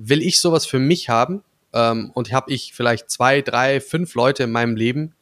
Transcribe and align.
will 0.00 0.22
ich 0.22 0.38
sowas 0.38 0.64
für 0.64 0.78
mich 0.78 1.08
haben 1.08 1.42
ähm, 1.72 2.12
und 2.14 2.32
habe 2.32 2.52
ich 2.52 2.72
vielleicht 2.72 3.10
zwei, 3.10 3.42
drei, 3.42 3.80
fünf 3.80 4.14
Leute 4.14 4.44
in 4.44 4.52
meinem 4.52 4.76
Leben, 4.76 5.14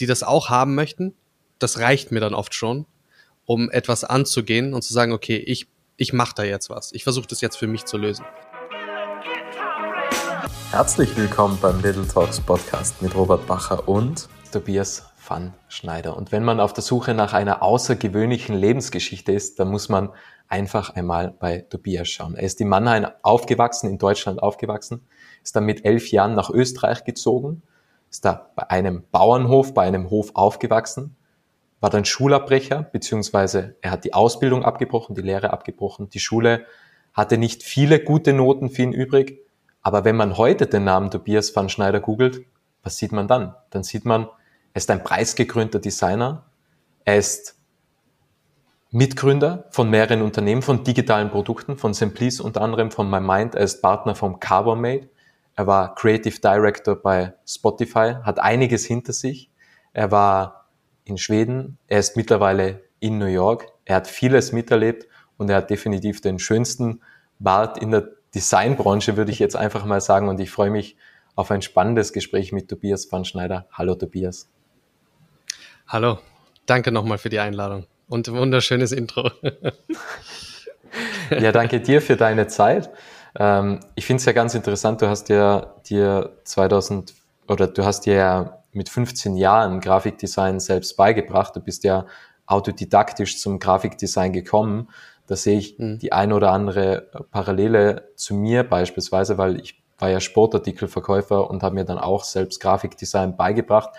die 0.00 0.06
das 0.06 0.22
auch 0.22 0.48
haben 0.48 0.74
möchten, 0.74 1.14
das 1.58 1.78
reicht 1.78 2.10
mir 2.10 2.20
dann 2.20 2.34
oft 2.34 2.54
schon, 2.54 2.86
um 3.44 3.70
etwas 3.70 4.02
anzugehen 4.02 4.72
und 4.72 4.82
zu 4.82 4.94
sagen, 4.94 5.12
okay, 5.12 5.36
ich, 5.36 5.68
ich 5.98 6.14
mache 6.14 6.32
da 6.34 6.42
jetzt 6.42 6.70
was. 6.70 6.90
Ich 6.92 7.04
versuche 7.04 7.26
das 7.26 7.42
jetzt 7.42 7.56
für 7.56 7.66
mich 7.66 7.84
zu 7.84 7.98
lösen. 7.98 8.24
Herzlich 10.70 11.14
willkommen 11.16 11.58
beim 11.60 11.82
Little 11.82 12.08
Talks 12.08 12.40
Podcast 12.40 13.02
mit 13.02 13.14
Robert 13.14 13.46
Bacher 13.46 13.86
und 13.86 14.28
Tobias 14.50 15.04
van 15.26 15.54
Schneider. 15.68 16.16
Und 16.16 16.32
wenn 16.32 16.44
man 16.44 16.60
auf 16.60 16.72
der 16.72 16.82
Suche 16.82 17.14
nach 17.14 17.32
einer 17.32 17.62
außergewöhnlichen 17.62 18.54
Lebensgeschichte 18.54 19.32
ist, 19.32 19.58
dann 19.58 19.68
muss 19.68 19.88
man 19.88 20.10
einfach 20.48 20.94
einmal 20.94 21.30
bei 21.30 21.58
Tobias 21.58 22.08
schauen. 22.08 22.34
Er 22.34 22.42
ist 22.42 22.60
in 22.60 22.68
Mannheim 22.68 23.06
aufgewachsen, 23.22 23.88
in 23.88 23.98
Deutschland 23.98 24.42
aufgewachsen, 24.42 25.06
ist 25.42 25.56
dann 25.56 25.64
mit 25.64 25.84
elf 25.84 26.10
Jahren 26.10 26.34
nach 26.34 26.50
Österreich 26.50 27.04
gezogen, 27.04 27.62
ist 28.10 28.24
da 28.24 28.50
bei 28.54 28.70
einem 28.70 29.04
Bauernhof, 29.10 29.74
bei 29.74 29.86
einem 29.86 30.10
Hof 30.10 30.30
aufgewachsen, 30.34 31.16
war 31.80 31.90
dann 31.90 32.04
Schulabbrecher, 32.04 32.82
beziehungsweise 32.82 33.76
er 33.80 33.90
hat 33.90 34.04
die 34.04 34.14
Ausbildung 34.14 34.64
abgebrochen, 34.64 35.14
die 35.14 35.22
Lehre 35.22 35.50
abgebrochen. 35.50 36.08
Die 36.08 36.20
Schule 36.20 36.66
hatte 37.12 37.36
nicht 37.36 37.62
viele 37.62 38.00
gute 38.00 38.32
Noten 38.32 38.70
für 38.70 38.82
ihn 38.82 38.92
übrig, 38.92 39.40
aber 39.82 40.04
wenn 40.04 40.16
man 40.16 40.38
heute 40.38 40.66
den 40.66 40.84
Namen 40.84 41.10
Tobias 41.10 41.54
van 41.54 41.68
Schneider 41.68 42.00
googelt, 42.00 42.46
was 42.82 42.96
sieht 42.96 43.12
man 43.12 43.28
dann? 43.28 43.54
Dann 43.70 43.82
sieht 43.82 44.04
man, 44.04 44.28
er 44.74 44.78
ist 44.78 44.90
ein 44.90 45.04
preisgekrönter 45.04 45.78
Designer, 45.78 46.44
er 47.04 47.16
ist 47.16 47.56
Mitgründer 48.90 49.66
von 49.70 49.88
mehreren 49.88 50.20
Unternehmen, 50.20 50.62
von 50.62 50.82
digitalen 50.82 51.30
Produkten, 51.30 51.78
von 51.78 51.94
Simplice 51.94 52.40
unter 52.40 52.60
anderem, 52.60 52.90
von 52.90 53.08
MyMind, 53.08 53.54
er 53.54 53.62
ist 53.62 53.80
Partner 53.80 54.16
vom 54.16 54.40
Carbonmate, 54.40 55.08
er 55.54 55.68
war 55.68 55.94
Creative 55.94 56.40
Director 56.40 56.96
bei 56.96 57.34
Spotify, 57.46 58.16
hat 58.24 58.40
einiges 58.40 58.84
hinter 58.84 59.12
sich, 59.12 59.48
er 59.92 60.10
war 60.10 60.68
in 61.04 61.18
Schweden, 61.18 61.78
er 61.86 62.00
ist 62.00 62.16
mittlerweile 62.16 62.82
in 62.98 63.18
New 63.18 63.26
York, 63.26 63.68
er 63.84 63.96
hat 63.96 64.08
vieles 64.08 64.50
miterlebt 64.50 65.06
und 65.36 65.50
er 65.50 65.56
hat 65.56 65.70
definitiv 65.70 66.20
den 66.20 66.40
schönsten 66.40 67.00
Bart 67.38 67.78
in 67.78 67.92
der 67.92 68.08
Designbranche, 68.34 69.16
würde 69.16 69.30
ich 69.30 69.38
jetzt 69.38 69.54
einfach 69.54 69.84
mal 69.84 70.00
sagen. 70.00 70.28
Und 70.28 70.40
ich 70.40 70.50
freue 70.50 70.70
mich 70.70 70.96
auf 71.36 71.50
ein 71.50 71.62
spannendes 71.62 72.12
Gespräch 72.12 72.52
mit 72.52 72.68
Tobias 72.68 73.10
van 73.10 73.24
Schneider. 73.24 73.68
Hallo 73.70 73.94
Tobias. 73.94 74.48
Hallo, 75.86 76.18
danke 76.66 76.92
nochmal 76.92 77.18
für 77.18 77.28
die 77.28 77.38
Einladung 77.38 77.86
und 78.08 78.30
wunderschönes 78.30 78.92
Intro. 78.92 79.30
ja, 81.30 81.52
danke 81.52 81.80
dir 81.80 82.00
für 82.00 82.16
deine 82.16 82.46
Zeit. 82.46 82.90
Ähm, 83.38 83.80
ich 83.94 84.06
finde 84.06 84.20
es 84.20 84.24
ja 84.24 84.32
ganz 84.32 84.54
interessant, 84.54 85.02
du 85.02 85.08
hast 85.08 85.28
ja 85.28 85.74
dir 85.88 86.36
2000 86.44 87.14
oder 87.48 87.66
du 87.66 87.84
hast 87.84 88.02
dir 88.02 88.14
ja 88.14 88.62
mit 88.72 88.88
15 88.88 89.36
Jahren 89.36 89.80
Grafikdesign 89.80 90.60
selbst 90.60 90.96
beigebracht. 90.96 91.54
Du 91.54 91.60
bist 91.60 91.84
ja 91.84 92.06
autodidaktisch 92.46 93.38
zum 93.38 93.58
Grafikdesign 93.58 94.32
gekommen 94.32 94.88
da 95.26 95.36
sehe 95.36 95.58
ich 95.58 95.78
mhm. 95.78 95.98
die 95.98 96.12
ein 96.12 96.32
oder 96.32 96.52
andere 96.52 97.08
Parallele 97.30 98.10
zu 98.16 98.34
mir 98.34 98.62
beispielsweise, 98.62 99.38
weil 99.38 99.60
ich 99.60 99.82
war 99.98 100.10
ja 100.10 100.20
Sportartikelverkäufer 100.20 101.48
und 101.48 101.62
habe 101.62 101.76
mir 101.76 101.84
dann 101.84 101.98
auch 101.98 102.24
selbst 102.24 102.60
Grafikdesign 102.60 103.36
beigebracht, 103.36 103.90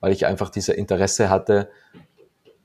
weil 0.00 0.12
ich 0.12 0.26
einfach 0.26 0.50
diese 0.50 0.72
Interesse 0.72 1.30
hatte, 1.30 1.70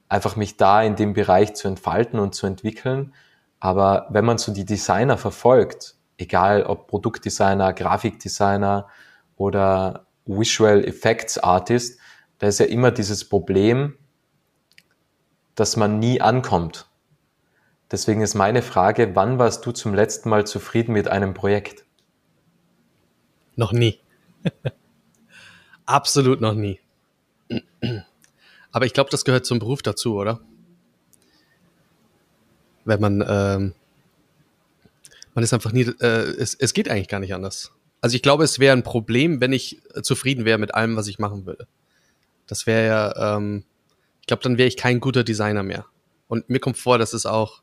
einfach 0.09 0.35
mich 0.35 0.57
da 0.57 0.81
in 0.81 0.95
dem 0.95 1.13
Bereich 1.13 1.53
zu 1.53 1.67
entfalten 1.67 2.19
und 2.19 2.33
zu 2.35 2.47
entwickeln. 2.47 3.13
Aber 3.59 4.07
wenn 4.09 4.25
man 4.25 4.37
so 4.37 4.53
die 4.53 4.65
Designer 4.65 5.17
verfolgt, 5.17 5.95
egal 6.17 6.63
ob 6.63 6.87
Produktdesigner, 6.87 7.73
Grafikdesigner 7.73 8.87
oder 9.37 10.05
Visual 10.25 10.83
Effects 10.83 11.37
Artist, 11.37 11.99
da 12.39 12.47
ist 12.47 12.59
ja 12.59 12.65
immer 12.65 12.91
dieses 12.91 13.27
Problem, 13.27 13.97
dass 15.55 15.77
man 15.77 15.99
nie 15.99 16.21
ankommt. 16.21 16.87
Deswegen 17.91 18.21
ist 18.21 18.33
meine 18.33 18.61
Frage, 18.61 19.15
wann 19.15 19.39
warst 19.39 19.65
du 19.65 19.71
zum 19.71 19.93
letzten 19.93 20.29
Mal 20.29 20.45
zufrieden 20.45 20.93
mit 20.93 21.07
einem 21.07 21.33
Projekt? 21.33 21.85
Noch 23.55 23.71
nie. 23.71 23.99
Absolut 25.85 26.41
noch 26.41 26.55
nie. 26.55 26.79
Aber 28.71 28.85
ich 28.85 28.93
glaube, 28.93 29.09
das 29.09 29.25
gehört 29.25 29.45
zum 29.45 29.59
Beruf 29.59 29.81
dazu, 29.81 30.15
oder? 30.15 30.41
Wenn 32.83 32.99
man, 32.99 33.21
ähm, 33.27 33.73
man 35.33 35.43
ist 35.43 35.53
einfach 35.53 35.71
nie, 35.71 35.83
äh, 36.01 36.05
es, 36.05 36.55
es 36.55 36.73
geht 36.73 36.89
eigentlich 36.89 37.07
gar 37.07 37.19
nicht 37.19 37.33
anders. 37.33 37.71
Also 38.01 38.15
ich 38.15 38.21
glaube, 38.21 38.43
es 38.43 38.59
wäre 38.59 38.75
ein 38.75 38.83
Problem, 38.83 39.41
wenn 39.41 39.53
ich 39.53 39.81
zufrieden 40.03 40.45
wäre 40.45 40.57
mit 40.57 40.75
allem, 40.75 40.95
was 40.95 41.07
ich 41.07 41.19
machen 41.19 41.45
würde. 41.45 41.67
Das 42.47 42.67
wäre 42.67 42.85
ja, 42.85 43.37
ähm, 43.37 43.63
ich 44.21 44.27
glaube, 44.27 44.43
dann 44.43 44.57
wäre 44.57 44.67
ich 44.67 44.77
kein 44.77 44.99
guter 44.99 45.23
Designer 45.23 45.63
mehr. 45.63 45.85
Und 46.27 46.49
mir 46.49 46.59
kommt 46.59 46.77
vor, 46.77 46.97
dass 46.97 47.13
es 47.13 47.25
auch 47.25 47.61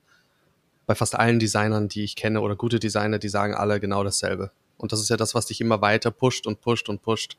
bei 0.87 0.95
fast 0.95 1.15
allen 1.15 1.39
Designern, 1.39 1.89
die 1.89 2.05
ich 2.05 2.17
kenne 2.17 2.41
oder 2.41 2.57
gute 2.57 2.79
Designer, 2.79 3.19
die 3.19 3.29
sagen 3.29 3.55
alle 3.55 3.81
genau 3.81 4.03
dasselbe. 4.03 4.51
Und 4.77 4.93
das 4.93 5.01
ist 5.01 5.11
ja 5.11 5.17
das, 5.17 5.35
was 5.35 5.47
dich 5.47 5.61
immer 5.61 5.81
weiter 5.81 6.11
pusht 6.11 6.47
und 6.47 6.61
pusht 6.61 6.89
und 6.89 7.03
pusht. 7.03 7.37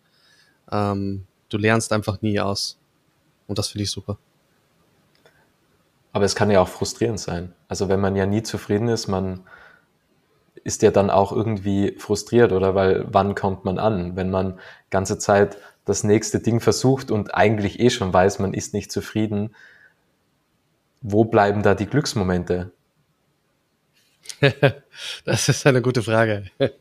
Ähm, 0.71 1.25
du 1.53 1.57
lernst 1.57 1.93
einfach 1.93 2.21
nie 2.21 2.39
aus. 2.39 2.77
Und 3.47 3.59
das 3.59 3.69
finde 3.69 3.83
ich 3.83 3.91
super. 3.91 4.17
Aber 6.11 6.25
es 6.25 6.35
kann 6.35 6.51
ja 6.51 6.61
auch 6.61 6.67
frustrierend 6.67 7.19
sein. 7.19 7.53
Also 7.67 7.89
wenn 7.89 7.99
man 7.99 8.15
ja 8.15 8.25
nie 8.25 8.43
zufrieden 8.43 8.87
ist, 8.87 9.07
man 9.07 9.41
ist 10.63 10.81
ja 10.81 10.91
dann 10.91 11.09
auch 11.09 11.31
irgendwie 11.31 11.95
frustriert 11.97 12.51
oder 12.51 12.75
weil 12.75 13.05
wann 13.09 13.35
kommt 13.35 13.65
man 13.65 13.79
an, 13.79 14.15
wenn 14.15 14.29
man 14.29 14.59
ganze 14.89 15.17
Zeit 15.17 15.57
das 15.85 16.03
nächste 16.03 16.39
Ding 16.39 16.61
versucht 16.61 17.11
und 17.11 17.33
eigentlich 17.33 17.79
eh 17.79 17.89
schon 17.89 18.13
weiß, 18.13 18.39
man 18.39 18.53
ist 18.53 18.73
nicht 18.73 18.91
zufrieden. 18.91 19.53
Wo 21.01 21.25
bleiben 21.25 21.63
da 21.63 21.75
die 21.75 21.87
Glücksmomente? 21.87 22.71
das 25.25 25.49
ist 25.49 25.67
eine 25.67 25.81
gute 25.81 26.01
Frage. 26.01 26.45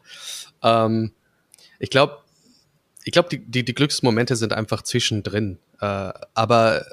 ähm, 0.62 1.12
ich 1.80 1.90
glaube, 1.90 2.21
ich 3.04 3.12
glaube, 3.12 3.28
die, 3.28 3.38
die, 3.38 3.64
die 3.64 3.74
Glücksmomente 3.74 4.36
sind 4.36 4.52
einfach 4.52 4.82
zwischendrin. 4.82 5.58
Äh, 5.80 6.12
aber 6.34 6.84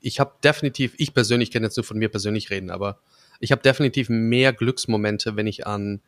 ich 0.00 0.20
habe 0.20 0.32
definitiv, 0.42 0.94
ich 0.98 1.14
persönlich 1.14 1.50
kann 1.50 1.62
jetzt 1.62 1.76
nur 1.76 1.84
von 1.84 1.98
mir 1.98 2.08
persönlich 2.08 2.50
reden, 2.50 2.70
aber 2.70 2.98
ich 3.40 3.52
habe 3.52 3.62
definitiv 3.62 4.08
mehr 4.08 4.52
Glücksmomente, 4.52 5.36
wenn 5.36 5.46
ich 5.46 5.66
an 5.66 6.00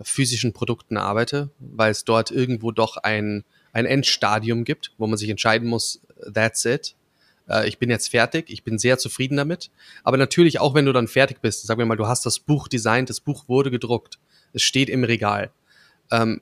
physischen 0.00 0.52
Produkten 0.52 0.96
arbeite, 0.96 1.50
weil 1.58 1.90
es 1.90 2.04
dort 2.04 2.30
irgendwo 2.30 2.70
doch 2.70 2.96
ein, 2.98 3.44
ein 3.72 3.84
Endstadium 3.84 4.64
gibt, 4.64 4.92
wo 4.96 5.06
man 5.06 5.18
sich 5.18 5.28
entscheiden 5.28 5.68
muss, 5.68 6.00
that's 6.32 6.64
it 6.64 6.94
äh, 7.48 7.68
ich 7.68 7.78
bin 7.78 7.90
jetzt 7.90 8.08
fertig, 8.08 8.50
ich 8.50 8.62
bin 8.62 8.78
sehr 8.78 8.98
zufrieden 8.98 9.36
damit. 9.36 9.70
Aber 10.04 10.16
natürlich, 10.16 10.60
auch 10.60 10.74
wenn 10.74 10.86
du 10.86 10.92
dann 10.92 11.08
fertig 11.08 11.40
bist, 11.40 11.66
sagen 11.66 11.78
wir 11.78 11.86
mal, 11.86 11.96
du 11.96 12.06
hast 12.06 12.26
das 12.26 12.38
Buch 12.38 12.68
designt, 12.68 13.10
das 13.10 13.20
Buch 13.20 13.48
wurde 13.48 13.70
gedruckt, 13.70 14.18
es 14.52 14.62
steht 14.62 14.88
im 14.88 15.04
Regal. 15.04 15.50
Ähm, 16.10 16.40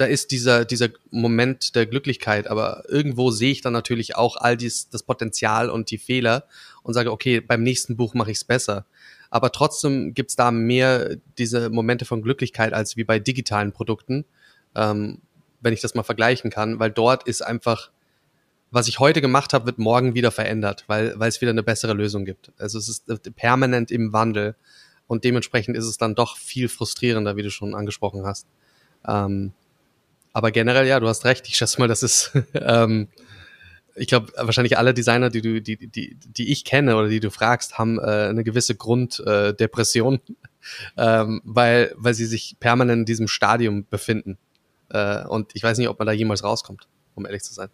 da 0.00 0.06
ist 0.06 0.30
dieser, 0.30 0.64
dieser 0.64 0.88
Moment 1.10 1.74
der 1.74 1.84
Glücklichkeit, 1.84 2.46
aber 2.46 2.84
irgendwo 2.88 3.30
sehe 3.30 3.52
ich 3.52 3.60
dann 3.60 3.74
natürlich 3.74 4.16
auch 4.16 4.36
all 4.36 4.56
dies, 4.56 4.88
das 4.88 5.02
Potenzial 5.02 5.68
und 5.68 5.90
die 5.90 5.98
Fehler 5.98 6.44
und 6.82 6.94
sage, 6.94 7.12
okay, 7.12 7.40
beim 7.40 7.62
nächsten 7.62 7.98
Buch 7.98 8.14
mache 8.14 8.30
ich 8.30 8.38
es 8.38 8.44
besser. 8.44 8.86
Aber 9.28 9.52
trotzdem 9.52 10.14
gibt's 10.14 10.36
da 10.36 10.50
mehr 10.50 11.16
diese 11.36 11.68
Momente 11.68 12.06
von 12.06 12.22
Glücklichkeit 12.22 12.72
als 12.72 12.96
wie 12.96 13.04
bei 13.04 13.18
digitalen 13.18 13.72
Produkten, 13.72 14.24
ähm, 14.74 15.20
wenn 15.60 15.74
ich 15.74 15.82
das 15.82 15.94
mal 15.94 16.02
vergleichen 16.02 16.50
kann, 16.50 16.78
weil 16.80 16.90
dort 16.90 17.28
ist 17.28 17.42
einfach 17.42 17.90
was 18.72 18.86
ich 18.86 19.00
heute 19.00 19.20
gemacht 19.20 19.52
habe, 19.52 19.66
wird 19.66 19.78
morgen 19.78 20.14
wieder 20.14 20.30
verändert, 20.30 20.84
weil, 20.86 21.18
weil 21.18 21.28
es 21.28 21.40
wieder 21.40 21.50
eine 21.50 21.64
bessere 21.64 21.92
Lösung 21.92 22.24
gibt. 22.24 22.52
Also 22.56 22.78
es 22.78 22.88
ist 22.88 23.34
permanent 23.34 23.90
im 23.90 24.12
Wandel 24.12 24.54
und 25.08 25.24
dementsprechend 25.24 25.76
ist 25.76 25.86
es 25.86 25.98
dann 25.98 26.14
doch 26.14 26.36
viel 26.36 26.68
frustrierender, 26.68 27.34
wie 27.34 27.42
du 27.42 27.50
schon 27.50 27.74
angesprochen 27.74 28.24
hast. 28.24 28.46
Ähm, 29.04 29.52
aber 30.32 30.50
generell, 30.50 30.86
ja, 30.86 31.00
du 31.00 31.08
hast 31.08 31.24
recht. 31.24 31.48
Ich 31.48 31.56
schätze 31.56 31.80
mal, 31.80 31.88
das 31.88 32.02
ist, 32.02 32.32
ähm, 32.54 33.08
ich 33.96 34.06
glaube, 34.06 34.32
wahrscheinlich 34.36 34.78
alle 34.78 34.94
Designer, 34.94 35.30
die 35.30 35.42
du, 35.42 35.60
die, 35.60 35.76
die, 35.76 36.16
die 36.16 36.52
ich 36.52 36.64
kenne 36.64 36.96
oder 36.96 37.08
die 37.08 37.20
du 37.20 37.30
fragst, 37.30 37.78
haben 37.78 37.98
äh, 37.98 38.28
eine 38.28 38.44
gewisse 38.44 38.74
Grunddepression, 38.74 40.16
äh, 40.16 40.20
ähm, 41.20 41.42
weil, 41.44 41.94
weil 41.96 42.14
sie 42.14 42.26
sich 42.26 42.56
permanent 42.60 43.00
in 43.00 43.06
diesem 43.06 43.28
Stadium 43.28 43.86
befinden. 43.88 44.38
Äh, 44.90 45.24
und 45.26 45.54
ich 45.54 45.62
weiß 45.62 45.78
nicht, 45.78 45.88
ob 45.88 45.98
man 45.98 46.06
da 46.06 46.12
jemals 46.12 46.44
rauskommt, 46.44 46.86
um 47.14 47.26
ehrlich 47.26 47.42
zu 47.42 47.52
sein. 47.52 47.68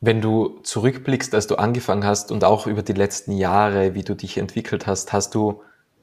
Wenn 0.00 0.20
du 0.20 0.58
zurückblickst, 0.64 1.32
als 1.32 1.46
du 1.46 1.54
angefangen 1.54 2.04
hast 2.04 2.32
und 2.32 2.42
auch 2.42 2.66
über 2.66 2.82
die 2.82 2.92
letzten 2.92 3.32
Jahre, 3.32 3.94
wie 3.94 4.02
du 4.02 4.16
dich 4.16 4.36
entwickelt 4.36 4.88
hast, 4.88 5.12
hast 5.12 5.34
du 5.34 5.62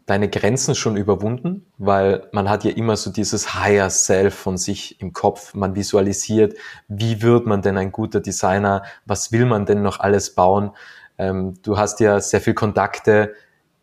deine 0.10 0.30
Grenzen 0.30 0.76
schon 0.76 0.98
überwunden? 0.98 1.66
Weil 1.78 2.28
man 2.32 2.50
hat 2.50 2.64
ja 2.64 2.72
immer 2.72 2.98
so 2.98 3.12
dieses 3.12 3.54
Higher 3.54 3.90
Self 3.90 4.34
von 4.34 4.58
sich 4.58 5.00
im 5.02 5.14
Kopf. 5.14 5.54
Man 5.54 5.76
visualisiert, 5.76 6.56
wie 6.88 7.22
wird 7.22 7.46
man 7.46 7.62
denn 7.62 7.78
ein 7.78 7.92
guter 7.92 8.20
Designer? 8.20 8.84
Was 9.06 9.32
will 9.32 9.46
man 9.46 9.66
denn 9.66 9.82
noch 9.82 10.00
alles 10.00 10.34
bauen? 10.34 10.72
Ähm, 11.18 11.56
du 11.62 11.78
hast 11.78 12.00
ja 12.00 12.20
sehr 12.20 12.42
viel 12.42 12.56
Kontakte 12.56 13.36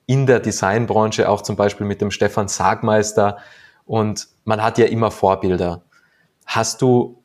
in 0.07 0.27
der 0.27 0.41
Designbranche, 0.41 1.29
auch 1.29 1.43
zum 1.43 1.57
Beispiel 1.57 1.87
mit 1.87 2.01
dem 2.01 2.11
Stefan 2.11 2.49
Sagmeister. 2.49 3.39
Und 3.85 4.29
man 4.45 4.63
hat 4.63 4.79
ja 4.79 4.87
immer 4.87 5.11
Vorbilder. 5.11 5.83
Hast 6.45 6.83
du 6.83 7.23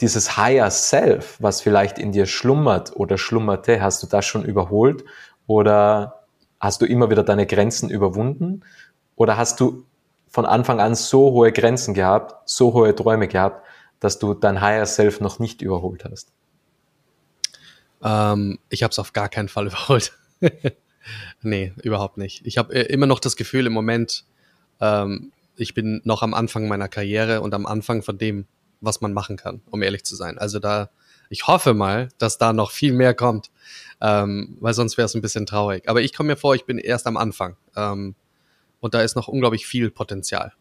dieses 0.00 0.36
Higher 0.36 0.70
Self, 0.70 1.36
was 1.40 1.60
vielleicht 1.60 1.98
in 1.98 2.12
dir 2.12 2.26
schlummert 2.26 2.96
oder 2.96 3.18
schlummerte, 3.18 3.82
hast 3.82 4.02
du 4.02 4.06
das 4.06 4.24
schon 4.24 4.44
überholt? 4.44 5.04
Oder 5.46 6.23
hast 6.64 6.80
du 6.80 6.86
immer 6.86 7.10
wieder 7.10 7.22
deine 7.22 7.46
Grenzen 7.46 7.90
überwunden? 7.90 8.62
Oder 9.16 9.36
hast 9.36 9.60
du 9.60 9.84
von 10.28 10.46
Anfang 10.46 10.80
an 10.80 10.94
so 10.94 11.30
hohe 11.30 11.52
Grenzen 11.52 11.94
gehabt, 11.94 12.48
so 12.48 12.72
hohe 12.72 12.94
Träume 12.94 13.28
gehabt, 13.28 13.64
dass 14.00 14.18
du 14.18 14.34
dein 14.34 14.60
Higher 14.60 14.86
Self 14.86 15.20
noch 15.20 15.38
nicht 15.38 15.62
überholt 15.62 16.04
hast? 16.04 16.32
Ähm, 18.02 18.58
ich 18.68 18.82
habe 18.82 18.90
es 18.90 18.98
auf 18.98 19.12
gar 19.12 19.28
keinen 19.28 19.48
Fall 19.48 19.66
überholt. 19.68 20.12
nee, 21.42 21.72
überhaupt 21.82 22.16
nicht. 22.16 22.44
Ich 22.46 22.58
habe 22.58 22.74
äh, 22.74 22.92
immer 22.92 23.06
noch 23.06 23.20
das 23.20 23.36
Gefühl 23.36 23.66
im 23.66 23.72
Moment, 23.72 24.24
ähm, 24.80 25.32
ich 25.56 25.74
bin 25.74 26.00
noch 26.04 26.22
am 26.22 26.34
Anfang 26.34 26.66
meiner 26.66 26.88
Karriere 26.88 27.42
und 27.42 27.54
am 27.54 27.66
Anfang 27.66 28.02
von 28.02 28.18
dem, 28.18 28.46
was 28.80 29.00
man 29.00 29.12
machen 29.12 29.36
kann, 29.36 29.60
um 29.70 29.82
ehrlich 29.82 30.04
zu 30.04 30.16
sein. 30.16 30.38
Also 30.38 30.58
da, 30.58 30.90
ich 31.28 31.46
hoffe 31.46 31.74
mal, 31.74 32.08
dass 32.18 32.38
da 32.38 32.52
noch 32.52 32.70
viel 32.70 32.92
mehr 32.92 33.14
kommt, 33.14 33.50
ähm, 34.00 34.56
weil 34.60 34.74
sonst 34.74 34.96
wäre 34.96 35.06
es 35.06 35.14
ein 35.14 35.22
bisschen 35.22 35.46
traurig. 35.46 35.88
Aber 35.88 36.02
ich 36.02 36.12
komme 36.12 36.28
mir 36.28 36.36
vor, 36.36 36.54
ich 36.54 36.64
bin 36.64 36.78
erst 36.78 37.06
am 37.06 37.16
Anfang 37.16 37.56
ähm, 37.76 38.14
und 38.80 38.94
da 38.94 39.02
ist 39.02 39.16
noch 39.16 39.28
unglaublich 39.28 39.66
viel 39.66 39.90
Potenzial. 39.90 40.52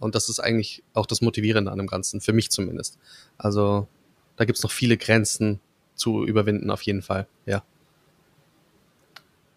Und 0.00 0.14
das 0.14 0.28
ist 0.28 0.40
eigentlich 0.40 0.84
auch 0.94 1.06
das 1.06 1.20
Motivierende 1.20 1.70
an 1.70 1.78
dem 1.78 1.86
Ganzen, 1.86 2.20
für 2.20 2.32
mich 2.32 2.50
zumindest. 2.50 2.98
Also 3.36 3.88
da 4.36 4.44
gibt's 4.44 4.62
noch 4.62 4.70
viele 4.70 4.96
Grenzen 4.96 5.60
zu 5.94 6.24
überwinden, 6.24 6.70
auf 6.70 6.82
jeden 6.82 7.02
Fall, 7.02 7.26
ja. 7.46 7.64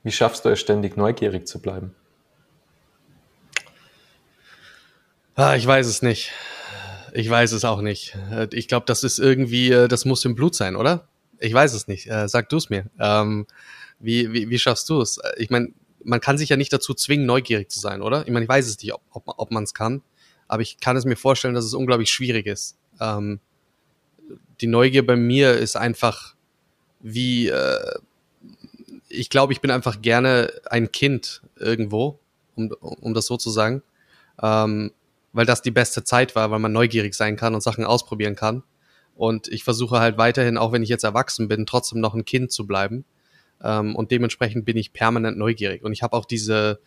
Wie 0.03 0.11
schaffst 0.11 0.45
du 0.45 0.49
es 0.49 0.59
ständig 0.59 0.97
neugierig 0.97 1.47
zu 1.47 1.59
bleiben? 1.59 1.93
Ah, 5.35 5.55
ich 5.55 5.65
weiß 5.65 5.85
es 5.85 6.01
nicht. 6.01 6.31
Ich 7.13 7.29
weiß 7.29 7.51
es 7.51 7.65
auch 7.65 7.81
nicht. 7.81 8.17
Ich 8.51 8.67
glaube, 8.67 8.85
das 8.85 9.03
ist 9.03 9.19
irgendwie, 9.19 9.71
äh, 9.71 9.87
das 9.87 10.05
muss 10.05 10.25
im 10.25 10.35
Blut 10.35 10.55
sein, 10.55 10.75
oder? 10.75 11.07
Ich 11.41 11.53
weiß 11.53 11.73
es 11.73 11.87
nicht. 11.87 12.07
Äh, 12.07 12.27
sag 12.29 12.49
du 12.49 12.57
es 12.57 12.69
mir. 12.69 12.85
Ähm, 12.99 13.47
wie, 13.99 14.31
wie, 14.31 14.49
wie 14.49 14.59
schaffst 14.59 14.89
du 14.89 15.01
es? 15.01 15.19
Ich 15.37 15.49
meine, 15.49 15.73
man 16.03 16.21
kann 16.21 16.37
sich 16.37 16.49
ja 16.49 16.57
nicht 16.57 16.71
dazu 16.71 16.93
zwingen, 16.93 17.25
neugierig 17.25 17.69
zu 17.69 17.79
sein, 17.79 18.01
oder? 18.01 18.25
Ich 18.25 18.31
meine, 18.31 18.43
ich 18.43 18.49
weiß 18.49 18.67
es 18.67 18.81
nicht, 18.81 18.93
ob, 18.93 19.01
ob, 19.11 19.23
ob 19.27 19.51
man 19.51 19.63
es 19.63 19.73
kann, 19.73 20.01
aber 20.47 20.61
ich 20.61 20.79
kann 20.79 20.95
es 20.97 21.05
mir 21.05 21.15
vorstellen, 21.15 21.53
dass 21.53 21.65
es 21.65 21.73
unglaublich 21.73 22.11
schwierig 22.11 22.45
ist. 22.45 22.77
Ähm, 22.99 23.39
die 24.61 24.67
Neugier 24.67 25.05
bei 25.05 25.15
mir 25.15 25.53
ist 25.53 25.75
einfach 25.75 26.35
wie, 26.99 27.47
äh, 27.47 27.99
ich 29.09 29.29
glaube, 29.29 29.53
ich 29.53 29.61
bin 29.61 29.71
einfach 29.71 30.01
gerne 30.01 30.51
ein 30.69 30.91
Kind 30.91 31.41
irgendwo, 31.57 32.19
um, 32.55 32.71
um 32.79 33.13
das 33.13 33.25
so 33.25 33.37
zu 33.37 33.49
sagen. 33.49 33.81
Ähm, 34.41 34.91
weil 35.33 35.45
das 35.45 35.61
die 35.61 35.71
beste 35.71 36.03
Zeit 36.03 36.35
war, 36.35 36.51
weil 36.51 36.59
man 36.59 36.73
neugierig 36.73 37.13
sein 37.15 37.35
kann 37.35 37.55
und 37.55 37.61
Sachen 37.61 37.85
ausprobieren 37.85 38.35
kann. 38.35 38.63
Und 39.21 39.49
ich 39.49 39.63
versuche 39.63 39.99
halt 39.99 40.17
weiterhin, 40.17 40.57
auch 40.57 40.71
wenn 40.71 40.81
ich 40.81 40.89
jetzt 40.89 41.03
erwachsen 41.03 41.47
bin, 41.47 41.67
trotzdem 41.67 41.99
noch 41.99 42.15
ein 42.15 42.25
Kind 42.25 42.51
zu 42.51 42.65
bleiben. 42.65 43.05
Ähm, 43.63 43.95
und 43.95 44.09
dementsprechend 44.09 44.65
bin 44.65 44.77
ich 44.77 44.93
permanent 44.93 45.37
neugierig. 45.37 45.83
Und 45.83 45.93
ich 45.93 46.01
habe 46.01 46.17
auch 46.17 46.25
diese, 46.25 46.79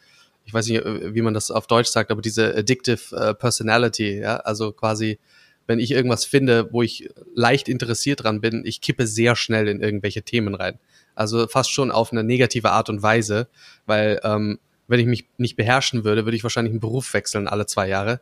ich 0.45 0.53
weiß 0.53 0.67
nicht, 0.67 0.83
wie 0.85 1.23
man 1.23 1.33
das 1.33 1.53
auf 1.53 1.69
Deutsch 1.69 1.91
sagt, 1.91 2.11
aber 2.11 2.23
diese 2.23 2.53
addictive 2.57 3.01
uh, 3.13 3.35
Personality, 3.35 4.19
ja, 4.19 4.39
also 4.39 4.73
quasi, 4.73 5.21
wenn 5.69 5.79
ich 5.79 5.93
irgendwas 5.93 6.25
finde, 6.25 6.73
wo 6.73 6.83
ich 6.83 7.09
leicht 7.37 7.69
interessiert 7.69 8.25
dran 8.25 8.41
bin, 8.41 8.65
ich 8.67 8.81
kippe 8.81 9.07
sehr 9.07 9.37
schnell 9.37 9.69
in 9.69 9.81
irgendwelche 9.81 10.23
Themen 10.23 10.57
rein. 10.57 10.81
Also 11.15 11.47
fast 11.47 11.71
schon 11.71 11.93
auf 11.93 12.11
eine 12.11 12.25
negative 12.25 12.73
Art 12.73 12.89
und 12.89 13.01
Weise, 13.01 13.47
weil 13.87 14.19
ähm, 14.25 14.59
wenn 14.89 14.99
ich 14.99 15.07
mich 15.07 15.29
nicht 15.39 15.55
beherrschen 15.55 16.03
würde, 16.03 16.25
würde 16.25 16.37
ich 16.37 16.43
wahrscheinlich 16.43 16.73
einen 16.73 16.81
Beruf 16.81 17.15
wechseln 17.15 17.47
alle 17.47 17.67
zwei 17.67 17.87
Jahre 17.87 18.21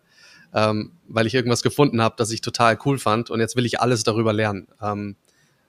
ähm, 0.54 0.92
weil 1.08 1.26
ich 1.26 1.34
irgendwas 1.34 1.62
gefunden 1.62 2.02
habe, 2.02 2.14
das 2.18 2.30
ich 2.30 2.40
total 2.40 2.78
cool 2.84 2.98
fand 2.98 3.30
und 3.30 3.40
jetzt 3.40 3.56
will 3.56 3.66
ich 3.66 3.80
alles 3.80 4.04
darüber 4.04 4.32
lernen. 4.32 4.68
Ähm, 4.80 5.16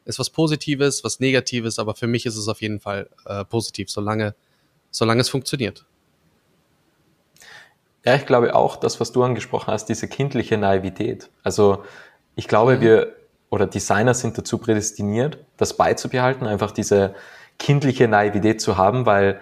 ist 0.05 0.19
was 0.19 0.29
Positives, 0.29 1.03
was 1.03 1.19
Negatives, 1.19 1.79
aber 1.79 1.95
für 1.95 2.07
mich 2.07 2.25
ist 2.25 2.35
es 2.35 2.47
auf 2.47 2.61
jeden 2.61 2.79
Fall 2.79 3.09
äh, 3.25 3.45
positiv, 3.45 3.89
solange, 3.89 4.35
solange 4.91 5.21
es 5.21 5.29
funktioniert. 5.29 5.85
Ja, 8.05 8.15
ich 8.15 8.25
glaube 8.25 8.53
auch, 8.53 8.75
das, 8.75 8.99
was 8.99 9.13
du 9.13 9.23
angesprochen 9.23 9.71
hast, 9.71 9.85
diese 9.85 10.09
kindliche 10.09 10.57
Naivität. 10.57 11.29
Also 11.41 11.83
ich 12.35 12.47
glaube, 12.47 12.77
mhm. 12.77 12.81
wir 12.81 13.15
oder 13.49 13.67
Designer 13.67 14.15
sind 14.15 14.37
dazu 14.37 14.57
prädestiniert, 14.57 15.37
das 15.57 15.77
beizubehalten, 15.77 16.47
einfach 16.47 16.71
diese 16.71 17.13
kindliche 17.59 18.07
Naivität 18.07 18.59
zu 18.59 18.77
haben, 18.77 19.05
weil 19.05 19.39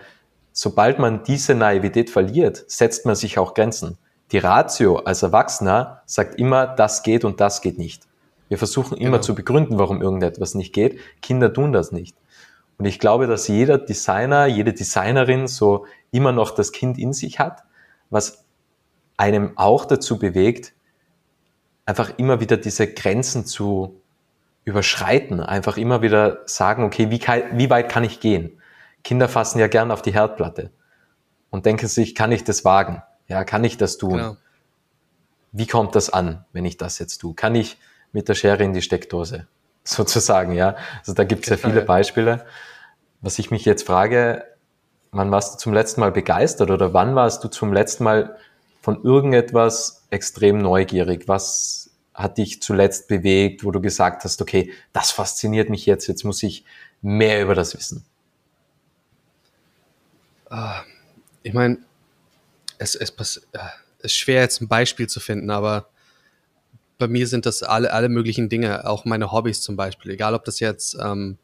sobald 0.51 0.99
man 0.99 1.23
diese 1.23 1.55
Naivität 1.55 2.09
verliert, 2.09 2.65
setzt 2.67 3.05
man 3.05 3.15
sich 3.15 3.39
auch 3.39 3.53
Grenzen. 3.53 3.97
Die 4.31 4.37
Ratio 4.37 4.97
als 4.97 5.23
Erwachsener 5.23 6.01
sagt 6.05 6.35
immer, 6.35 6.67
das 6.67 7.03
geht 7.03 7.25
und 7.25 7.41
das 7.41 7.61
geht 7.61 7.77
nicht. 7.77 8.07
Wir 8.47 8.57
versuchen 8.57 8.97
immer 8.97 9.17
genau. 9.17 9.21
zu 9.21 9.35
begründen, 9.35 9.77
warum 9.77 10.01
irgendetwas 10.01 10.55
nicht 10.55 10.73
geht. 10.73 10.99
Kinder 11.21 11.53
tun 11.53 11.73
das 11.73 11.91
nicht. 11.91 12.15
Und 12.77 12.85
ich 12.85 12.99
glaube, 12.99 13.27
dass 13.27 13.47
jeder 13.47 13.77
Designer, 13.77 14.45
jede 14.45 14.73
Designerin 14.73 15.47
so 15.47 15.85
immer 16.11 16.31
noch 16.31 16.51
das 16.51 16.71
Kind 16.71 16.97
in 16.97 17.13
sich 17.13 17.39
hat, 17.39 17.63
was 18.09 18.45
einem 19.17 19.57
auch 19.57 19.85
dazu 19.85 20.17
bewegt, 20.17 20.73
einfach 21.85 22.17
immer 22.17 22.39
wieder 22.39 22.57
diese 22.57 22.91
Grenzen 22.91 23.45
zu 23.45 24.01
überschreiten, 24.63 25.39
einfach 25.39 25.77
immer 25.77 26.01
wieder 26.01 26.41
sagen, 26.45 26.83
okay, 26.83 27.11
wie, 27.11 27.19
wie 27.19 27.69
weit 27.69 27.89
kann 27.89 28.03
ich 28.03 28.19
gehen? 28.19 28.61
Kinder 29.03 29.27
fassen 29.27 29.59
ja 29.59 29.67
gern 29.67 29.91
auf 29.91 30.01
die 30.01 30.13
Herdplatte 30.13 30.71
und 31.49 31.65
denken 31.65 31.87
sich, 31.87 32.15
kann 32.15 32.31
ich 32.31 32.43
das 32.43 32.65
wagen? 32.65 33.01
Ja, 33.31 33.45
kann 33.45 33.63
ich 33.63 33.77
das 33.77 33.97
tun? 33.97 34.17
Genau. 34.17 34.37
Wie 35.53 35.65
kommt 35.65 35.95
das 35.95 36.09
an, 36.09 36.43
wenn 36.51 36.65
ich 36.65 36.75
das 36.75 36.99
jetzt 36.99 37.19
tue? 37.19 37.33
Kann 37.33 37.55
ich 37.55 37.77
mit 38.11 38.27
der 38.27 38.35
Schere 38.35 38.61
in 38.61 38.73
die 38.73 38.81
Steckdose? 38.81 39.47
Sozusagen, 39.85 40.51
ja. 40.51 40.75
Also 40.99 41.13
da 41.13 41.23
gibt 41.23 41.43
es 41.43 41.49
ja 41.49 41.55
viele 41.55 41.81
Beispiele. 41.83 42.45
Was 43.21 43.39
ich 43.39 43.49
mich 43.49 43.63
jetzt 43.63 43.87
frage, 43.87 44.43
wann 45.11 45.31
warst 45.31 45.53
du 45.53 45.59
zum 45.59 45.71
letzten 45.73 46.01
Mal 46.01 46.11
begeistert 46.11 46.71
oder 46.71 46.93
wann 46.93 47.15
warst 47.15 47.41
du 47.45 47.47
zum 47.47 47.71
letzten 47.71 48.03
Mal 48.03 48.35
von 48.81 49.01
irgendetwas 49.01 50.05
extrem 50.09 50.57
neugierig? 50.57 51.29
Was 51.29 51.89
hat 52.13 52.37
dich 52.37 52.61
zuletzt 52.61 53.07
bewegt, 53.07 53.63
wo 53.63 53.71
du 53.71 53.79
gesagt 53.79 54.25
hast, 54.25 54.41
okay, 54.41 54.73
das 54.91 55.11
fasziniert 55.11 55.69
mich 55.69 55.85
jetzt, 55.85 56.05
jetzt 56.07 56.25
muss 56.25 56.43
ich 56.43 56.65
mehr 57.01 57.41
über 57.41 57.55
das 57.55 57.77
wissen? 57.77 58.03
Ah, 60.49 60.81
ich 61.43 61.53
meine, 61.53 61.77
es, 62.81 62.95
es, 62.95 63.13
es 63.17 63.41
ist 63.99 64.15
schwer 64.15 64.41
jetzt 64.41 64.61
ein 64.61 64.67
Beispiel 64.67 65.07
zu 65.07 65.19
finden, 65.19 65.51
aber 65.51 65.89
bei 66.97 67.07
mir 67.07 67.27
sind 67.27 67.45
das 67.45 67.63
alle, 67.63 67.93
alle 67.93 68.09
möglichen 68.09 68.49
Dinge, 68.49 68.87
auch 68.87 69.05
meine 69.05 69.31
Hobbys 69.31 69.61
zum 69.61 69.75
Beispiel. 69.75 70.11
Egal, 70.11 70.33
ob 70.33 70.45
das 70.45 70.59
jetzt, 70.59 70.97
ähm, 71.01 71.37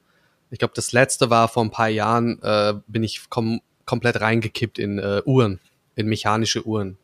ich 0.49 0.59
glaube, 0.59 0.73
das 0.75 0.91
letzte 0.91 1.29
war 1.29 1.47
vor 1.47 1.63
ein 1.63 1.71
paar 1.71 1.89
Jahren, 1.89 2.41
äh, 2.41 2.73
bin 2.87 3.03
ich 3.03 3.29
kom 3.29 3.61
komplett 3.85 4.19
reingekippt 4.19 4.79
in 4.79 4.99
äh, 4.99 5.21
Uhren, 5.25 5.61
in 5.95 6.07
mechanische 6.07 6.65
Uhren. 6.65 6.97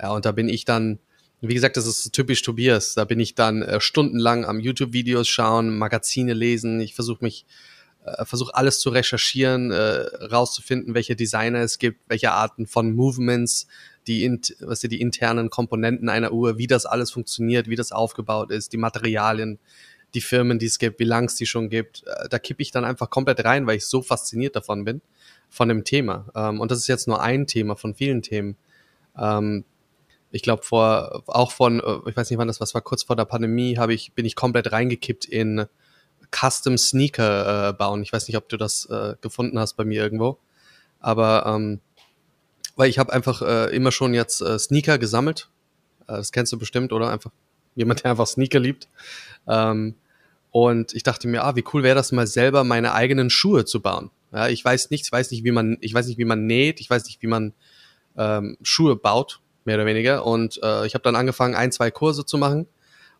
Ja, 0.00 0.12
und 0.12 0.24
da 0.24 0.32
bin 0.32 0.48
ich 0.48 0.64
dann, 0.64 0.98
wie 1.42 1.52
gesagt, 1.52 1.76
das 1.76 1.86
ist 1.86 2.12
typisch 2.12 2.40
Tobias, 2.40 2.94
da 2.94 3.04
bin 3.04 3.20
ich 3.20 3.34
dann 3.34 3.60
äh, 3.60 3.80
stundenlang 3.80 4.46
am 4.46 4.58
YouTube-Videos 4.58 5.28
schauen, 5.28 5.76
Magazine 5.76 6.32
lesen, 6.32 6.80
ich 6.80 6.94
versuche 6.94 7.22
mich 7.22 7.44
äh, 8.04 8.24
versuche 8.24 8.54
alles 8.54 8.78
zu 8.80 8.90
recherchieren, 8.90 9.70
äh, 9.70 9.76
rauszufinden, 10.26 10.94
welche 10.94 11.16
Designer 11.16 11.60
es 11.60 11.78
gibt, 11.78 12.00
welche 12.08 12.32
Arten 12.32 12.66
von 12.66 12.94
Movements, 12.94 13.66
die, 14.06 14.24
in, 14.24 14.40
was 14.60 14.80
die 14.80 15.00
internen 15.00 15.50
Komponenten 15.50 16.08
einer 16.08 16.32
Uhr, 16.32 16.58
wie 16.58 16.66
das 16.66 16.84
alles 16.84 17.10
funktioniert, 17.10 17.68
wie 17.68 17.76
das 17.76 17.92
aufgebaut 17.92 18.50
ist, 18.50 18.72
die 18.72 18.76
Materialien, 18.76 19.58
die 20.14 20.20
Firmen, 20.20 20.58
die 20.58 20.66
es 20.66 20.78
gibt, 20.78 21.00
wie 21.00 21.04
lang 21.04 21.24
es 21.24 21.34
die 21.36 21.46
schon 21.46 21.70
gibt. 21.70 22.04
Äh, 22.06 22.28
da 22.28 22.38
kippe 22.38 22.62
ich 22.62 22.70
dann 22.70 22.84
einfach 22.84 23.10
komplett 23.10 23.44
rein, 23.44 23.66
weil 23.66 23.76
ich 23.76 23.86
so 23.86 24.02
fasziniert 24.02 24.54
davon 24.54 24.84
bin, 24.84 25.00
von 25.48 25.68
dem 25.68 25.84
Thema. 25.84 26.26
Ähm, 26.34 26.60
und 26.60 26.70
das 26.70 26.78
ist 26.78 26.88
jetzt 26.88 27.08
nur 27.08 27.22
ein 27.22 27.46
Thema 27.46 27.74
von 27.74 27.94
vielen 27.94 28.22
Themen. 28.22 28.56
Ähm, 29.18 29.64
ich 30.30 30.42
glaube 30.42 30.62
vor 30.64 31.22
auch 31.26 31.52
von 31.52 31.80
äh, 31.80 32.10
ich 32.10 32.16
weiß 32.16 32.28
nicht 32.28 32.38
wann 32.38 32.48
das 32.48 32.60
was 32.60 32.74
war 32.74 32.82
kurz 32.82 33.04
vor 33.04 33.14
der 33.14 33.24
Pandemie 33.24 33.78
habe 33.78 33.94
ich 33.94 34.14
bin 34.14 34.26
ich 34.26 34.34
komplett 34.34 34.72
reingekippt 34.72 35.24
in 35.26 35.66
Custom 36.34 36.76
Sneaker 36.78 37.68
äh, 37.68 37.72
bauen. 37.72 38.02
Ich 38.02 38.12
weiß 38.12 38.28
nicht, 38.28 38.36
ob 38.36 38.48
du 38.48 38.56
das 38.56 38.86
äh, 38.86 39.14
gefunden 39.20 39.58
hast 39.58 39.74
bei 39.74 39.84
mir 39.84 40.02
irgendwo. 40.02 40.38
Aber 41.00 41.44
ähm, 41.46 41.80
weil 42.76 42.90
ich 42.90 42.98
habe 42.98 43.12
einfach 43.12 43.42
äh, 43.42 43.74
immer 43.74 43.92
schon 43.92 44.14
jetzt 44.14 44.40
äh, 44.40 44.58
Sneaker 44.58 44.98
gesammelt. 44.98 45.48
Äh, 46.08 46.14
das 46.14 46.32
kennst 46.32 46.52
du 46.52 46.58
bestimmt, 46.58 46.92
oder? 46.92 47.10
Einfach 47.10 47.30
jemand, 47.74 48.02
der 48.02 48.12
einfach 48.12 48.26
Sneaker 48.26 48.58
liebt. 48.58 48.88
Ähm, 49.46 49.94
und 50.50 50.94
ich 50.94 51.02
dachte 51.02 51.28
mir, 51.28 51.44
ah, 51.44 51.56
wie 51.56 51.64
cool 51.72 51.82
wäre 51.82 51.96
das 51.96 52.12
mal 52.12 52.26
selber 52.26 52.64
meine 52.64 52.94
eigenen 52.94 53.30
Schuhe 53.30 53.64
zu 53.64 53.80
bauen. 53.80 54.10
Ja, 54.32 54.48
ich 54.48 54.64
weiß 54.64 54.90
nicht, 54.90 55.04
ich 55.06 55.12
weiß 55.12 55.30
nicht, 55.30 55.44
wie 55.44 55.52
man, 55.52 55.78
ich 55.80 55.94
weiß 55.94 56.06
nicht, 56.06 56.18
wie 56.18 56.24
man 56.24 56.46
näht, 56.46 56.80
ich 56.80 56.90
weiß 56.90 57.04
nicht, 57.06 57.22
wie 57.22 57.26
man 57.26 57.52
ähm, 58.16 58.56
Schuhe 58.62 58.96
baut, 58.96 59.40
mehr 59.64 59.76
oder 59.76 59.86
weniger. 59.86 60.24
Und 60.24 60.60
äh, 60.62 60.86
ich 60.86 60.94
habe 60.94 61.02
dann 61.02 61.16
angefangen, 61.16 61.54
ein, 61.54 61.72
zwei 61.72 61.90
Kurse 61.90 62.24
zu 62.24 62.38
machen 62.38 62.66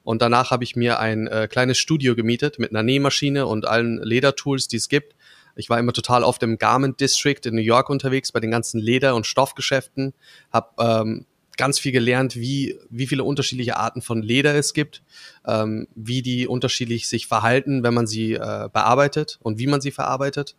und 0.04 0.22
danach 0.22 0.50
habe 0.50 0.64
ich 0.64 0.76
mir 0.76 1.00
ein 1.00 1.26
äh, 1.26 1.48
kleines 1.50 1.78
Studio 1.78 2.14
gemietet 2.14 2.58
mit 2.58 2.70
einer 2.70 2.82
Nähmaschine 2.82 3.46
und 3.46 3.66
allen 3.66 3.98
Ledertools, 4.02 4.68
die 4.68 4.76
es 4.76 4.88
gibt. 4.88 5.16
Ich 5.56 5.70
war 5.70 5.78
immer 5.78 5.92
total 5.92 6.22
oft 6.24 6.42
im 6.42 6.58
Garment 6.58 7.00
District 7.00 7.40
in 7.44 7.54
New 7.54 7.62
York 7.62 7.88
unterwegs 7.88 8.30
bei 8.32 8.40
den 8.40 8.50
ganzen 8.50 8.80
Leder- 8.80 9.14
und 9.14 9.26
Stoffgeschäften, 9.26 10.12
habe 10.52 10.70
ähm, 10.78 11.26
ganz 11.56 11.78
viel 11.78 11.92
gelernt, 11.92 12.36
wie, 12.36 12.78
wie 12.90 13.06
viele 13.06 13.24
unterschiedliche 13.24 13.76
Arten 13.76 14.02
von 14.02 14.22
Leder 14.22 14.54
es 14.54 14.74
gibt, 14.74 15.02
ähm, 15.46 15.86
wie 15.94 16.22
die 16.22 16.46
unterschiedlich 16.46 17.08
sich 17.08 17.26
verhalten, 17.26 17.82
wenn 17.82 17.94
man 17.94 18.06
sie 18.06 18.34
äh, 18.34 18.68
bearbeitet 18.72 19.38
und 19.42 19.58
wie 19.58 19.66
man 19.66 19.80
sie 19.80 19.90
verarbeitet. 19.90 20.56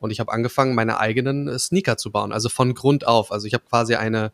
Und 0.00 0.10
ich 0.10 0.20
habe 0.20 0.32
angefangen, 0.32 0.74
meine 0.74 0.98
eigenen 0.98 1.48
äh, 1.48 1.58
Sneaker 1.58 1.96
zu 1.96 2.10
bauen, 2.10 2.32
also 2.32 2.48
von 2.48 2.74
Grund 2.74 3.06
auf. 3.06 3.32
Also 3.32 3.46
ich 3.46 3.54
habe 3.54 3.64
quasi 3.68 3.94
eine, 3.96 4.32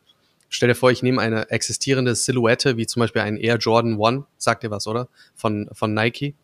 stell 0.48 0.68
dir 0.68 0.74
vor, 0.74 0.90
ich 0.90 1.02
nehme 1.02 1.20
eine 1.20 1.50
existierende 1.50 2.14
Silhouette, 2.14 2.76
wie 2.76 2.86
zum 2.86 3.00
Beispiel 3.00 3.22
ein 3.22 3.36
Air 3.36 3.56
Jordan 3.56 3.96
One, 3.96 4.24
sagt 4.36 4.64
ihr 4.64 4.70
was, 4.70 4.86
oder? 4.86 5.08
Von, 5.34 5.68
von 5.72 5.94
Nike. 5.94 6.34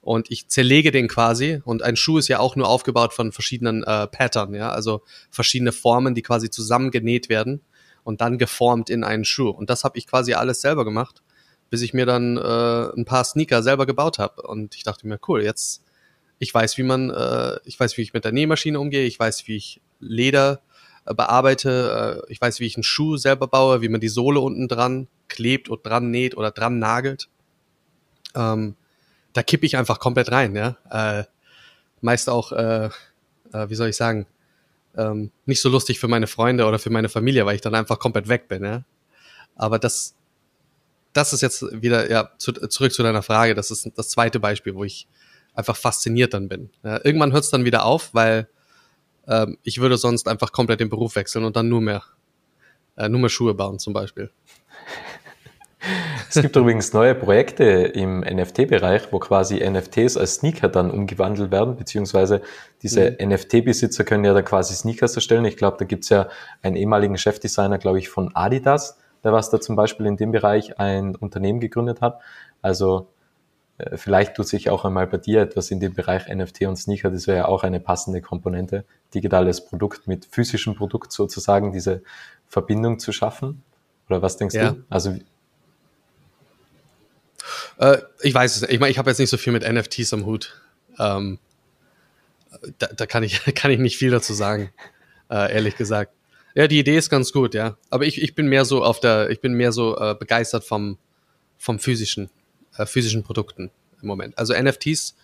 Und 0.00 0.30
ich 0.30 0.48
zerlege 0.48 0.90
den 0.90 1.06
quasi. 1.08 1.60
Und 1.64 1.82
ein 1.82 1.96
Schuh 1.96 2.18
ist 2.18 2.28
ja 2.28 2.40
auch 2.40 2.56
nur 2.56 2.68
aufgebaut 2.68 3.12
von 3.12 3.30
verschiedenen 3.30 3.84
äh, 3.84 4.08
Pattern, 4.08 4.54
ja, 4.54 4.70
also 4.70 5.02
verschiedene 5.30 5.72
Formen, 5.72 6.14
die 6.14 6.22
quasi 6.22 6.50
zusammengenäht 6.50 7.28
werden 7.28 7.60
und 8.02 8.20
dann 8.20 8.38
geformt 8.38 8.90
in 8.90 9.04
einen 9.04 9.24
Schuh. 9.24 9.50
Und 9.50 9.70
das 9.70 9.84
habe 9.84 9.98
ich 9.98 10.06
quasi 10.06 10.34
alles 10.34 10.60
selber 10.60 10.84
gemacht, 10.84 11.22
bis 11.70 11.82
ich 11.82 11.94
mir 11.94 12.04
dann 12.04 12.36
äh, 12.36 12.96
ein 12.96 13.04
paar 13.04 13.24
Sneaker 13.24 13.62
selber 13.62 13.86
gebaut 13.86 14.18
habe. 14.18 14.42
Und 14.42 14.74
ich 14.74 14.82
dachte 14.82 15.06
mir, 15.06 15.20
cool, 15.28 15.42
jetzt 15.42 15.84
ich 16.42 16.52
weiß, 16.52 16.76
wie 16.76 16.82
man, 16.82 17.10
äh, 17.10 17.60
ich 17.64 17.78
weiß, 17.78 17.96
wie 17.96 18.02
ich 18.02 18.12
mit 18.12 18.24
der 18.24 18.32
Nähmaschine 18.32 18.80
umgehe, 18.80 19.04
ich 19.04 19.18
weiß, 19.18 19.46
wie 19.46 19.56
ich 19.56 19.80
Leder 20.00 20.60
bearbeite, 21.04 22.22
äh, 22.26 22.32
ich 22.32 22.40
weiß, 22.40 22.60
wie 22.60 22.66
ich 22.66 22.76
einen 22.76 22.84
Schuh 22.84 23.16
selber 23.16 23.46
baue, 23.48 23.82
wie 23.82 23.88
man 23.88 24.00
die 24.00 24.08
Sohle 24.08 24.40
unten 24.40 24.68
dran 24.68 25.08
klebt 25.28 25.68
und 25.68 25.84
dran 25.86 26.10
näht 26.10 26.36
oder 26.36 26.50
dran 26.50 26.78
nagelt. 26.78 27.28
Ähm, 28.34 28.76
da 29.32 29.42
kippe 29.42 29.66
ich 29.66 29.76
einfach 29.76 29.98
komplett 29.98 30.30
rein, 30.30 30.54
ja. 30.54 30.76
Äh, 30.90 31.24
meist 32.00 32.28
auch, 32.28 32.52
äh, 32.52 32.90
äh, 33.52 33.68
wie 33.68 33.74
soll 33.74 33.88
ich 33.88 33.96
sagen, 33.96 34.26
ähm, 34.96 35.30
nicht 35.46 35.60
so 35.60 35.68
lustig 35.68 35.98
für 35.98 36.08
meine 36.08 36.26
Freunde 36.26 36.66
oder 36.66 36.78
für 36.78 36.90
meine 36.90 37.08
Familie, 37.08 37.46
weil 37.46 37.54
ich 37.54 37.60
dann 37.60 37.74
einfach 37.74 37.98
komplett 37.98 38.28
weg 38.28 38.48
bin, 38.48 38.64
ja. 38.64 38.84
Aber 39.56 39.78
das, 39.78 40.14
das 41.12 41.32
ist 41.32 41.40
jetzt 41.40 41.64
wieder, 41.82 42.10
ja, 42.10 42.30
zu, 42.38 42.52
zurück 42.52 42.92
zu 42.92 43.02
deiner 43.02 43.22
Frage, 43.22 43.54
das 43.54 43.70
ist 43.70 43.90
das 43.96 44.08
zweite 44.10 44.40
Beispiel, 44.40 44.74
wo 44.74 44.84
ich 44.84 45.06
einfach 45.54 45.76
fasziniert 45.76 46.34
dann 46.34 46.48
bin. 46.48 46.70
Ja, 46.82 47.04
irgendwann 47.04 47.32
hört 47.32 47.44
es 47.44 47.50
dann 47.50 47.64
wieder 47.64 47.84
auf, 47.84 48.14
weil 48.14 48.48
ähm, 49.28 49.58
ich 49.62 49.80
würde 49.80 49.96
sonst 49.96 50.28
einfach 50.28 50.52
komplett 50.52 50.80
den 50.80 50.88
Beruf 50.88 51.16
wechseln 51.16 51.44
und 51.44 51.56
dann 51.56 51.68
nur 51.68 51.80
mehr, 51.80 52.02
äh, 52.96 53.08
nur 53.08 53.20
mehr 53.20 53.30
Schuhe 53.30 53.54
bauen 53.54 53.78
zum 53.78 53.92
Beispiel. 53.92 54.30
Es 56.28 56.40
gibt 56.40 56.54
übrigens 56.56 56.92
neue 56.92 57.14
Projekte 57.14 57.64
im 57.64 58.20
NFT-Bereich, 58.20 59.12
wo 59.12 59.18
quasi 59.18 59.58
NFTs 59.68 60.16
als 60.16 60.36
Sneaker 60.36 60.68
dann 60.68 60.90
umgewandelt 60.90 61.50
werden, 61.50 61.76
beziehungsweise 61.76 62.40
diese 62.82 63.16
mhm. 63.20 63.32
NFT-Besitzer 63.32 64.04
können 64.04 64.24
ja 64.24 64.32
da 64.32 64.42
quasi 64.42 64.74
Sneakers 64.74 65.14
erstellen. 65.14 65.44
Ich 65.44 65.56
glaube, 65.56 65.76
da 65.78 65.84
gibt's 65.84 66.08
ja 66.08 66.28
einen 66.62 66.76
ehemaligen 66.76 67.18
Chefdesigner, 67.18 67.78
glaube 67.78 67.98
ich, 67.98 68.08
von 68.08 68.34
Adidas, 68.34 68.98
der 69.24 69.32
was 69.32 69.50
da 69.50 69.60
zum 69.60 69.76
Beispiel 69.76 70.06
in 70.06 70.16
dem 70.16 70.30
Bereich 70.30 70.78
ein 70.78 71.16
Unternehmen 71.16 71.60
gegründet 71.60 72.00
hat. 72.00 72.20
Also 72.60 73.08
vielleicht 73.94 74.36
tut 74.36 74.48
sich 74.48 74.70
auch 74.70 74.84
einmal 74.84 75.06
bei 75.06 75.18
dir 75.18 75.42
etwas 75.42 75.70
in 75.70 75.80
dem 75.80 75.94
Bereich 75.94 76.28
NFT 76.28 76.62
und 76.62 76.76
Sneaker. 76.76 77.10
Das 77.10 77.26
wäre 77.26 77.38
ja 77.38 77.44
auch 77.46 77.64
eine 77.64 77.80
passende 77.80 78.20
Komponente, 78.20 78.84
digitales 79.14 79.64
Produkt 79.64 80.06
mit 80.06 80.26
physischem 80.26 80.74
Produkt 80.74 81.12
sozusagen 81.12 81.72
diese 81.72 82.02
Verbindung 82.48 82.98
zu 82.98 83.12
schaffen. 83.12 83.62
Oder 84.08 84.22
was 84.22 84.36
denkst 84.36 84.54
ja. 84.54 84.72
du? 84.72 84.84
Also 84.88 85.16
äh, 87.78 87.98
ich 88.20 88.34
weiß 88.34 88.56
es. 88.56 88.62
Ich 88.68 88.78
meine, 88.78 88.90
ich 88.90 88.98
habe 88.98 89.10
jetzt 89.10 89.18
nicht 89.18 89.30
so 89.30 89.36
viel 89.36 89.52
mit 89.52 89.68
NFTs 89.68 90.12
am 90.12 90.26
Hut. 90.26 90.60
Ähm, 90.98 91.38
da, 92.78 92.86
da 92.88 93.06
kann 93.06 93.22
ich 93.22 93.42
kann 93.54 93.70
ich 93.70 93.78
nicht 93.78 93.96
viel 93.96 94.10
dazu 94.10 94.34
sagen, 94.34 94.70
äh, 95.30 95.52
ehrlich 95.52 95.76
gesagt. 95.76 96.12
Ja, 96.54 96.68
die 96.68 96.78
Idee 96.78 96.98
ist 96.98 97.08
ganz 97.08 97.32
gut, 97.32 97.54
ja. 97.54 97.78
Aber 97.88 98.04
ich, 98.04 98.20
ich 98.20 98.34
bin 98.34 98.46
mehr 98.46 98.66
so 98.66 98.84
auf 98.84 99.00
der, 99.00 99.30
ich 99.30 99.40
bin 99.40 99.54
mehr 99.54 99.72
so 99.72 99.98
äh, 99.98 100.14
begeistert 100.14 100.64
vom 100.64 100.98
vom 101.56 101.78
physischen 101.78 102.28
äh, 102.76 102.86
physischen 102.86 103.22
Produkten 103.22 103.70
im 104.00 104.08
Moment. 104.08 104.36
Also 104.38 104.54
NFTs, 104.54 105.14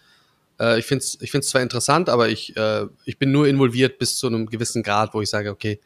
äh, 0.60 0.78
ich 0.78 0.86
finde 0.86 1.04
es 1.04 1.18
ich 1.20 1.30
find's 1.30 1.48
zwar 1.48 1.62
interessant, 1.62 2.08
aber 2.08 2.28
ich, 2.28 2.56
äh, 2.56 2.86
ich 3.04 3.18
bin 3.18 3.32
nur 3.32 3.46
involviert 3.46 3.98
bis 3.98 4.16
zu 4.16 4.26
einem 4.26 4.46
gewissen 4.46 4.82
Grad, 4.82 5.14
wo 5.14 5.20
ich 5.20 5.30
sage, 5.30 5.50
okay, 5.50 5.80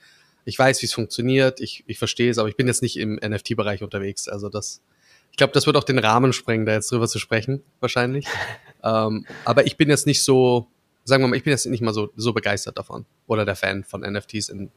ich 0.45 0.59
weiß, 0.59 0.83
wie 0.83 0.87
es 0.87 0.93
funktioniert, 0.93 1.61
ich, 1.61 1.85
ich 1.87 1.99
verstehe 1.99 2.31
es, 2.31 2.39
aber 2.39 2.49
ich 2.49 2.57
bin 2.57 2.67
jetzt 2.67 2.83
nicht 2.83 2.97
im 2.97 3.15
NFT-Bereich 3.17 3.83
unterwegs. 3.83 4.29
Also 4.29 4.49
das, 4.49 4.83
ich 5.31 5.37
glaube, 5.37 5.53
das 5.53 5.67
wird 5.67 5.77
auch 5.77 5.85
den 5.85 5.99
Rahmen 5.99 6.33
sprengen, 6.33 6.67
da 6.67 6.73
jetzt 6.73 6.91
drüber 6.91 7.07
zu 7.07 7.19
sprechen, 7.19 7.63
wahrscheinlich. 7.81 8.27
ähm, 8.83 9.27
aber 9.45 9.67
ich 9.67 9.77
bin 9.77 9.89
jetzt 9.89 10.07
nicht 10.07 10.23
so, 10.23 10.67
sagen 11.05 11.23
wir 11.23 11.29
mal, 11.29 11.37
ich 11.37 11.45
bin 11.45 11.53
jetzt 11.53 11.67
nicht 11.67 11.83
mal 11.83 11.95
so, 11.95 12.11
so 12.17 12.33
begeistert 12.33 12.79
davon 12.79 13.07
oder 13.27 13.45
der 13.45 13.57
Fan 13.57 13.85
von 13.85 14.01
NFTs 14.01 14.49
in 14.49 14.71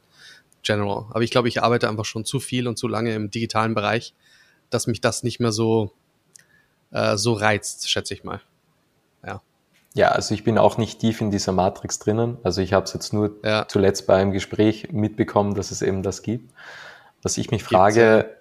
general. 0.62 1.06
Aber 1.10 1.22
ich 1.22 1.30
glaube, 1.30 1.48
ich 1.48 1.62
arbeite 1.62 1.88
einfach 1.88 2.04
schon 2.04 2.24
zu 2.24 2.38
viel 2.40 2.68
und 2.68 2.78
zu 2.78 2.86
lange 2.88 3.14
im 3.14 3.30
digitalen 3.30 3.74
Bereich, 3.74 4.14
dass 4.70 4.86
mich 4.86 5.00
das 5.00 5.22
nicht 5.22 5.40
mehr 5.40 5.52
so 5.52 5.92
äh, 6.96 7.16
so 7.16 7.34
reizt, 7.34 7.88
schätze 7.90 8.14
ich 8.14 8.24
mal. 8.24 8.40
Ja. 9.24 9.42
Ja, 9.94 10.08
also 10.08 10.34
ich 10.34 10.44
bin 10.44 10.58
auch 10.58 10.78
nicht 10.78 11.00
tief 11.00 11.20
in 11.20 11.30
dieser 11.30 11.52
Matrix 11.52 11.98
drinnen. 11.98 12.38
Also 12.42 12.60
ich 12.60 12.72
habe 12.72 12.84
es 12.84 12.92
jetzt 12.92 13.12
nur 13.12 13.36
ja. 13.44 13.66
zuletzt 13.68 14.06
bei 14.06 14.16
einem 14.16 14.32
Gespräch 14.32 14.92
mitbekommen, 14.92 15.54
dass 15.54 15.70
es 15.70 15.82
eben 15.82 16.02
das 16.02 16.22
gibt. 16.22 16.52
Was 17.22 17.38
ich 17.38 17.50
mich 17.50 17.64
frage, 17.64 18.36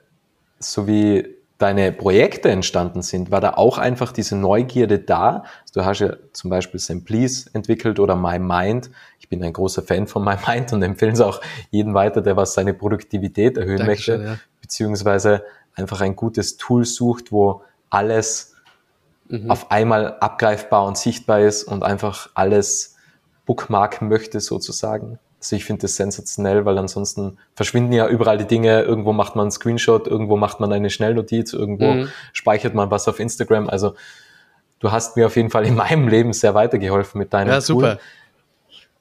so 0.59 0.87
wie 0.87 1.35
deine 1.57 1.91
Projekte 1.93 2.49
entstanden 2.49 3.01
sind, 3.01 3.31
war 3.31 3.39
da 3.39 3.53
auch 3.53 3.77
einfach 3.77 4.11
diese 4.11 4.35
Neugierde 4.35 4.99
da? 4.99 5.43
Du 5.73 5.85
hast 5.85 5.99
ja 5.99 6.13
zum 6.33 6.49
Beispiel 6.49 6.79
Simplease 6.79 7.49
entwickelt 7.53 7.99
oder 7.99 8.15
My 8.15 8.39
Mind. 8.39 8.89
Ich 9.19 9.29
bin 9.29 9.41
ein 9.43 9.53
großer 9.53 9.81
Fan 9.81 10.07
von 10.07 10.23
My 10.23 10.35
Mind 10.47 10.73
und 10.73 10.83
empfehle 10.83 11.13
es 11.13 11.21
auch 11.21 11.41
jedem 11.71 11.93
weiter, 11.93 12.21
der 12.21 12.35
was 12.35 12.53
seine 12.53 12.73
Produktivität 12.73 13.57
erhöhen 13.57 13.77
Dankeschön, 13.77 14.19
möchte, 14.19 14.31
ja. 14.33 14.39
beziehungsweise 14.61 15.43
einfach 15.73 16.01
ein 16.01 16.15
gutes 16.15 16.57
Tool 16.57 16.83
sucht, 16.83 17.31
wo 17.31 17.63
alles 17.95 18.53
mhm. 19.29 19.49
auf 19.49 19.71
einmal 19.71 20.17
abgreifbar 20.19 20.85
und 20.85 20.97
sichtbar 20.97 21.39
ist 21.39 21.63
und 21.63 21.83
einfach 21.83 22.29
alles 22.35 22.95
bookmarken 23.45 24.09
möchte 24.09 24.39
sozusagen. 24.39 25.19
Also 25.39 25.55
ich 25.55 25.65
finde 25.65 25.83
das 25.83 25.95
sensationell, 25.95 26.65
weil 26.65 26.77
ansonsten 26.77 27.37
verschwinden 27.53 27.93
ja 27.93 28.07
überall 28.07 28.37
die 28.37 28.47
Dinge. 28.47 28.81
Irgendwo 28.81 29.13
macht 29.13 29.35
man 29.35 29.43
einen 29.43 29.51
Screenshot, 29.51 30.07
irgendwo 30.07 30.37
macht 30.37 30.59
man 30.59 30.73
eine 30.73 30.89
Schnellnotiz, 30.89 31.53
irgendwo 31.53 31.85
mhm. 31.85 32.09
speichert 32.33 32.73
man 32.73 32.89
was 32.91 33.07
auf 33.07 33.19
Instagram. 33.19 33.69
Also 33.69 33.95
du 34.79 34.91
hast 34.91 35.15
mir 35.15 35.27
auf 35.27 35.35
jeden 35.35 35.51
Fall 35.51 35.65
in 35.65 35.75
meinem 35.75 36.07
Leben 36.07 36.33
sehr 36.33 36.53
weitergeholfen 36.53 37.19
mit 37.19 37.33
deinem 37.33 37.49
ja, 37.49 37.61
Tool. 37.61 37.61
Super. 37.61 37.99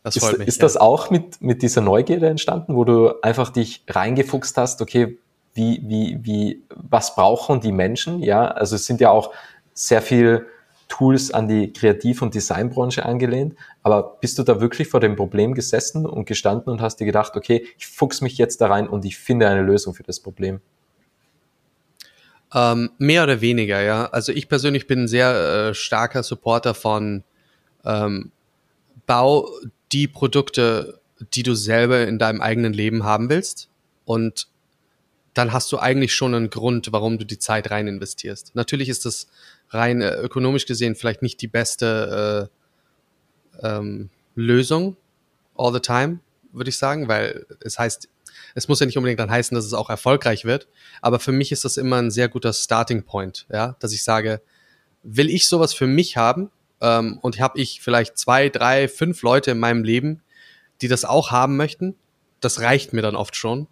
Das 0.03 0.19
freut 0.19 0.33
ist, 0.33 0.39
mich. 0.39 0.49
Ist 0.49 0.59
ja. 0.59 0.63
das 0.63 0.77
auch 0.77 1.11
mit, 1.11 1.41
mit 1.41 1.63
dieser 1.63 1.81
Neugierde 1.81 2.29
entstanden, 2.29 2.77
wo 2.77 2.85
du 2.85 3.15
einfach 3.23 3.49
dich 3.49 3.83
reingefuchst 3.89 4.59
hast, 4.59 4.83
okay, 4.83 5.19
wie, 5.55 5.81
wie, 5.85 6.19
wie, 6.23 6.63
was 6.75 7.15
brauchen 7.15 7.61
die 7.61 7.73
Menschen? 7.73 8.23
Ja, 8.23 8.47
also 8.47 8.77
es 8.77 8.87
sind 8.87 9.01
ja 9.01 9.11
auch 9.11 9.33
sehr 9.73 10.03
viel 10.03 10.47
Tools 10.89 11.33
an 11.33 11.49
die 11.49 11.73
Kreativ- 11.73 12.23
und 12.23 12.35
Designbranche 12.35 13.05
angelehnt. 13.05 13.55
Aber 13.83 14.19
bist 14.21 14.39
du 14.39 14.43
da 14.43 14.61
wirklich 14.61 14.89
vor 14.89 15.01
dem 15.01 15.17
Problem 15.17 15.55
gesessen 15.55 16.07
und 16.07 16.27
gestanden 16.27 16.73
und 16.73 16.81
hast 16.81 16.97
dir 16.97 17.07
gedacht, 17.07 17.37
okay, 17.37 17.67
ich 17.79 17.87
fuchs 17.87 18.21
mich 18.21 18.37
jetzt 18.39 18.61
da 18.61 18.69
rein 18.69 18.89
und 18.89 19.05
ich 19.05 19.17
finde 19.17 19.49
eine 19.49 19.63
Lösung 19.63 19.95
für 19.95 20.03
das 20.03 20.21
Problem? 20.21 20.61
Ähm, 22.53 22.91
mehr 22.99 23.25
oder 23.25 23.41
weniger, 23.41 23.81
ja. 23.81 24.07
Also 24.07 24.33
ich 24.33 24.49
persönlich 24.49 24.87
bin 24.87 25.05
ein 25.05 25.09
sehr 25.09 25.71
äh, 25.71 25.75
starker 25.75 26.23
Supporter 26.23 26.75
von 26.75 27.25
ähm, 27.85 28.31
Bau 29.07 29.49
die 29.93 30.07
Produkte, 30.07 31.01
die 31.35 31.43
du 31.43 31.55
selber 31.55 32.07
in 32.07 32.19
deinem 32.19 32.41
eigenen 32.41 32.73
Leben 32.73 33.05
haben 33.05 33.29
willst 33.29 33.69
und 34.05 34.49
dann 35.35 35.53
hast 35.53 35.71
du 35.73 35.79
eigentlich 35.79 36.15
schon 36.15 36.35
einen 36.35 36.49
Grund, 36.49 36.93
warum 36.93 37.19
du 37.19 37.27
die 37.27 37.39
Zeit 37.39 37.71
rein 37.71 37.89
investierst. 37.89 38.55
Natürlich 38.55 38.89
ist 38.89 39.05
das 39.05 39.29
rein 39.71 40.01
äh, 40.01 40.15
ökonomisch 40.15 40.65
gesehen 40.67 40.95
vielleicht 40.95 41.23
nicht 41.23 41.43
die 41.43 41.49
beste 41.49 42.49
äh, 43.61 43.67
ähm, 43.67 44.11
Lösung 44.37 44.97
all 45.57 45.73
the 45.73 45.81
time, 45.81 46.21
würde 46.53 46.71
ich 46.71 46.79
sagen, 46.79 47.09
weil 47.09 47.47
es 47.61 47.79
heißt, 47.79 48.09
es 48.55 48.69
muss 48.69 48.81
ja 48.81 48.87
nicht 48.87 48.97
unbedingt 48.97 49.21
dann 49.21 49.31
heißen, 49.31 49.55
dass 49.55 49.65
es 49.65 49.75
auch 49.75 49.91
erfolgreich 49.91 50.45
wird, 50.45 50.69
aber 51.03 51.19
für 51.19 51.33
mich 51.33 51.51
ist 51.51 51.65
das 51.65 51.77
immer 51.77 51.97
ein 51.97 52.11
sehr 52.11 52.29
guter 52.29 52.53
Starting 52.53 53.03
Point, 53.03 53.47
ja, 53.53 53.77
dass 53.81 53.93
ich 53.93 54.05
sage, 54.05 54.41
will 55.03 55.29
ich 55.29 55.47
sowas 55.47 55.75
für 55.75 55.87
mich 55.87 56.17
haben 56.17 56.51
ähm, 56.81 57.19
und 57.23 57.41
habe 57.41 57.61
ich 57.61 57.81
vielleicht 57.81 58.19
zwei, 58.19 58.49
drei, 58.49 58.87
fünf 58.87 59.23
Leute 59.23 59.51
in 59.53 59.59
meinem 59.59 59.83
Leben, 59.83 60.23
die 60.81 60.89
das 60.89 61.05
auch 61.05 61.33
haben 61.33 61.57
möchten, 61.57 61.97
das 62.41 62.61
reicht 62.61 62.93
mir 62.93 63.03
dann 63.03 63.17
oft 63.17 63.37
schon 63.37 63.67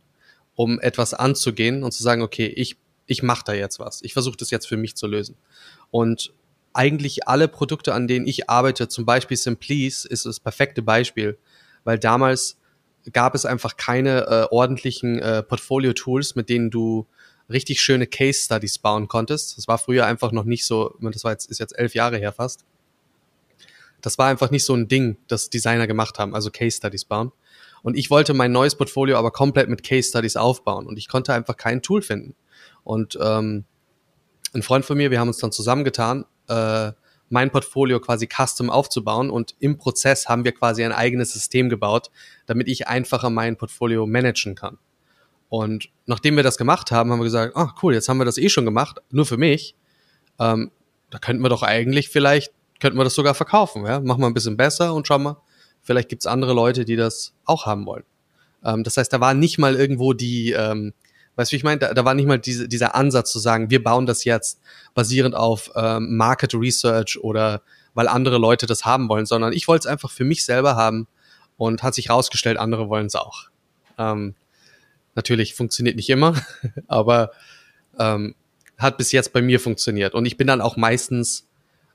um 0.54 0.80
etwas 0.80 1.14
anzugehen 1.14 1.82
und 1.82 1.92
zu 1.92 2.02
sagen, 2.02 2.22
okay, 2.22 2.46
ich, 2.46 2.76
ich 3.06 3.22
mache 3.22 3.42
da 3.44 3.52
jetzt 3.52 3.78
was. 3.78 4.02
Ich 4.02 4.12
versuche 4.12 4.36
das 4.36 4.50
jetzt 4.50 4.66
für 4.66 4.76
mich 4.76 4.96
zu 4.96 5.06
lösen. 5.06 5.36
Und 5.90 6.32
eigentlich 6.72 7.28
alle 7.28 7.48
Produkte, 7.48 7.94
an 7.94 8.08
denen 8.08 8.26
ich 8.26 8.48
arbeite, 8.48 8.88
zum 8.88 9.04
Beispiel 9.04 9.36
Simplease, 9.36 10.08
ist 10.08 10.26
das 10.26 10.40
perfekte 10.40 10.82
Beispiel, 10.82 11.38
weil 11.84 11.98
damals 11.98 12.58
gab 13.12 13.34
es 13.34 13.44
einfach 13.44 13.76
keine 13.76 14.26
äh, 14.26 14.46
ordentlichen 14.50 15.18
äh, 15.18 15.42
Portfolio-Tools, 15.42 16.36
mit 16.36 16.48
denen 16.48 16.70
du 16.70 17.06
richtig 17.50 17.80
schöne 17.80 18.06
Case 18.06 18.44
Studies 18.44 18.78
bauen 18.78 19.08
konntest. 19.08 19.58
Das 19.58 19.68
war 19.68 19.78
früher 19.78 20.06
einfach 20.06 20.32
noch 20.32 20.44
nicht 20.44 20.64
so, 20.64 20.96
das 21.00 21.24
war 21.24 21.32
jetzt, 21.32 21.50
ist 21.50 21.58
jetzt 21.58 21.76
elf 21.76 21.94
Jahre 21.94 22.18
her 22.18 22.32
fast. 22.32 22.64
Das 24.00 24.18
war 24.18 24.28
einfach 24.28 24.50
nicht 24.50 24.64
so 24.64 24.74
ein 24.74 24.88
Ding, 24.88 25.16
das 25.28 25.50
Designer 25.50 25.86
gemacht 25.86 26.18
haben, 26.18 26.34
also 26.34 26.50
Case 26.50 26.76
Studies 26.76 27.04
bauen. 27.04 27.32
Und 27.82 27.96
ich 27.96 28.10
wollte 28.10 28.34
mein 28.34 28.52
neues 28.52 28.76
Portfolio 28.76 29.16
aber 29.18 29.30
komplett 29.30 29.68
mit 29.68 29.82
Case 29.82 30.08
Studies 30.08 30.36
aufbauen 30.36 30.86
und 30.86 30.98
ich 30.98 31.08
konnte 31.08 31.34
einfach 31.34 31.56
kein 31.56 31.82
Tool 31.82 32.02
finden. 32.02 32.34
Und 32.84 33.18
ähm, 33.20 33.64
ein 34.54 34.62
Freund 34.62 34.84
von 34.84 34.96
mir, 34.96 35.10
wir 35.10 35.20
haben 35.20 35.28
uns 35.28 35.38
dann 35.38 35.52
zusammengetan, 35.52 36.24
äh, 36.48 36.92
mein 37.28 37.50
Portfolio 37.50 37.98
quasi 37.98 38.28
custom 38.28 38.68
aufzubauen 38.68 39.30
und 39.30 39.54
im 39.58 39.78
Prozess 39.78 40.28
haben 40.28 40.44
wir 40.44 40.52
quasi 40.52 40.84
ein 40.84 40.92
eigenes 40.92 41.32
System 41.32 41.70
gebaut, 41.70 42.10
damit 42.46 42.68
ich 42.68 42.88
einfacher 42.88 43.30
mein 43.30 43.56
Portfolio 43.56 44.06
managen 44.06 44.54
kann. 44.54 44.78
Und 45.48 45.88
nachdem 46.06 46.36
wir 46.36 46.42
das 46.42 46.58
gemacht 46.58 46.92
haben, 46.92 47.10
haben 47.10 47.18
wir 47.18 47.24
gesagt, 47.24 47.56
ah 47.56 47.74
cool, 47.82 47.94
jetzt 47.94 48.08
haben 48.08 48.18
wir 48.18 48.24
das 48.24 48.38
eh 48.38 48.48
schon 48.48 48.64
gemacht, 48.64 49.00
nur 49.10 49.26
für 49.26 49.38
mich. 49.38 49.74
Ähm, 50.38 50.70
da 51.10 51.18
könnten 51.18 51.42
wir 51.42 51.48
doch 51.48 51.62
eigentlich 51.62 52.08
vielleicht, 52.08 52.52
könnten 52.80 52.98
wir 52.98 53.04
das 53.04 53.14
sogar 53.14 53.34
verkaufen. 53.34 53.84
Ja? 53.86 54.00
Machen 54.00 54.20
wir 54.20 54.26
ein 54.26 54.34
bisschen 54.34 54.56
besser 54.56 54.94
und 54.94 55.06
schauen 55.06 55.22
mal, 55.22 55.41
vielleicht 55.82 56.08
gibt's 56.08 56.26
andere 56.26 56.54
Leute, 56.54 56.84
die 56.84 56.96
das 56.96 57.34
auch 57.44 57.66
haben 57.66 57.86
wollen. 57.86 58.04
Ähm, 58.64 58.84
das 58.84 58.96
heißt, 58.96 59.12
da 59.12 59.20
war 59.20 59.34
nicht 59.34 59.58
mal 59.58 59.74
irgendwo 59.74 60.12
die, 60.12 60.52
ähm, 60.52 60.92
Weißt 61.34 61.50
du, 61.50 61.54
wie 61.54 61.56
ich 61.56 61.64
meine? 61.64 61.78
Da, 61.78 61.94
da 61.94 62.04
war 62.04 62.14
nicht 62.14 62.26
mal 62.26 62.38
diese, 62.38 62.68
dieser 62.68 62.94
Ansatz 62.94 63.32
zu 63.32 63.38
sagen, 63.38 63.70
wir 63.70 63.82
bauen 63.82 64.04
das 64.04 64.24
jetzt 64.24 64.60
basierend 64.94 65.34
auf 65.34 65.70
ähm, 65.74 66.16
Market 66.16 66.54
Research 66.54 67.18
oder 67.22 67.62
weil 67.94 68.08
andere 68.08 68.38
Leute 68.38 68.66
das 68.66 68.84
haben 68.84 69.08
wollen, 69.08 69.26
sondern 69.26 69.52
ich 69.52 69.68
wollte 69.68 69.86
es 69.86 69.86
einfach 69.86 70.10
für 70.10 70.24
mich 70.24 70.44
selber 70.44 70.76
haben 70.76 71.08
und 71.56 71.82
hat 71.82 71.94
sich 71.94 72.10
rausgestellt, 72.10 72.58
andere 72.58 72.88
wollen 72.88 73.06
es 73.06 73.14
auch. 73.14 73.48
Ähm, 73.98 74.34
natürlich 75.14 75.54
funktioniert 75.54 75.96
nicht 75.96 76.10
immer, 76.10 76.34
aber 76.86 77.32
ähm, 77.98 78.34
hat 78.78 78.98
bis 78.98 79.12
jetzt 79.12 79.32
bei 79.32 79.40
mir 79.40 79.60
funktioniert. 79.60 80.14
Und 80.14 80.26
ich 80.26 80.36
bin 80.36 80.46
dann 80.46 80.60
auch 80.60 80.76
meistens 80.76 81.46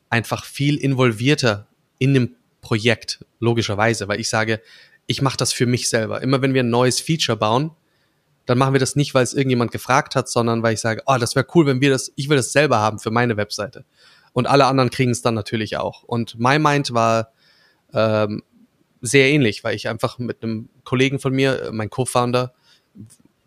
einfach 0.10 0.46
viel 0.46 0.78
involvierter 0.78 1.68
in 2.00 2.14
dem 2.14 2.36
Projekt, 2.68 3.24
logischerweise, 3.40 4.10
weil 4.10 4.20
ich 4.20 4.28
sage, 4.28 4.62
ich 5.06 5.22
mache 5.22 5.38
das 5.38 5.54
für 5.54 5.66
mich 5.66 5.88
selber. 5.88 6.22
Immer 6.22 6.42
wenn 6.42 6.54
wir 6.54 6.64
ein 6.64 6.70
neues 6.70 7.00
Feature 7.00 7.38
bauen, 7.38 7.72
dann 8.46 8.58
machen 8.58 8.74
wir 8.74 8.82
das 8.82 8.98
nicht, 8.98 9.14
weil 9.14 9.24
es 9.24 9.34
irgendjemand 9.34 9.72
gefragt 9.72 10.16
hat, 10.16 10.28
sondern 10.28 10.64
weil 10.64 10.74
ich 10.74 10.82
sage, 10.82 11.02
oh, 11.06 11.16
das 11.18 11.34
wäre 11.38 11.48
cool, 11.56 11.66
wenn 11.66 11.80
wir 11.80 11.92
das, 11.92 12.12
ich 12.18 12.28
will 12.28 12.36
das 12.36 12.52
selber 12.52 12.80
haben 12.80 13.00
für 13.00 13.10
meine 13.10 13.38
Webseite. 13.38 13.86
Und 14.34 14.48
alle 14.48 14.66
anderen 14.66 14.90
kriegen 14.90 15.12
es 15.12 15.22
dann 15.22 15.34
natürlich 15.34 15.78
auch. 15.78 16.04
Und 16.04 16.38
My 16.40 16.60
Mind 16.60 16.94
war 16.94 17.32
ähm, 17.94 18.44
sehr 19.00 19.30
ähnlich, 19.30 19.64
weil 19.64 19.74
ich 19.74 19.88
einfach 19.88 20.20
mit 20.20 20.44
einem 20.44 20.68
Kollegen 20.84 21.20
von 21.20 21.32
mir, 21.34 21.62
äh, 21.62 21.72
mein 21.72 21.90
Co-Founder, 21.90 22.54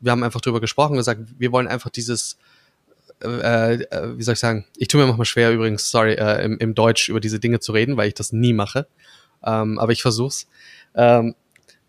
wir 0.00 0.12
haben 0.12 0.22
einfach 0.22 0.40
drüber 0.40 0.62
gesprochen 0.62 0.92
und 0.92 0.98
gesagt, 0.98 1.20
wir 1.36 1.52
wollen 1.52 1.68
einfach 1.68 1.90
dieses, 1.90 2.38
äh, 3.22 3.74
äh, 3.74 4.18
wie 4.18 4.22
soll 4.22 4.34
ich 4.34 4.40
sagen, 4.40 4.66
ich 4.76 4.88
tue 4.88 5.00
mir 5.00 5.06
manchmal 5.06 5.26
schwer 5.26 5.52
übrigens, 5.52 5.90
sorry, 5.90 6.14
äh, 6.14 6.44
im, 6.44 6.58
im 6.58 6.74
Deutsch 6.74 7.08
über 7.08 7.20
diese 7.20 7.40
Dinge 7.40 7.60
zu 7.60 7.72
reden, 7.72 7.96
weil 7.96 8.08
ich 8.08 8.14
das 8.14 8.32
nie 8.32 8.52
mache. 8.52 8.86
Ähm, 9.44 9.78
aber 9.78 9.92
ich 9.92 10.02
versuch's. 10.02 10.46
Ähm, 10.94 11.34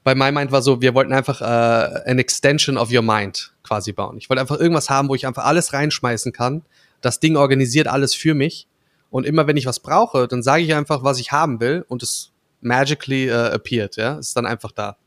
bei 0.03 0.15
MyMind 0.15 0.51
war 0.51 0.61
so, 0.61 0.81
wir 0.81 0.95
wollten 0.95 1.13
einfach 1.13 1.41
äh, 1.41 2.09
an 2.09 2.19
Extension 2.19 2.77
of 2.77 2.91
your 2.91 3.03
mind 3.03 3.53
quasi 3.63 3.93
bauen. 3.93 4.17
Ich 4.17 4.29
wollte 4.29 4.41
einfach 4.41 4.59
irgendwas 4.59 4.89
haben, 4.89 5.09
wo 5.09 5.15
ich 5.15 5.27
einfach 5.27 5.45
alles 5.45 5.73
reinschmeißen 5.73 6.33
kann. 6.33 6.63
Das 7.01 7.19
Ding 7.19 7.35
organisiert 7.35 7.88
alles 7.88 8.15
für 8.15 8.33
mich. 8.33 8.67
Und 9.09 9.25
immer 9.25 9.45
wenn 9.45 9.57
ich 9.57 9.65
was 9.65 9.79
brauche, 9.79 10.27
dann 10.27 10.41
sage 10.41 10.63
ich 10.63 10.73
einfach, 10.73 11.03
was 11.03 11.19
ich 11.19 11.31
haben 11.31 11.59
will 11.59 11.85
und 11.88 12.01
es 12.01 12.31
magically 12.61 13.27
äh, 13.27 13.51
appeared, 13.53 13.97
ja, 13.97 14.17
ist 14.17 14.35
dann 14.35 14.45
einfach 14.45 14.71
da. 14.71 14.97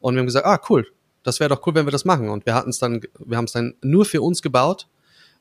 Und 0.00 0.14
wir 0.14 0.20
haben 0.20 0.26
gesagt, 0.26 0.46
ah 0.46 0.60
cool, 0.68 0.86
das 1.22 1.40
wäre 1.40 1.48
doch 1.48 1.66
cool, 1.66 1.74
wenn 1.74 1.86
wir 1.86 1.90
das 1.90 2.04
machen. 2.04 2.28
Und 2.28 2.46
wir 2.46 2.54
hatten 2.54 2.70
es 2.70 2.78
dann, 2.78 3.00
wir 3.18 3.36
haben 3.36 3.46
es 3.46 3.52
dann 3.52 3.74
nur 3.82 4.04
für 4.04 4.22
uns 4.22 4.42
gebaut. 4.42 4.86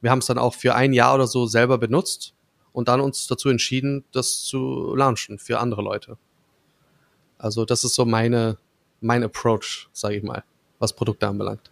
Wir 0.01 0.11
haben 0.11 0.19
es 0.19 0.25
dann 0.25 0.37
auch 0.37 0.53
für 0.53 0.75
ein 0.75 0.93
Jahr 0.93 1.15
oder 1.15 1.27
so 1.27 1.45
selber 1.45 1.77
benutzt 1.77 2.33
und 2.71 2.87
dann 2.87 3.01
uns 3.01 3.27
dazu 3.27 3.49
entschieden, 3.49 4.03
das 4.11 4.43
zu 4.43 4.95
launchen 4.95 5.39
für 5.39 5.59
andere 5.59 5.81
Leute. 5.81 6.17
Also 7.37 7.65
das 7.65 7.83
ist 7.83 7.95
so 7.95 8.05
meine 8.05 8.57
mein 9.01 9.23
Approach, 9.23 9.89
sage 9.93 10.15
ich 10.15 10.23
mal, 10.23 10.43
was 10.79 10.93
Produkte 10.93 11.27
anbelangt. 11.27 11.71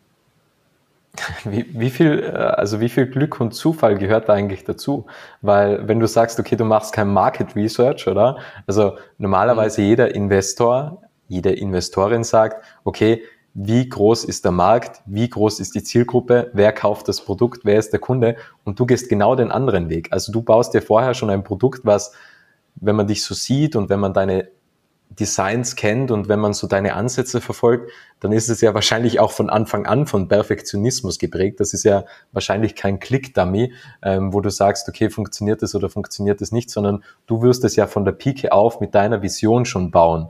Wie, 1.46 1.65
wie, 1.70 1.89
viel, 1.89 2.20
äh, 2.24 2.36
also 2.36 2.82
wie 2.82 2.89
viel 2.89 3.05
Glück 3.05 3.39
und 3.39 3.53
Zufall 3.53 3.98
gehört 3.98 4.27
da 4.27 4.34
eigentlich 4.34 4.65
dazu? 4.65 5.05
Weil 5.41 5.88
wenn 5.88 6.01
du 6.01 6.10
sagst, 6.10 6.41
okay, 6.41 6.58
du 6.58 6.65
machst 6.65 6.91
kein 6.91 7.08
Market 7.08 7.55
Research, 7.55 8.05
oder? 8.05 8.38
Also 8.68 8.98
normalerweise 9.18 9.79
mhm. 9.79 9.88
jeder 9.88 10.14
Investor, 10.14 11.01
jede 11.29 11.53
Investorin 11.53 12.25
sagt, 12.25 12.61
okay, 12.83 13.24
wie 13.57 13.87
groß 13.87 14.25
ist 14.25 14.44
der 14.44 14.51
Markt, 14.51 15.01
wie 15.05 15.29
groß 15.29 15.61
ist 15.61 15.75
die 15.75 15.83
Zielgruppe, 15.83 16.51
wer 16.53 16.74
kauft 16.74 17.07
das 17.07 17.22
Produkt, 17.22 17.61
wer 17.63 17.79
ist 17.79 17.91
der 17.94 18.01
Kunde 18.01 18.35
und 18.65 18.79
du 18.79 18.85
gehst 18.85 19.07
genau 19.07 19.35
den 19.35 19.50
anderen 19.50 19.89
Weg. 19.89 20.09
Also 20.11 20.33
du 20.33 20.41
baust 20.41 20.74
dir 20.74 20.81
vorher 20.81 21.13
schon 21.13 21.29
ein 21.29 21.46
Produkt, 21.46 21.85
was, 21.85 22.11
wenn 22.75 22.98
man 22.98 23.07
dich 23.07 23.24
so 23.24 23.33
sieht 23.33 23.77
und 23.77 23.89
wenn 23.89 24.01
man 24.01 24.13
deine 24.13 24.50
Designs 25.09 25.77
kennt 25.77 26.11
und 26.11 26.27
wenn 26.27 26.39
man 26.39 26.53
so 26.53 26.68
deine 26.68 26.96
Ansätze 26.96 27.39
verfolgt, 27.39 27.91
dann 28.20 28.33
ist 28.33 28.50
es 28.50 28.59
ja 28.59 28.74
wahrscheinlich 28.74 29.22
auch 29.22 29.31
von 29.31 29.50
Anfang 29.50 29.85
an 29.85 30.05
von 30.05 30.27
Perfektionismus 30.27 31.18
geprägt. 31.18 31.61
Das 31.61 31.74
ist 31.74 31.83
ja 31.83 32.03
wahrscheinlich 32.33 32.75
kein 32.75 33.00
Click-Dummy, 33.00 33.72
ähm, 34.01 34.33
wo 34.33 34.41
du 34.41 34.50
sagst, 34.50 34.89
okay, 34.89 35.09
funktioniert 35.09 35.61
das 35.61 35.75
oder 35.75 35.89
funktioniert 35.89 36.41
das 36.41 36.51
nicht, 36.51 36.70
sondern 36.70 37.03
du 37.27 37.41
wirst 37.41 37.63
es 37.63 37.77
ja 37.77 37.87
von 37.87 38.03
der 38.03 38.11
Pike 38.11 38.51
auf 38.51 38.81
mit 38.81 38.96
deiner 38.96 39.22
Vision 39.22 39.65
schon 39.65 39.91
bauen, 39.91 40.27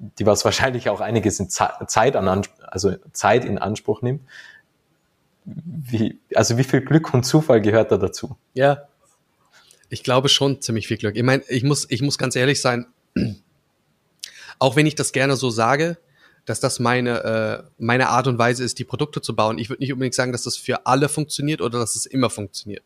die 0.00 0.26
was 0.26 0.44
wahrscheinlich 0.44 0.88
auch 0.88 1.00
einiges 1.00 1.38
in 1.38 1.50
Zeit, 1.50 2.16
an, 2.16 2.42
also 2.62 2.94
Zeit 3.12 3.44
in 3.44 3.58
Anspruch 3.58 4.00
nimmt. 4.02 4.22
Wie, 5.44 6.18
also 6.34 6.56
wie 6.56 6.64
viel 6.64 6.80
Glück 6.80 7.12
und 7.12 7.24
Zufall 7.24 7.60
gehört 7.60 7.92
da 7.92 7.98
dazu? 7.98 8.36
Ja, 8.54 8.88
ich 9.90 10.02
glaube 10.02 10.28
schon 10.28 10.62
ziemlich 10.62 10.86
viel 10.86 10.96
Glück. 10.96 11.16
Ich 11.16 11.22
meine, 11.22 11.42
ich 11.48 11.64
muss, 11.64 11.86
ich 11.90 12.00
muss 12.00 12.16
ganz 12.16 12.34
ehrlich 12.36 12.60
sein, 12.60 12.86
auch 14.58 14.76
wenn 14.76 14.86
ich 14.86 14.94
das 14.94 15.12
gerne 15.12 15.36
so 15.36 15.50
sage, 15.50 15.98
dass 16.46 16.60
das 16.60 16.78
meine, 16.78 17.22
äh, 17.22 17.70
meine 17.78 18.08
Art 18.08 18.26
und 18.26 18.38
Weise 18.38 18.64
ist, 18.64 18.78
die 18.78 18.84
Produkte 18.84 19.20
zu 19.20 19.36
bauen. 19.36 19.58
Ich 19.58 19.68
würde 19.68 19.82
nicht 19.82 19.92
unbedingt 19.92 20.14
sagen, 20.14 20.32
dass 20.32 20.44
das 20.44 20.56
für 20.56 20.86
alle 20.86 21.08
funktioniert 21.08 21.60
oder 21.60 21.78
dass 21.78 21.96
es 21.96 22.06
immer 22.06 22.30
funktioniert. 22.30 22.82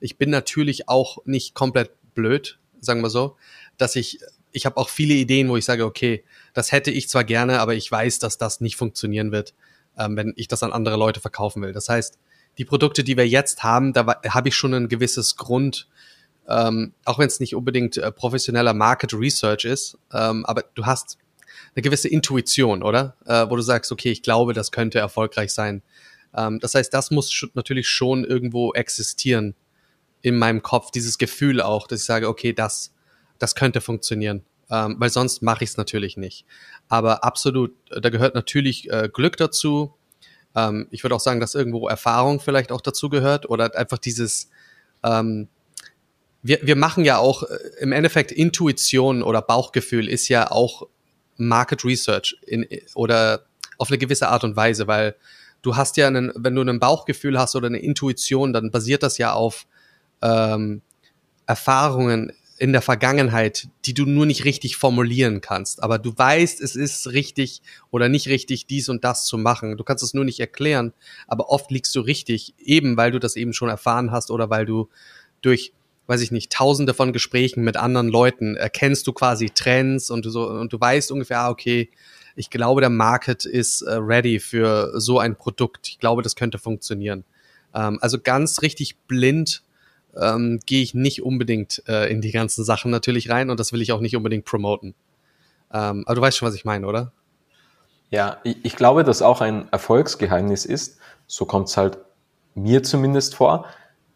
Ich 0.00 0.18
bin 0.18 0.30
natürlich 0.30 0.88
auch 0.88 1.18
nicht 1.24 1.54
komplett 1.54 1.92
blöd, 2.14 2.58
sagen 2.80 3.00
wir 3.00 3.10
so, 3.10 3.36
dass 3.78 3.96
ich, 3.96 4.20
ich 4.52 4.66
habe 4.66 4.76
auch 4.76 4.88
viele 4.88 5.14
Ideen, 5.14 5.48
wo 5.48 5.56
ich 5.56 5.64
sage, 5.64 5.84
okay, 5.84 6.24
das 6.54 6.72
hätte 6.72 6.90
ich 6.90 7.08
zwar 7.08 7.24
gerne, 7.24 7.60
aber 7.60 7.74
ich 7.74 7.90
weiß, 7.90 8.18
dass 8.18 8.38
das 8.38 8.60
nicht 8.60 8.76
funktionieren 8.76 9.32
wird, 9.32 9.54
ähm, 9.98 10.16
wenn 10.16 10.32
ich 10.36 10.48
das 10.48 10.62
an 10.62 10.72
andere 10.72 10.96
Leute 10.96 11.20
verkaufen 11.20 11.62
will. 11.62 11.72
Das 11.72 11.88
heißt, 11.88 12.18
die 12.58 12.64
Produkte, 12.64 13.04
die 13.04 13.16
wir 13.16 13.28
jetzt 13.28 13.62
haben, 13.62 13.92
da 13.92 14.20
habe 14.28 14.48
ich 14.48 14.56
schon 14.56 14.74
ein 14.74 14.88
gewisses 14.88 15.36
Grund, 15.36 15.88
ähm, 16.48 16.92
auch 17.04 17.18
wenn 17.18 17.28
es 17.28 17.40
nicht 17.40 17.54
unbedingt 17.54 17.96
äh, 17.96 18.10
professioneller 18.10 18.74
Market 18.74 19.14
Research 19.14 19.64
ist, 19.64 19.98
ähm, 20.12 20.44
aber 20.46 20.64
du 20.74 20.86
hast 20.86 21.18
eine 21.74 21.82
gewisse 21.82 22.08
Intuition, 22.08 22.82
oder? 22.82 23.16
Äh, 23.26 23.48
wo 23.48 23.56
du 23.56 23.62
sagst, 23.62 23.92
okay, 23.92 24.10
ich 24.10 24.22
glaube, 24.22 24.54
das 24.54 24.72
könnte 24.72 24.98
erfolgreich 24.98 25.52
sein. 25.52 25.82
Ähm, 26.34 26.58
das 26.60 26.74
heißt, 26.74 26.92
das 26.92 27.10
muss 27.10 27.30
sch 27.32 27.46
natürlich 27.54 27.88
schon 27.88 28.24
irgendwo 28.24 28.72
existieren 28.72 29.54
in 30.20 30.36
meinem 30.36 30.62
Kopf, 30.62 30.90
dieses 30.90 31.18
Gefühl 31.18 31.60
auch, 31.60 31.86
dass 31.86 32.00
ich 32.00 32.06
sage, 32.06 32.28
okay, 32.28 32.52
das, 32.52 32.92
das 33.38 33.54
könnte 33.54 33.80
funktionieren. 33.80 34.44
Ähm, 34.70 34.96
weil 34.98 35.10
sonst 35.10 35.42
mache 35.42 35.64
ich 35.64 35.70
es 35.70 35.76
natürlich 35.78 36.16
nicht. 36.16 36.44
Aber 36.88 37.24
absolut, 37.24 37.72
da 37.88 38.10
gehört 38.10 38.34
natürlich 38.34 38.90
äh, 38.90 39.08
Glück 39.10 39.38
dazu. 39.38 39.94
Ähm, 40.54 40.88
ich 40.90 41.02
würde 41.04 41.14
auch 41.14 41.20
sagen, 41.20 41.40
dass 41.40 41.54
irgendwo 41.54 41.88
Erfahrung 41.88 42.38
vielleicht 42.40 42.70
auch 42.70 42.82
dazu 42.82 43.08
gehört 43.08 43.48
oder 43.48 43.74
einfach 43.74 43.96
dieses, 43.96 44.50
ähm, 45.02 45.48
wir, 46.42 46.60
wir 46.62 46.76
machen 46.76 47.04
ja 47.04 47.16
auch 47.16 47.44
äh, 47.44 47.58
im 47.80 47.92
Endeffekt 47.92 48.30
Intuition 48.30 49.22
oder 49.22 49.40
Bauchgefühl 49.40 50.06
ist 50.06 50.28
ja 50.28 50.50
auch 50.50 50.86
Market 51.38 51.84
Research 51.84 52.36
in, 52.46 52.66
oder 52.94 53.46
auf 53.78 53.88
eine 53.88 53.98
gewisse 53.98 54.28
Art 54.28 54.44
und 54.44 54.56
Weise, 54.56 54.86
weil 54.86 55.14
du 55.62 55.76
hast 55.76 55.96
ja 55.96 56.08
einen, 56.08 56.32
wenn 56.36 56.54
du 56.54 56.62
ein 56.62 56.80
Bauchgefühl 56.80 57.38
hast 57.38 57.56
oder 57.56 57.68
eine 57.68 57.78
Intuition, 57.78 58.52
dann 58.52 58.70
basiert 58.70 59.02
das 59.02 59.18
ja 59.18 59.32
auf 59.32 59.66
ähm, 60.20 60.82
Erfahrungen 61.46 62.32
in 62.58 62.72
der 62.72 62.82
Vergangenheit, 62.82 63.68
die 63.84 63.94
du 63.94 64.04
nur 64.04 64.26
nicht 64.26 64.44
richtig 64.44 64.76
formulieren 64.76 65.40
kannst. 65.40 65.82
Aber 65.82 65.98
du 65.98 66.16
weißt, 66.16 66.60
es 66.60 66.76
ist 66.76 67.12
richtig 67.12 67.62
oder 67.90 68.08
nicht 68.08 68.28
richtig, 68.28 68.66
dies 68.66 68.88
und 68.88 69.04
das 69.04 69.26
zu 69.26 69.38
machen. 69.38 69.76
Du 69.76 69.84
kannst 69.84 70.02
es 70.02 70.14
nur 70.14 70.24
nicht 70.24 70.40
erklären, 70.40 70.92
aber 71.26 71.50
oft 71.50 71.70
liegst 71.70 71.94
du 71.94 72.00
richtig, 72.00 72.54
eben 72.58 72.96
weil 72.96 73.10
du 73.10 73.18
das 73.18 73.36
eben 73.36 73.52
schon 73.52 73.68
erfahren 73.68 74.10
hast 74.10 74.30
oder 74.30 74.50
weil 74.50 74.66
du 74.66 74.88
durch 75.40 75.72
weiß 76.08 76.22
ich 76.22 76.30
nicht, 76.30 76.50
tausende 76.50 76.94
von 76.94 77.12
Gesprächen 77.12 77.62
mit 77.62 77.76
anderen 77.76 78.08
Leuten, 78.08 78.56
erkennst 78.56 79.06
du 79.06 79.12
quasi 79.12 79.50
Trends 79.50 80.10
und 80.10 80.24
du 80.24 80.30
so, 80.30 80.48
und 80.48 80.72
du 80.72 80.80
weißt 80.80 81.12
ungefähr, 81.12 81.40
ah, 81.40 81.50
okay, 81.50 81.90
ich 82.34 82.48
glaube, 82.48 82.80
der 82.80 82.88
Market 82.88 83.44
ist 83.44 83.82
äh, 83.82 83.92
ready 83.94 84.40
für 84.40 84.98
so 84.98 85.18
ein 85.18 85.36
Produkt. 85.36 85.88
Ich 85.88 85.98
glaube, 85.98 86.22
das 86.22 86.34
könnte 86.34 86.58
funktionieren. 86.58 87.24
Ähm, 87.74 87.98
also 88.00 88.18
ganz 88.18 88.62
richtig 88.62 88.96
blind 89.06 89.62
ähm, 90.16 90.60
gehe 90.66 90.82
ich 90.82 90.94
nicht 90.94 91.22
unbedingt 91.22 91.82
äh, 91.86 92.10
in 92.10 92.20
die 92.20 92.32
ganzen 92.32 92.64
Sachen 92.64 92.90
natürlich 92.90 93.30
rein 93.30 93.50
und 93.50 93.60
das 93.60 93.72
will 93.72 93.82
ich 93.82 93.92
auch 93.92 94.00
nicht 94.00 94.16
unbedingt 94.16 94.44
promoten. 94.44 94.94
Ähm, 95.72 96.04
aber 96.06 96.14
du 96.14 96.20
weißt 96.20 96.36
schon, 96.36 96.48
was 96.48 96.54
ich 96.54 96.64
meine, 96.64 96.86
oder? 96.86 97.12
Ja, 98.10 98.38
ich, 98.42 98.56
ich 98.64 98.76
glaube, 98.76 99.04
dass 99.04 99.22
auch 99.22 99.40
ein 99.40 99.68
Erfolgsgeheimnis 99.70 100.64
ist, 100.64 100.98
so 101.26 101.44
kommt 101.44 101.68
es 101.68 101.76
halt 101.76 101.98
mir 102.54 102.82
zumindest 102.82 103.34
vor, 103.34 103.66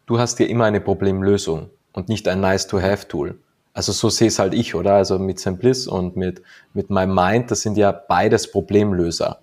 du 0.05 0.19
hast 0.19 0.39
dir 0.39 0.49
immer 0.49 0.65
eine 0.65 0.81
Problemlösung 0.81 1.69
und 1.93 2.09
nicht 2.09 2.27
ein 2.27 2.41
Nice-to-Have-Tool. 2.41 3.37
Also 3.73 3.91
so 3.91 4.09
sehe 4.09 4.27
es 4.27 4.39
halt 4.39 4.53
ich, 4.53 4.75
oder? 4.75 4.95
Also 4.95 5.17
mit 5.17 5.39
Simplice 5.39 5.87
und 5.87 6.15
mit, 6.15 6.41
mit 6.73 6.89
meinem 6.89 7.15
Mind, 7.15 7.49
das 7.49 7.61
sind 7.61 7.77
ja 7.77 7.91
beides 7.91 8.51
Problemlöser, 8.51 9.39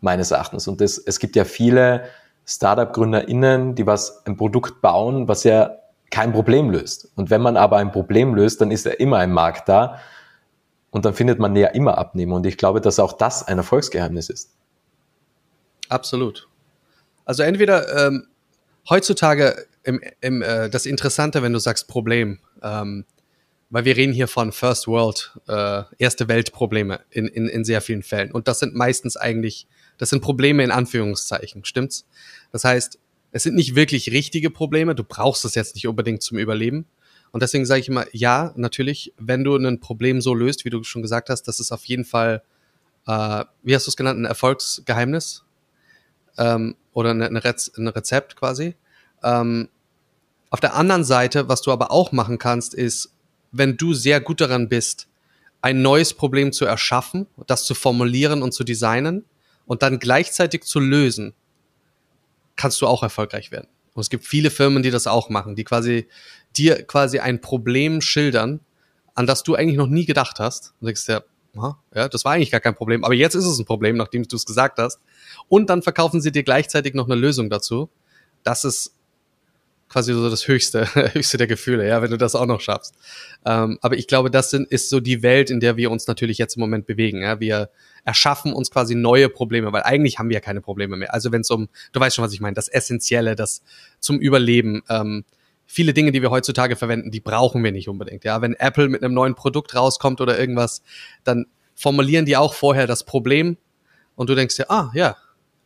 meines 0.00 0.30
Erachtens. 0.30 0.66
Und 0.66 0.80
das, 0.80 0.98
es 0.98 1.18
gibt 1.18 1.36
ja 1.36 1.44
viele 1.44 2.04
Startup-GründerInnen, 2.46 3.74
die 3.74 3.86
was, 3.86 4.24
ein 4.26 4.36
Produkt 4.36 4.80
bauen, 4.80 5.28
was 5.28 5.44
ja 5.44 5.76
kein 6.10 6.32
Problem 6.32 6.70
löst. 6.70 7.10
Und 7.14 7.30
wenn 7.30 7.40
man 7.40 7.56
aber 7.56 7.76
ein 7.76 7.92
Problem 7.92 8.34
löst, 8.34 8.60
dann 8.60 8.70
ist 8.70 8.84
ja 8.84 8.92
immer 8.92 9.18
ein 9.18 9.32
Markt 9.32 9.68
da. 9.68 10.00
Und 10.90 11.04
dann 11.04 11.14
findet 11.14 11.38
man 11.38 11.54
ja 11.54 11.68
immer 11.68 11.98
Abnehmer. 11.98 12.36
Und 12.36 12.46
ich 12.46 12.58
glaube, 12.58 12.80
dass 12.80 12.98
auch 12.98 13.12
das 13.12 13.46
ein 13.46 13.58
Erfolgsgeheimnis 13.58 14.28
ist. 14.28 14.50
Absolut. 15.88 16.48
Also 17.24 17.44
entweder 17.44 18.06
ähm, 18.06 18.26
heutzutage 18.88 19.66
im, 19.84 20.00
im, 20.20 20.42
äh, 20.42 20.68
das 20.68 20.86
Interessante, 20.86 21.42
wenn 21.42 21.52
du 21.52 21.58
sagst 21.58 21.88
Problem, 21.88 22.40
ähm, 22.62 23.04
weil 23.70 23.84
wir 23.84 23.96
reden 23.96 24.12
hier 24.12 24.26
von 24.26 24.50
First 24.50 24.88
World, 24.88 25.38
äh, 25.46 25.84
erste 25.98 26.28
Weltprobleme 26.28 27.00
in, 27.10 27.28
in, 27.28 27.46
in 27.46 27.64
sehr 27.64 27.80
vielen 27.80 28.02
Fällen. 28.02 28.32
Und 28.32 28.48
das 28.48 28.58
sind 28.58 28.74
meistens 28.74 29.16
eigentlich, 29.16 29.68
das 30.00 30.08
sind 30.08 30.22
Probleme 30.22 30.64
in 30.64 30.70
Anführungszeichen, 30.70 31.66
stimmt's? 31.66 32.06
Das 32.52 32.64
heißt, 32.64 32.98
es 33.32 33.42
sind 33.42 33.54
nicht 33.54 33.74
wirklich 33.74 34.10
richtige 34.10 34.48
Probleme, 34.48 34.94
du 34.94 35.04
brauchst 35.04 35.44
es 35.44 35.54
jetzt 35.54 35.74
nicht 35.74 35.86
unbedingt 35.86 36.22
zum 36.22 36.38
Überleben. 36.38 36.86
Und 37.32 37.42
deswegen 37.42 37.66
sage 37.66 37.80
ich 37.80 37.88
immer, 37.88 38.06
ja, 38.12 38.54
natürlich, 38.56 39.12
wenn 39.18 39.44
du 39.44 39.54
ein 39.56 39.78
Problem 39.78 40.22
so 40.22 40.32
löst, 40.32 40.64
wie 40.64 40.70
du 40.70 40.82
schon 40.84 41.02
gesagt 41.02 41.28
hast, 41.28 41.42
das 41.42 41.60
ist 41.60 41.70
auf 41.70 41.84
jeden 41.84 42.06
Fall, 42.06 42.42
äh, 43.06 43.44
wie 43.62 43.74
hast 43.74 43.86
du 43.86 43.90
es 43.90 43.96
genannt, 43.96 44.18
ein 44.18 44.24
Erfolgsgeheimnis 44.24 45.44
ähm, 46.38 46.76
oder 46.94 47.10
eine 47.10 47.44
Rez 47.44 47.70
ein 47.76 47.86
Rezept 47.86 48.36
quasi. 48.36 48.76
Ähm, 49.22 49.68
auf 50.48 50.60
der 50.60 50.76
anderen 50.76 51.04
Seite, 51.04 51.46
was 51.50 51.60
du 51.60 51.72
aber 51.72 51.90
auch 51.90 52.10
machen 52.10 52.38
kannst, 52.38 52.72
ist 52.72 53.12
wenn 53.52 53.76
du 53.76 53.92
sehr 53.92 54.22
gut 54.22 54.40
daran 54.40 54.70
bist, 54.70 55.08
ein 55.60 55.82
neues 55.82 56.14
Problem 56.14 56.52
zu 56.52 56.64
erschaffen, 56.64 57.26
das 57.46 57.66
zu 57.66 57.74
formulieren 57.74 58.42
und 58.42 58.52
zu 58.54 58.64
designen 58.64 59.26
und 59.70 59.82
dann 59.82 60.00
gleichzeitig 60.00 60.64
zu 60.64 60.80
lösen, 60.80 61.32
kannst 62.56 62.82
du 62.82 62.88
auch 62.88 63.04
erfolgreich 63.04 63.52
werden. 63.52 63.68
Und 63.94 64.00
es 64.00 64.10
gibt 64.10 64.26
viele 64.26 64.50
Firmen, 64.50 64.82
die 64.82 64.90
das 64.90 65.06
auch 65.06 65.28
machen, 65.28 65.54
die 65.54 65.62
quasi 65.62 66.08
dir 66.56 66.82
quasi 66.82 67.20
ein 67.20 67.40
Problem 67.40 68.00
schildern, 68.00 68.58
an 69.14 69.28
das 69.28 69.44
du 69.44 69.54
eigentlich 69.54 69.76
noch 69.76 69.86
nie 69.86 70.06
gedacht 70.06 70.40
hast. 70.40 70.74
Und 70.80 70.86
denkst 70.86 71.06
ja, 71.06 71.22
ja, 71.94 72.08
das 72.08 72.24
war 72.24 72.32
eigentlich 72.32 72.50
gar 72.50 72.58
kein 72.58 72.74
Problem, 72.74 73.04
aber 73.04 73.14
jetzt 73.14 73.36
ist 73.36 73.44
es 73.44 73.60
ein 73.60 73.64
Problem, 73.64 73.96
nachdem 73.96 74.24
du 74.24 74.34
es 74.34 74.44
gesagt 74.44 74.76
hast. 74.78 74.98
Und 75.46 75.70
dann 75.70 75.82
verkaufen 75.82 76.20
sie 76.20 76.32
dir 76.32 76.42
gleichzeitig 76.42 76.94
noch 76.94 77.06
eine 77.06 77.14
Lösung 77.14 77.48
dazu. 77.48 77.90
Das 78.42 78.64
ist 78.64 78.96
quasi 79.88 80.12
so 80.14 80.28
das 80.28 80.48
höchste, 80.48 80.92
höchste 81.14 81.38
der 81.38 81.46
Gefühle, 81.46 81.86
ja, 81.86 82.02
wenn 82.02 82.10
du 82.10 82.18
das 82.18 82.34
auch 82.34 82.46
noch 82.46 82.60
schaffst. 82.60 82.96
Ähm, 83.46 83.78
aber 83.82 83.96
ich 83.96 84.08
glaube, 84.08 84.32
das 84.32 84.50
sind, 84.50 84.66
ist 84.66 84.90
so 84.90 84.98
die 84.98 85.22
Welt, 85.22 85.48
in 85.48 85.60
der 85.60 85.76
wir 85.76 85.92
uns 85.92 86.08
natürlich 86.08 86.38
jetzt 86.38 86.56
im 86.56 86.60
Moment 86.60 86.86
bewegen. 86.86 87.22
Ja? 87.22 87.38
Wir 87.38 87.70
erschaffen 88.04 88.52
uns 88.52 88.70
quasi 88.70 88.94
neue 88.94 89.28
Probleme, 89.28 89.72
weil 89.72 89.82
eigentlich 89.82 90.18
haben 90.18 90.28
wir 90.28 90.34
ja 90.34 90.40
keine 90.40 90.60
Probleme 90.60 90.96
mehr. 90.96 91.12
Also 91.12 91.32
wenn 91.32 91.42
es 91.42 91.50
um, 91.50 91.68
du 91.92 92.00
weißt 92.00 92.16
schon, 92.16 92.24
was 92.24 92.32
ich 92.32 92.40
meine, 92.40 92.54
das 92.54 92.68
Essentielle, 92.68 93.36
das 93.36 93.62
zum 93.98 94.18
Überleben, 94.18 94.82
ähm, 94.88 95.24
viele 95.66 95.94
Dinge, 95.94 96.12
die 96.12 96.22
wir 96.22 96.30
heutzutage 96.30 96.76
verwenden, 96.76 97.10
die 97.10 97.20
brauchen 97.20 97.62
wir 97.62 97.72
nicht 97.72 97.88
unbedingt. 97.88 98.24
Ja, 98.24 98.42
wenn 98.42 98.54
Apple 98.54 98.88
mit 98.88 99.02
einem 99.02 99.14
neuen 99.14 99.34
Produkt 99.34 99.74
rauskommt 99.74 100.20
oder 100.20 100.38
irgendwas, 100.38 100.82
dann 101.24 101.46
formulieren 101.74 102.26
die 102.26 102.36
auch 102.36 102.54
vorher 102.54 102.86
das 102.86 103.04
Problem 103.04 103.56
und 104.16 104.28
du 104.28 104.34
denkst 104.34 104.56
dir, 104.56 104.70
ah 104.70 104.90
ja, 104.94 105.16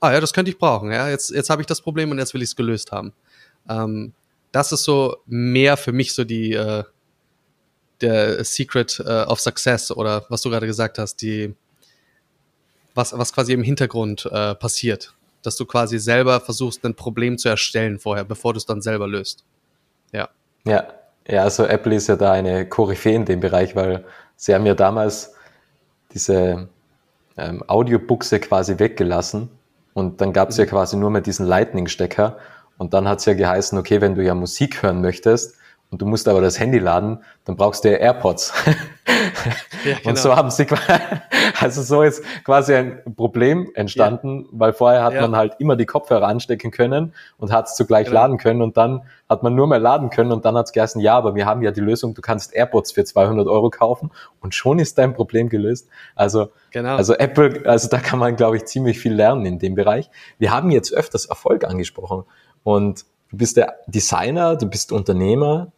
ah 0.01 0.13
ja, 0.13 0.21
das 0.21 0.33
könnte 0.33 0.51
ich 0.51 0.59
brauchen. 0.59 0.93
Ja, 0.93 1.09
jetzt 1.09 1.31
jetzt 1.31 1.51
habe 1.51 1.63
ich 1.63 1.67
das 1.67 1.81
Problem 1.81 2.11
und 2.11 2.19
jetzt 2.19 2.35
will 2.35 2.43
ich 2.43 2.51
es 2.51 2.57
gelöst 2.57 2.93
haben. 2.93 3.13
Ähm, 3.69 4.13
das 4.53 4.73
ist 4.73 4.85
so 4.85 5.17
mehr 5.27 5.77
für 5.77 5.93
mich 5.93 6.13
so 6.13 6.25
die 6.25 6.53
äh, 6.53 6.85
der 8.01 8.45
Secret 8.45 9.03
äh, 9.05 9.23
of 9.25 9.41
Success 9.41 9.91
oder 9.91 10.27
was 10.29 10.43
du 10.43 10.51
gerade 10.51 10.67
gesagt 10.67 10.99
hast, 10.99 11.23
die 11.23 11.55
was 12.95 13.17
was 13.17 13.33
quasi 13.33 13.53
im 13.53 13.63
Hintergrund 13.63 14.29
äh, 14.31 14.55
passiert, 14.55 15.15
dass 15.43 15.57
du 15.57 15.67
quasi 15.67 15.99
selber 15.99 16.41
versuchst, 16.41 16.85
ein 16.85 16.95
Problem 16.95 17.39
zu 17.39 17.49
erstellen 17.49 17.99
vorher, 17.99 18.25
bevor 18.25 18.53
du 18.53 18.59
es 18.59 18.67
dann 18.67 18.83
selber 18.83 19.09
löst. 19.09 19.45
Ja. 20.13 20.29
Ja, 20.65 20.87
ja, 21.29 21.43
also 21.43 21.65
Apple 21.65 21.95
ist 21.95 22.09
ja 22.09 22.17
da 22.17 22.33
eine 22.33 22.69
Koryphäe 22.69 23.15
in 23.15 23.25
dem 23.25 23.41
Bereich, 23.41 23.75
weil 23.77 24.05
sie 24.37 24.55
haben 24.55 24.67
ja 24.67 24.75
damals 24.75 25.35
diese 26.13 26.69
ähm, 27.37 27.65
Audiobuchse 27.67 28.41
quasi 28.41 28.79
weggelassen 28.79 29.51
und 29.93 30.21
dann 30.21 30.33
gab 30.33 30.51
es 30.51 30.57
ja 30.57 30.65
mhm. 30.65 30.69
quasi 30.69 30.97
nur 30.97 31.11
mehr 31.11 31.23
diesen 31.23 31.47
Lightning-Stecker 31.47 32.39
und 32.79 32.95
dann 32.95 33.09
hat 33.09 33.21
es 33.21 33.25
ja 33.25 33.35
geheißen, 33.35 33.79
okay, 33.79 34.01
wenn 34.01 34.15
du 34.15 34.23
ja 34.23 34.35
Musik 34.35 34.83
hören 34.83 35.01
möchtest 35.01 35.57
und 35.91 36.03
du 36.03 36.07
musst 36.07 36.27
aber 36.29 36.41
das 36.41 36.59
Handy 36.59 36.79
laden, 36.79 37.23
dann 37.45 37.57
brauchst 37.57 37.85
du 37.85 37.91
ja 37.91 37.99
AirPods. 37.99 38.53
Ja, 39.85 39.97
genau. 39.99 40.11
Und 40.11 40.19
so 40.19 40.35
haben 40.35 40.51
sie, 40.51 40.67
also 41.61 41.83
so 41.83 42.03
ist 42.03 42.25
quasi 42.45 42.75
ein 42.75 43.03
Problem 43.17 43.71
entstanden, 43.75 44.43
ja. 44.43 44.49
weil 44.53 44.73
vorher 44.73 45.05
hat 45.05 45.13
ja. 45.13 45.21
man 45.21 45.37
halt 45.37 45.57
immer 45.59 45.77
die 45.77 45.85
Kopfhörer 45.85 46.27
anstecken 46.27 46.71
können 46.71 47.13
und 47.37 47.53
hat 47.53 47.67
es 47.67 47.75
zugleich 47.75 48.07
genau. 48.07 48.21
laden 48.21 48.39
können 48.39 48.63
und 48.63 48.77
dann 48.77 49.03
hat 49.29 49.43
man 49.43 49.55
nur 49.55 49.67
mehr 49.67 49.79
laden 49.79 50.11
können 50.11 50.33
und 50.33 50.45
dann 50.45 50.57
hat 50.57 50.67
es 50.67 50.73
geheißen, 50.73 51.01
ja, 51.01 51.17
aber 51.17 51.35
wir 51.35 51.47
haben 51.47 51.63
ja 51.63 51.71
die 51.71 51.81
Lösung, 51.81 52.15
du 52.15 52.23
kannst 52.23 52.55
AirPods 52.55 52.93
für 52.93 53.05
200 53.05 53.47
Euro 53.47 53.71
kaufen 53.71 54.11
und 54.41 54.55
schon 54.55 54.79
ist 54.79 54.97
dein 54.99 55.13
Problem 55.13 55.49
gelöst. 55.49 55.89
Also, 56.15 56.49
genau. 56.71 56.97
also 56.97 57.15
Apple, 57.15 57.63
also 57.67 57.89
da 57.89 57.99
kann 57.99 58.19
man, 58.19 58.37
glaube 58.37 58.57
ich, 58.57 58.65
ziemlich 58.65 58.99
viel 58.99 59.15
lernen 59.15 59.45
in 59.45 59.59
dem 59.59 59.75
Bereich. 59.75 60.11
Wir 60.39 60.51
haben 60.51 60.71
jetzt 60.71 60.93
öfters 60.95 61.27
Erfolg 61.27 61.65
angesprochen. 61.65 62.25
Und 62.63 63.05
du 63.35 63.39
bist 63.39 63.57
der 63.57 63.81
Designer, 63.89 64.57
du 64.57 64.67
bist 64.67 64.93
Unternehmer. 64.93 65.73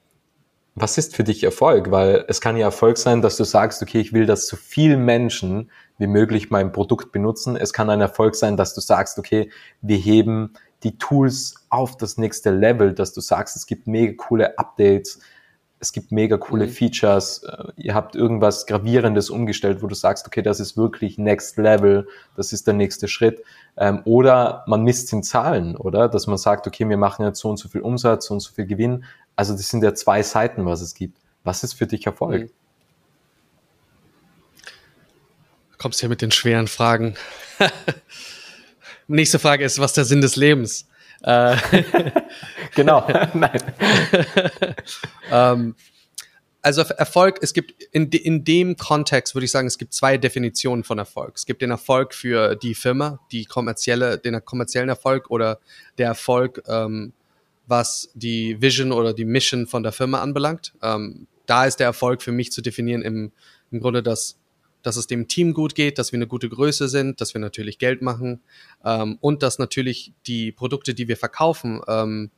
Was 0.74 0.98
ist 0.98 1.16
für 1.16 1.24
dich 1.24 1.42
Erfolg? 1.42 1.90
Weil 1.90 2.26
es 2.28 2.42
kann 2.42 2.58
ja 2.58 2.66
Erfolg 2.66 2.98
sein, 2.98 3.22
dass 3.22 3.38
du 3.38 3.44
sagst, 3.44 3.80
okay, 3.80 3.98
ich 3.98 4.12
will, 4.12 4.26
dass 4.26 4.46
so 4.46 4.56
viele 4.58 4.98
Menschen 4.98 5.70
wie 5.96 6.06
möglich 6.06 6.50
mein 6.50 6.70
Produkt 6.70 7.12
benutzen. 7.12 7.56
Es 7.56 7.72
kann 7.72 7.88
ein 7.88 8.02
Erfolg 8.02 8.34
sein, 8.34 8.58
dass 8.58 8.74
du 8.74 8.82
sagst, 8.82 9.18
okay, 9.18 9.50
wir 9.80 9.96
heben 9.96 10.52
die 10.82 10.98
Tools 10.98 11.66
auf 11.70 11.96
das 11.96 12.18
nächste 12.18 12.50
Level, 12.50 12.92
dass 12.92 13.14
du 13.14 13.22
sagst, 13.22 13.56
es 13.56 13.66
gibt 13.66 13.86
mega 13.86 14.12
coole 14.18 14.58
Updates, 14.58 15.20
es 15.78 15.92
gibt 15.92 16.10
mega 16.10 16.38
coole 16.38 16.66
mhm. 16.66 16.70
Features, 16.70 17.42
äh, 17.42 17.64
ihr 17.76 17.94
habt 17.94 18.16
irgendwas 18.16 18.66
Gravierendes 18.66 19.30
umgestellt, 19.30 19.82
wo 19.82 19.86
du 19.86 19.94
sagst, 19.94 20.26
okay, 20.26 20.42
das 20.42 20.60
ist 20.60 20.76
wirklich 20.76 21.18
Next 21.18 21.58
Level, 21.58 22.08
das 22.36 22.52
ist 22.52 22.66
der 22.66 22.74
nächste 22.74 23.08
Schritt. 23.08 23.42
Ähm, 23.76 24.00
oder 24.04 24.64
man 24.66 24.82
misst 24.82 25.12
in 25.12 25.22
Zahlen, 25.22 25.76
oder? 25.76 26.08
Dass 26.08 26.26
man 26.26 26.38
sagt, 26.38 26.66
okay, 26.66 26.88
wir 26.88 26.96
machen 26.96 27.24
jetzt 27.26 27.40
so 27.40 27.50
und 27.50 27.58
so 27.58 27.68
viel 27.68 27.82
Umsatz, 27.82 28.26
so 28.26 28.34
und 28.34 28.40
so 28.40 28.52
viel 28.52 28.66
Gewinn. 28.66 29.04
Also 29.36 29.52
das 29.52 29.68
sind 29.68 29.84
ja 29.84 29.94
zwei 29.94 30.22
Seiten, 30.22 30.64
was 30.64 30.80
es 30.80 30.94
gibt. 30.94 31.18
Was 31.44 31.62
ist 31.62 31.74
für 31.74 31.86
dich 31.86 32.06
Erfolg? 32.06 32.42
Mhm. 32.42 32.50
Du 35.72 35.78
kommst 35.78 36.00
ja 36.00 36.08
mit 36.08 36.22
den 36.22 36.32
schweren 36.32 36.68
Fragen. 36.68 37.16
Nächste 39.08 39.38
Frage 39.38 39.64
ist, 39.64 39.78
was 39.78 39.92
der 39.92 40.06
Sinn 40.06 40.22
des 40.22 40.36
Lebens? 40.36 40.88
Äh, 41.22 41.56
genau, 42.74 43.06
nein. 43.34 43.62
ähm, 45.30 45.74
also 46.62 46.82
Erfolg, 46.82 47.38
es 47.42 47.52
gibt 47.52 47.80
in, 47.92 48.10
in 48.10 48.42
dem 48.42 48.76
Kontext 48.76 49.36
würde 49.36 49.44
ich 49.44 49.52
sagen, 49.52 49.68
es 49.68 49.78
gibt 49.78 49.94
zwei 49.94 50.18
Definitionen 50.18 50.82
von 50.82 50.98
Erfolg. 50.98 51.34
Es 51.36 51.46
gibt 51.46 51.62
den 51.62 51.70
Erfolg 51.70 52.12
für 52.12 52.56
die 52.56 52.74
Firma, 52.74 53.20
die 53.30 53.44
kommerzielle, 53.44 54.18
den 54.18 54.44
kommerziellen 54.44 54.88
Erfolg 54.88 55.30
oder 55.30 55.60
der 55.96 56.08
Erfolg, 56.08 56.64
ähm, 56.66 57.12
was 57.68 58.10
die 58.14 58.60
Vision 58.60 58.90
oder 58.90 59.14
die 59.14 59.24
Mission 59.24 59.68
von 59.68 59.84
der 59.84 59.92
Firma 59.92 60.20
anbelangt. 60.20 60.72
Ähm, 60.82 61.28
da 61.46 61.66
ist 61.66 61.78
der 61.78 61.86
Erfolg 61.86 62.20
für 62.20 62.32
mich 62.32 62.50
zu 62.50 62.62
definieren 62.62 63.02
im, 63.02 63.30
im 63.70 63.78
Grunde, 63.78 64.02
dass 64.02 64.36
dass 64.86 64.94
es 64.94 65.08
dem 65.08 65.26
Team 65.26 65.52
gut 65.52 65.74
geht, 65.74 65.98
dass 65.98 66.12
wir 66.12 66.16
eine 66.16 66.28
gute 66.28 66.48
Größe 66.48 66.88
sind, 66.88 67.20
dass 67.20 67.34
wir 67.34 67.40
natürlich 67.40 67.78
Geld 67.78 68.02
machen 68.02 68.40
ähm, 68.84 69.18
und 69.20 69.42
dass 69.42 69.58
natürlich 69.58 70.12
die 70.28 70.52
Produkte, 70.52 70.94
die 70.94 71.08
wir 71.08 71.16
verkaufen, 71.16 71.80
ähm, 71.88 72.30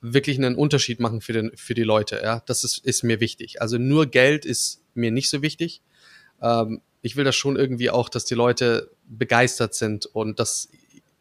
wirklich 0.00 0.38
einen 0.38 0.54
Unterschied 0.54 1.00
machen 1.00 1.20
für, 1.20 1.34
den, 1.34 1.52
für 1.54 1.74
die 1.74 1.82
Leute. 1.82 2.18
Ja? 2.22 2.42
Das 2.46 2.64
ist, 2.64 2.78
ist 2.78 3.02
mir 3.02 3.20
wichtig. 3.20 3.60
Also 3.60 3.76
nur 3.76 4.06
Geld 4.06 4.46
ist 4.46 4.80
mir 4.94 5.10
nicht 5.10 5.28
so 5.28 5.42
wichtig. 5.42 5.82
Ähm, 6.40 6.80
ich 7.02 7.16
will 7.16 7.24
das 7.24 7.36
schon 7.36 7.56
irgendwie 7.56 7.90
auch, 7.90 8.08
dass 8.08 8.24
die 8.24 8.34
Leute 8.34 8.90
begeistert 9.06 9.74
sind 9.74 10.06
und 10.06 10.40
dass 10.40 10.70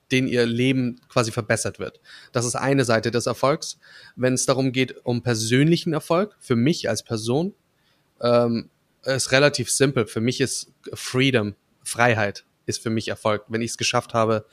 denen 0.09 0.29
ihr 0.29 0.45
Leben 0.45 1.01
quasi 1.09 1.33
verbessert 1.33 1.79
wird. 1.79 1.99
Das 2.31 2.45
ist 2.45 2.55
eine 2.55 2.85
Seite 2.85 3.11
des 3.11 3.25
Erfolgs. 3.25 3.77
Wenn 4.15 4.35
es 4.35 4.45
darum 4.45 4.71
geht, 4.71 5.05
um 5.05 5.21
persönlichen 5.21 5.91
Erfolg, 5.91 6.37
für 6.39 6.55
mich 6.55 6.87
als 6.87 7.03
Person, 7.03 7.53
ähm, 8.21 8.69
ist 9.13 9.31
relativ 9.31 9.69
simpel. 9.69 10.07
Für 10.07 10.21
mich 10.21 10.41
ist 10.41 10.71
Freedom, 10.93 11.55
Freiheit, 11.83 12.45
ist 12.65 12.81
für 12.81 12.89
mich 12.89 13.07
Erfolg. 13.07 13.45
Wenn 13.47 13.61
ich 13.61 13.71
es 13.71 13.77
geschafft 13.77 14.13
habe, 14.13 14.45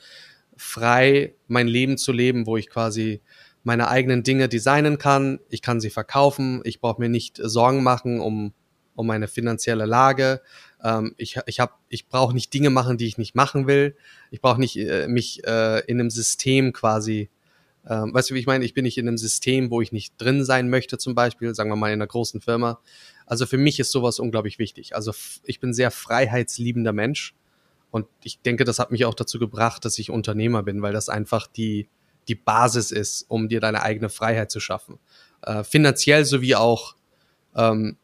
frei 0.55 1.33
mein 1.47 1.67
Leben 1.67 1.97
zu 1.97 2.11
leben, 2.11 2.45
wo 2.45 2.57
ich 2.57 2.69
quasi 2.69 3.21
meine 3.63 3.87
eigenen 3.87 4.23
Dinge 4.23 4.49
designen 4.49 4.97
kann, 4.97 5.39
ich 5.49 5.61
kann 5.61 5.79
sie 5.79 5.89
verkaufen, 5.89 6.61
ich 6.63 6.81
brauche 6.81 7.01
mir 7.01 7.09
nicht 7.09 7.39
Sorgen 7.41 7.81
machen 7.81 8.19
um, 8.19 8.53
um 8.95 9.07
meine 9.07 9.27
finanzielle 9.27 9.85
Lage. 9.85 10.41
Ähm, 10.83 11.15
ich 11.17 11.39
ich, 11.45 11.59
hab, 11.59 11.79
ich 11.89 12.07
brauche 12.07 12.33
nicht 12.33 12.53
Dinge 12.53 12.69
machen, 12.69 12.97
die 12.97 13.07
ich 13.07 13.17
nicht 13.17 13.35
machen 13.35 13.67
will. 13.67 13.95
Ich 14.31 14.41
brauche 14.41 14.59
nicht 14.59 14.77
äh, 14.77 15.07
mich 15.07 15.43
äh, 15.45 15.79
in 15.85 15.99
einem 15.99 16.09
System 16.09 16.73
quasi 16.73 17.29
ähm, 17.87 18.13
weißt 18.13 18.29
du, 18.29 18.35
wie 18.35 18.39
ich 18.39 18.45
meine? 18.45 18.63
Ich 18.63 18.73
bin 18.73 18.83
nicht 18.83 18.97
in 18.97 19.07
einem 19.07 19.17
System, 19.17 19.69
wo 19.69 19.81
ich 19.81 19.91
nicht 19.91 20.13
drin 20.17 20.45
sein 20.45 20.69
möchte, 20.69 20.97
zum 20.97 21.15
Beispiel, 21.15 21.53
sagen 21.53 21.69
wir 21.69 21.75
mal 21.75 21.89
in 21.89 21.95
einer 21.95 22.07
großen 22.07 22.39
Firma. 22.41 22.79
Also 23.25 23.45
für 23.45 23.57
mich 23.57 23.79
ist 23.79 23.91
sowas 23.91 24.19
unglaublich 24.19 24.59
wichtig. 24.59 24.95
Also 24.95 25.13
ich 25.43 25.59
bin 25.59 25.73
sehr 25.73 25.91
freiheitsliebender 25.91 26.93
Mensch 26.93 27.33
und 27.91 28.07
ich 28.23 28.39
denke, 28.41 28.63
das 28.63 28.79
hat 28.79 28.91
mich 28.91 29.05
auch 29.05 29.13
dazu 29.13 29.39
gebracht, 29.39 29.85
dass 29.85 29.99
ich 29.99 30.09
Unternehmer 30.09 30.63
bin, 30.63 30.81
weil 30.81 30.93
das 30.93 31.09
einfach 31.09 31.47
die, 31.47 31.87
die 32.27 32.35
Basis 32.35 32.91
ist, 32.91 33.25
um 33.27 33.49
dir 33.49 33.59
deine 33.59 33.83
eigene 33.83 34.09
Freiheit 34.09 34.51
zu 34.51 34.59
schaffen. 34.59 34.99
Äh, 35.41 35.63
finanziell 35.63 36.25
sowie 36.25 36.55
auch, 36.55 36.95
ähm, 37.55 37.97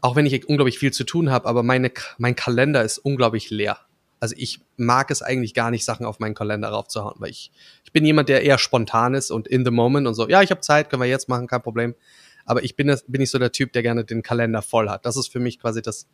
auch 0.00 0.16
wenn 0.16 0.26
ich 0.26 0.48
unglaublich 0.48 0.78
viel 0.78 0.92
zu 0.92 1.04
tun 1.04 1.30
habe, 1.30 1.48
aber 1.48 1.62
meine, 1.62 1.92
mein 2.18 2.34
Kalender 2.34 2.82
ist 2.82 2.98
unglaublich 2.98 3.50
leer. 3.50 3.78
Also 4.20 4.34
ich 4.38 4.60
mag 4.76 5.10
es 5.10 5.22
eigentlich 5.22 5.54
gar 5.54 5.70
nicht, 5.70 5.84
Sachen 5.84 6.06
auf 6.06 6.18
meinen 6.18 6.34
Kalender 6.34 6.68
raufzuhauen, 6.70 7.16
weil 7.18 7.30
ich, 7.30 7.52
ich 7.84 7.92
bin 7.92 8.04
jemand, 8.04 8.28
der 8.28 8.42
eher 8.42 8.58
spontan 8.58 9.14
ist 9.14 9.30
und 9.30 9.46
in 9.46 9.64
the 9.64 9.70
moment 9.70 10.06
und 10.06 10.14
so, 10.14 10.28
ja, 10.28 10.42
ich 10.42 10.50
habe 10.50 10.62
Zeit, 10.62 10.88
können 10.90 11.02
wir 11.02 11.08
jetzt 11.08 11.28
machen, 11.28 11.46
kein 11.46 11.62
Problem. 11.62 11.94
Aber 12.44 12.62
ich 12.62 12.76
bin, 12.76 12.94
bin 13.06 13.20
nicht 13.20 13.30
so 13.30 13.38
der 13.38 13.52
Typ, 13.52 13.72
der 13.72 13.82
gerne 13.82 14.04
den 14.04 14.22
Kalender 14.22 14.62
voll 14.62 14.88
hat. 14.88 15.06
Das 15.06 15.16
ist 15.16 15.32
für 15.32 15.40
mich 15.40 15.60
quasi 15.60 15.82
das 15.82 16.06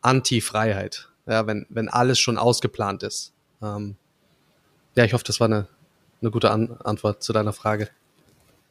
Anti-Freiheit 0.00 1.08
ja, 1.28 1.46
wenn, 1.46 1.66
wenn 1.68 1.88
alles 1.88 2.18
schon 2.18 2.38
ausgeplant 2.38 3.02
ist. 3.02 3.32
Ähm, 3.62 3.96
ja, 4.96 5.04
ich 5.04 5.12
hoffe, 5.12 5.24
das 5.24 5.38
war 5.40 5.46
eine, 5.46 5.68
eine 6.20 6.30
gute 6.30 6.50
An 6.50 6.76
Antwort 6.82 7.22
zu 7.22 7.32
deiner 7.32 7.52
Frage. 7.52 7.88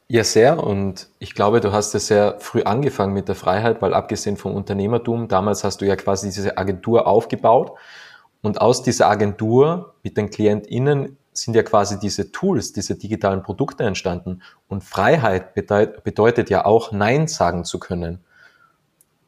Ja, 0.08 0.24
sehr. 0.24 0.62
Und 0.62 1.08
ich 1.18 1.34
glaube, 1.34 1.60
du 1.60 1.72
hast 1.72 1.94
ja 1.94 2.00
sehr 2.00 2.40
früh 2.40 2.62
angefangen 2.62 3.12
mit 3.12 3.28
der 3.28 3.34
Freiheit, 3.34 3.80
weil 3.82 3.94
abgesehen 3.94 4.36
vom 4.36 4.54
Unternehmertum, 4.54 5.28
damals 5.28 5.64
hast 5.64 5.80
du 5.80 5.86
ja 5.86 5.96
quasi 5.96 6.30
diese 6.30 6.56
Agentur 6.58 7.06
aufgebaut. 7.06 7.72
Und 8.40 8.60
aus 8.60 8.82
dieser 8.82 9.08
Agentur 9.08 9.94
mit 10.02 10.16
den 10.16 10.30
KlientInnen 10.30 11.17
sind 11.42 11.54
ja 11.54 11.62
quasi 11.62 11.98
diese 11.98 12.32
Tools, 12.32 12.72
diese 12.72 12.96
digitalen 12.96 13.42
Produkte 13.42 13.84
entstanden. 13.84 14.42
Und 14.68 14.84
Freiheit 14.84 15.54
bedeutet 15.54 16.50
ja 16.50 16.64
auch 16.64 16.92
Nein 16.92 17.28
sagen 17.28 17.64
zu 17.64 17.78
können. 17.78 18.20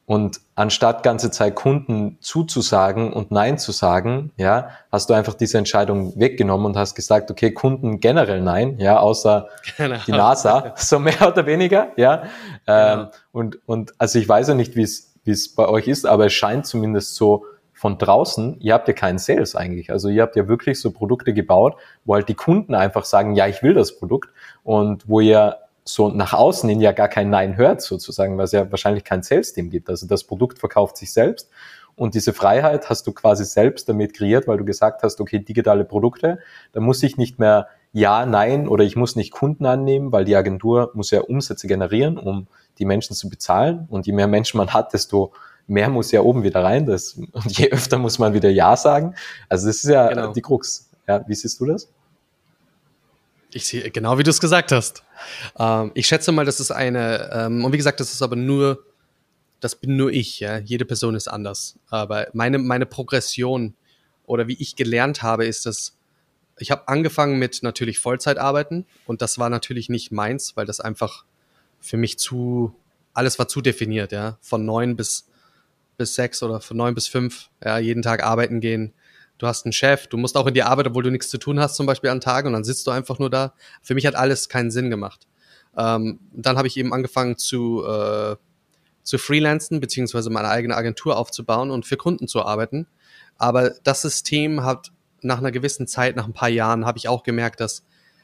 Und 0.05 0.41
anstatt 0.55 1.03
ganze 1.03 1.31
Zeit 1.31 1.55
Kunden 1.55 2.17
zuzusagen 2.19 3.13
und 3.13 3.31
Nein 3.31 3.57
zu 3.57 3.71
sagen, 3.71 4.31
ja, 4.35 4.71
hast 4.91 5.09
du 5.09 5.13
einfach 5.13 5.35
diese 5.35 5.57
Entscheidung 5.57 6.19
weggenommen 6.19 6.65
und 6.65 6.77
hast 6.77 6.95
gesagt, 6.95 7.31
okay, 7.31 7.51
Kunden 7.51 8.01
generell 8.01 8.41
Nein, 8.41 8.77
ja, 8.77 8.99
außer 8.99 9.47
genau. 9.77 9.97
die 10.05 10.11
NASA, 10.11 10.73
so 10.77 10.99
mehr 10.99 11.25
oder 11.25 11.45
weniger, 11.45 11.93
ja. 11.95 12.23
Genau. 12.65 13.01
Ähm, 13.03 13.07
und, 13.31 13.67
und 13.67 13.93
also 13.99 14.19
ich 14.19 14.27
weiß 14.27 14.49
ja 14.49 14.53
nicht, 14.53 14.75
wie 14.75 14.83
es 14.83 15.11
wie 15.23 15.31
es 15.31 15.53
bei 15.53 15.67
euch 15.67 15.87
ist, 15.87 16.05
aber 16.05 16.25
es 16.25 16.33
scheint 16.33 16.65
zumindest 16.65 17.15
so 17.15 17.45
von 17.81 17.97
draußen, 17.97 18.59
ihr 18.59 18.75
habt 18.75 18.87
ja 18.87 18.93
keinen 18.93 19.17
Sales 19.17 19.55
eigentlich. 19.55 19.89
Also 19.89 20.09
ihr 20.09 20.21
habt 20.21 20.35
ja 20.35 20.47
wirklich 20.47 20.79
so 20.79 20.91
Produkte 20.91 21.33
gebaut, 21.33 21.77
wo 22.05 22.13
halt 22.13 22.29
die 22.29 22.35
Kunden 22.35 22.75
einfach 22.75 23.05
sagen, 23.05 23.33
ja, 23.33 23.47
ich 23.47 23.63
will 23.63 23.73
das 23.73 23.97
Produkt 23.97 24.29
und 24.63 25.09
wo 25.09 25.19
ihr 25.19 25.57
so 25.83 26.09
nach 26.09 26.31
außen 26.33 26.69
hin 26.69 26.79
ja 26.79 26.91
gar 26.91 27.07
kein 27.07 27.31
Nein 27.31 27.57
hört, 27.57 27.81
sozusagen, 27.81 28.37
weil 28.37 28.45
es 28.45 28.51
ja 28.51 28.69
wahrscheinlich 28.69 29.03
kein 29.03 29.23
Sales-Team 29.23 29.71
gibt. 29.71 29.89
Also 29.89 30.05
das 30.05 30.25
Produkt 30.25 30.59
verkauft 30.59 30.95
sich 30.95 31.11
selbst 31.11 31.49
und 31.95 32.13
diese 32.13 32.33
Freiheit 32.33 32.87
hast 32.87 33.07
du 33.07 33.13
quasi 33.13 33.45
selbst 33.45 33.89
damit 33.89 34.13
kreiert, 34.13 34.47
weil 34.47 34.59
du 34.59 34.63
gesagt 34.63 35.01
hast, 35.01 35.19
okay, 35.19 35.39
digitale 35.39 35.83
Produkte, 35.83 36.37
da 36.73 36.81
muss 36.81 37.01
ich 37.01 37.17
nicht 37.17 37.39
mehr 37.39 37.67
ja, 37.93 38.27
nein 38.27 38.67
oder 38.67 38.83
ich 38.83 38.95
muss 38.95 39.15
nicht 39.15 39.31
Kunden 39.31 39.65
annehmen, 39.65 40.11
weil 40.11 40.23
die 40.23 40.35
Agentur 40.35 40.91
muss 40.93 41.09
ja 41.09 41.21
Umsätze 41.21 41.65
generieren, 41.65 42.19
um 42.19 42.45
die 42.77 42.85
Menschen 42.85 43.15
zu 43.15 43.27
bezahlen. 43.27 43.87
Und 43.89 44.05
je 44.05 44.13
mehr 44.13 44.27
Menschen 44.27 44.59
man 44.59 44.71
hat, 44.71 44.93
desto 44.93 45.33
mehr 45.67 45.89
muss 45.89 46.11
ja 46.11 46.21
oben 46.21 46.43
wieder 46.43 46.63
rein. 46.63 46.85
Das, 46.85 47.13
und 47.13 47.57
je 47.57 47.69
öfter 47.71 47.97
muss 47.97 48.19
man 48.19 48.33
wieder 48.33 48.49
Ja 48.49 48.75
sagen. 48.75 49.15
Also 49.49 49.67
das 49.67 49.77
ist 49.77 49.89
ja 49.89 50.09
genau. 50.09 50.33
die 50.33 50.41
Krux. 50.41 50.89
Ja, 51.07 51.23
wie 51.27 51.35
siehst 51.35 51.59
du 51.59 51.65
das? 51.65 51.89
Ich 53.53 53.65
sehe 53.65 53.89
genau, 53.91 54.17
wie 54.17 54.23
du 54.23 54.29
es 54.29 54.39
gesagt 54.39 54.71
hast. 54.71 55.03
Ähm, 55.59 55.91
ich 55.93 56.07
schätze 56.07 56.31
mal, 56.31 56.45
das 56.45 56.59
ist 56.59 56.71
eine, 56.71 57.29
ähm, 57.33 57.65
und 57.65 57.73
wie 57.73 57.77
gesagt, 57.77 57.99
das 57.99 58.13
ist 58.13 58.21
aber 58.21 58.35
nur, 58.35 58.83
das 59.59 59.75
bin 59.75 59.97
nur 59.97 60.11
ich, 60.11 60.39
ja. 60.39 60.57
Jede 60.57 60.85
Person 60.85 61.15
ist 61.15 61.27
anders. 61.27 61.77
Aber 61.89 62.27
meine, 62.33 62.57
meine 62.59 62.85
Progression 62.85 63.75
oder 64.25 64.47
wie 64.47 64.55
ich 64.59 64.75
gelernt 64.75 65.21
habe, 65.21 65.45
ist, 65.45 65.65
dass 65.65 65.97
ich 66.57 66.71
habe 66.71 66.87
angefangen 66.87 67.39
mit 67.39 67.63
natürlich 67.63 67.99
Vollzeitarbeiten 67.99 68.85
und 69.05 69.21
das 69.21 69.39
war 69.39 69.49
natürlich 69.49 69.89
nicht 69.89 70.11
meins, 70.11 70.55
weil 70.55 70.65
das 70.65 70.79
einfach 70.79 71.25
für 71.79 71.97
mich 71.97 72.19
zu, 72.19 72.75
alles 73.13 73.39
war 73.39 73.47
zu 73.47 73.61
definiert, 73.61 74.11
ja. 74.11 74.37
Von 74.41 74.65
neun 74.65 74.95
bis, 74.95 75.27
bis 75.97 76.15
sechs 76.15 76.41
oder 76.43 76.61
von 76.61 76.77
neun 76.77 76.95
bis 76.95 77.07
fünf, 77.07 77.49
ja, 77.63 77.77
jeden 77.77 78.01
Tag 78.01 78.23
arbeiten 78.23 78.59
gehen, 78.59 78.93
du 79.37 79.47
hast 79.47 79.65
einen 79.65 79.73
Chef, 79.73 80.07
du 80.07 80.17
musst 80.17 80.37
auch 80.37 80.47
in 80.47 80.53
die 80.53 80.63
Arbeit, 80.63 80.87
obwohl 80.87 81.03
du 81.03 81.11
nichts 81.11 81.29
zu 81.29 81.37
tun 81.37 81.59
hast, 81.59 81.75
zum 81.75 81.85
Beispiel 81.85 82.09
an 82.09 82.21
Tagen 82.21 82.47
und 82.47 82.53
dann 82.53 82.63
sitzt 82.63 82.85
du 82.87 82.91
einfach 82.91 83.19
nur 83.19 83.29
da. 83.29 83.53
Für 83.81 83.95
mich 83.95 84.05
hat 84.05 84.15
alles 84.15 84.49
keinen 84.49 84.71
Sinn 84.71 84.89
gemacht. 84.89 85.27
Ähm, 85.75 86.19
dann 86.31 86.57
habe 86.57 86.67
ich 86.67 86.77
eben 86.77 86.93
angefangen 86.93 87.37
zu, 87.37 87.83
äh, 87.85 88.35
zu 89.03 89.17
freelancen, 89.17 89.79
beziehungsweise 89.79 90.29
meine 90.29 90.49
eigene 90.49 90.75
Agentur 90.75 91.17
aufzubauen 91.17 91.71
und 91.71 91.85
für 91.85 91.97
Kunden 91.97 92.27
zu 92.27 92.43
arbeiten. 92.43 92.87
Aber 93.37 93.71
das 93.83 94.01
System 94.03 94.63
hat 94.63 94.91
nach 95.21 95.39
einer 95.39 95.51
gewissen 95.51 95.87
Zeit, 95.87 96.15
nach 96.15 96.27
ein 96.27 96.33
paar 96.33 96.49
Jahren, 96.49 96.85
habe 96.85 96.97
ich 96.97 97.07
auch 97.07 97.23
gemerkt, 97.23 97.59
das 97.59 97.83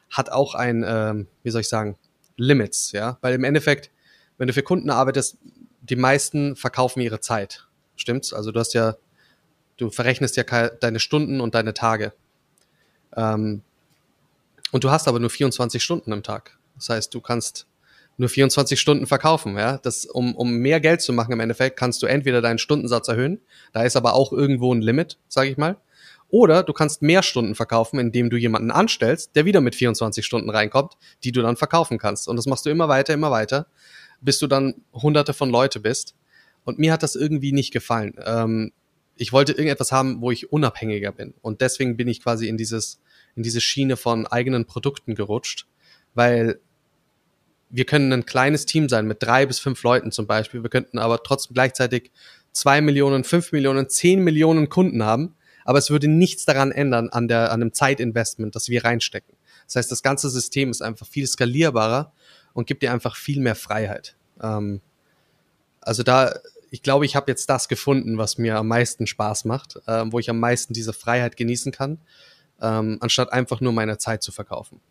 hat 0.09 0.31
auch 0.31 0.55
ein, 0.55 0.85
ähm, 0.87 1.27
wie 1.43 1.49
soll 1.49 1.61
ich 1.61 1.69
sagen, 1.69 1.97
Limits, 2.37 2.91
ja. 2.91 3.17
Weil 3.21 3.33
im 3.33 3.43
Endeffekt, 3.43 3.91
wenn 4.37 4.47
du 4.47 4.53
für 4.53 4.63
Kunden 4.63 4.89
arbeitest, 4.89 5.37
die 5.89 5.95
meisten 5.95 6.55
verkaufen 6.55 7.01
ihre 7.01 7.19
Zeit. 7.19 7.67
Stimmt's? 7.95 8.33
Also 8.33 8.51
du 8.51 8.59
hast 8.59 8.73
ja 8.73 8.95
Du 9.77 9.91
verrechnest 9.91 10.35
ja 10.37 10.43
deine 10.69 10.99
Stunden 10.99 11.39
und 11.39 11.53
deine 11.53 11.73
Tage. 11.73 12.13
Ähm, 13.15 13.61
und 14.71 14.83
du 14.83 14.89
hast 14.89 15.07
aber 15.07 15.19
nur 15.19 15.29
24 15.29 15.83
Stunden 15.83 16.11
am 16.11 16.23
Tag. 16.23 16.57
Das 16.75 16.89
heißt, 16.89 17.13
du 17.13 17.21
kannst 17.21 17.67
nur 18.17 18.27
24 18.27 18.79
Stunden 18.79 19.05
verkaufen. 19.05 19.55
Ja? 19.55 19.77
Das, 19.77 20.05
um, 20.05 20.35
um 20.35 20.57
mehr 20.57 20.79
Geld 20.79 21.01
zu 21.01 21.13
machen 21.13 21.31
im 21.31 21.39
Endeffekt, 21.39 21.77
kannst 21.77 22.01
du 22.01 22.07
entweder 22.07 22.41
deinen 22.41 22.57
Stundensatz 22.57 23.07
erhöhen, 23.07 23.39
da 23.71 23.83
ist 23.83 23.95
aber 23.95 24.15
auch 24.15 24.33
irgendwo 24.33 24.73
ein 24.73 24.81
Limit, 24.81 25.19
sage 25.27 25.51
ich 25.51 25.57
mal. 25.57 25.77
Oder 26.29 26.63
du 26.63 26.73
kannst 26.73 27.03
mehr 27.03 27.23
Stunden 27.23 27.55
verkaufen, 27.55 27.99
indem 27.99 28.29
du 28.29 28.35
jemanden 28.35 28.71
anstellst, 28.71 29.35
der 29.35 29.45
wieder 29.45 29.61
mit 29.61 29.75
24 29.75 30.25
Stunden 30.25 30.49
reinkommt, 30.49 30.97
die 31.23 31.31
du 31.31 31.41
dann 31.41 31.55
verkaufen 31.55 31.99
kannst. 31.99 32.27
Und 32.27 32.35
das 32.35 32.47
machst 32.47 32.65
du 32.65 32.69
immer 32.69 32.89
weiter, 32.89 33.13
immer 33.13 33.31
weiter, 33.31 33.67
bis 34.21 34.39
du 34.39 34.47
dann 34.47 34.75
hunderte 34.93 35.33
von 35.33 35.49
Leute 35.49 35.79
bist. 35.79 36.15
Und 36.63 36.79
mir 36.79 36.91
hat 36.91 37.03
das 37.03 37.15
irgendwie 37.15 37.51
nicht 37.51 37.71
gefallen. 37.71 38.13
Ähm, 38.25 38.71
ich 39.15 39.33
wollte 39.33 39.53
irgendetwas 39.53 39.91
haben, 39.91 40.21
wo 40.21 40.31
ich 40.31 40.51
unabhängiger 40.51 41.11
bin. 41.11 41.33
Und 41.41 41.61
deswegen 41.61 41.97
bin 41.97 42.07
ich 42.07 42.21
quasi 42.21 42.47
in 42.47 42.57
dieses, 42.57 42.99
in 43.35 43.43
diese 43.43 43.61
Schiene 43.61 43.97
von 43.97 44.27
eigenen 44.27 44.65
Produkten 44.65 45.15
gerutscht, 45.15 45.67
weil 46.13 46.59
wir 47.69 47.85
können 47.85 48.13
ein 48.13 48.25
kleines 48.25 48.65
Team 48.65 48.87
sein 48.89 49.07
mit 49.07 49.21
drei 49.21 49.45
bis 49.45 49.59
fünf 49.59 49.81
Leuten 49.83 50.11
zum 50.11 50.27
Beispiel. 50.27 50.63
Wir 50.63 50.69
könnten 50.69 50.99
aber 50.99 51.23
trotzdem 51.23 51.53
gleichzeitig 51.53 52.11
zwei 52.51 52.81
Millionen, 52.81 53.23
fünf 53.23 53.51
Millionen, 53.51 53.89
zehn 53.89 54.23
Millionen 54.23 54.69
Kunden 54.69 55.03
haben. 55.03 55.35
Aber 55.65 55.79
es 55.79 55.89
würde 55.89 56.07
nichts 56.07 56.45
daran 56.45 56.71
ändern 56.71 57.09
an 57.09 57.27
der, 57.27 57.51
an 57.51 57.59
dem 57.59 57.73
Zeitinvestment, 57.73 58.55
das 58.55 58.69
wir 58.69 58.85
reinstecken. 58.85 59.35
Das 59.65 59.75
heißt, 59.75 59.91
das 59.91 60.01
ganze 60.01 60.29
System 60.29 60.71
ist 60.71 60.81
einfach 60.81 61.05
viel 61.05 61.27
skalierbarer 61.27 62.13
und 62.57 62.65
gibt 62.65 62.81
dir 62.81 62.91
einfach 62.91 63.15
viel 63.15 63.39
mehr 63.39 63.53
Freiheit. 63.53 64.15
Ähm, 64.41 64.81
also 65.79 66.01
da 66.01 66.33
ich 66.71 66.81
glaube, 66.81 67.05
ich 67.05 67.15
habe 67.15 67.31
jetzt 67.31 67.49
das 67.51 67.67
gefunden, 67.67 68.17
was 68.17 68.39
mir 68.39 68.57
am 68.57 68.67
meisten 68.67 69.05
Spaß 69.05 69.45
macht, 69.45 69.79
äh, 69.85 70.03
wo 70.07 70.17
ich 70.17 70.29
am 70.29 70.39
meisten 70.39 70.73
diese 70.73 70.91
Freiheit 70.91 71.37
genießen 71.37 71.71
kann, 71.71 71.99
ähm, 72.59 72.97
anstatt 72.99 73.31
einfach 73.31 73.61
nur 73.61 73.73
meine 73.73 73.99
Zeit 73.99 74.23
zu 74.23 74.31
verkaufen. 74.31 74.81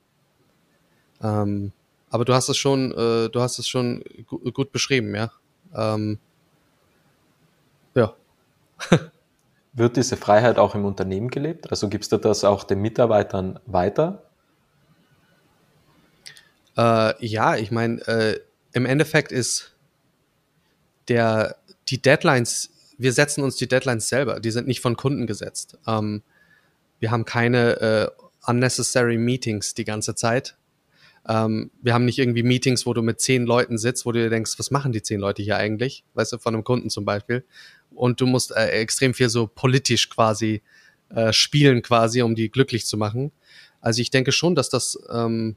Ähm, 1.21 1.73
aber 2.09 2.25
du 2.25 2.35
hast 2.35 2.49
es 2.49 2.57
schon, 2.57 2.93
äh, 2.93 3.29
du 3.29 3.41
hast 3.41 3.59
es 3.59 3.67
schon 3.67 4.05
gu 4.27 4.39
gut 4.53 4.71
beschrieben, 4.71 5.15
ja. 5.15 5.33
Ähm, 5.75 6.21
ja. 7.97 8.15
Wird 9.73 9.97
diese 9.97 10.17
Freiheit 10.17 10.59
auch 10.59 10.77
im 10.77 10.85
Unternehmen 10.85 11.29
gelebt? 11.29 11.69
Also 11.71 11.89
gibst 11.89 12.13
du 12.13 12.17
das 12.17 12.45
auch 12.45 12.63
den 12.63 12.81
Mitarbeitern 12.81 13.59
weiter? 13.67 14.26
Äh, 16.77 17.27
ja, 17.27 17.57
ich 17.57 17.71
meine, 17.71 18.01
äh, 18.07 18.41
im 18.73 18.87
Endeffekt 18.87 19.33
ist 19.33 19.75
der 21.09 21.57
die 21.89 22.03
Deadlines, 22.03 22.71
wir 22.99 23.13
setzen 23.13 23.45
uns 23.45 23.57
die 23.57 23.69
Deadlines 23.69 24.09
selber, 24.09 24.41
die 24.41 24.51
sind 24.51 24.67
nicht 24.67 24.81
von 24.81 24.97
Kunden 24.97 25.27
gesetzt. 25.27 25.79
Ähm, 25.87 26.23
wir 26.99 27.11
haben 27.11 27.25
keine 27.25 27.81
äh, 27.81 28.51
unnecessary 28.51 29.19
Meetings 29.19 29.75
die 29.75 29.85
ganze 29.85 30.15
Zeit. 30.15 30.57
Ähm, 31.29 31.71
wir 31.83 31.95
haben 31.95 32.05
nicht 32.05 32.19
irgendwie 32.19 32.43
Meetings, 32.43 32.87
wo 32.87 32.95
du 32.95 33.03
mit 33.03 33.21
zehn 33.21 33.45
Leuten 33.45 33.79
sitzt, 33.79 34.07
wo 34.07 34.13
du 34.13 34.21
dir 34.21 34.31
denkst, 34.31 34.59
was 34.59 34.71
machen 34.71 34.93
die 34.93 35.03
zehn 35.03 35.21
Leute 35.21 35.43
hier 35.43 35.57
eigentlich? 35.57 36.05
Weißt 36.15 36.33
du, 36.33 36.39
von 36.39 36.55
einem 36.55 36.65
Kunden 36.65 36.91
zum 36.91 37.05
Beispiel. 37.05 37.45
Und 37.95 38.21
du 38.21 38.27
musst 38.27 38.53
äh, 38.53 38.69
extrem 38.69 39.15
viel 39.15 39.29
so 39.29 39.47
politisch 39.47 40.09
quasi 40.09 40.63
äh, 41.11 41.33
spielen, 41.33 41.83
quasi, 41.83 42.23
um 42.23 42.35
die 42.35 42.51
glücklich 42.51 42.87
zu 42.87 42.97
machen. 42.97 43.33
Also 43.81 44.03
ich 44.03 44.11
denke 44.11 44.33
schon, 44.33 44.55
dass 44.55 44.71
das 44.71 44.99
ähm, 45.13 45.57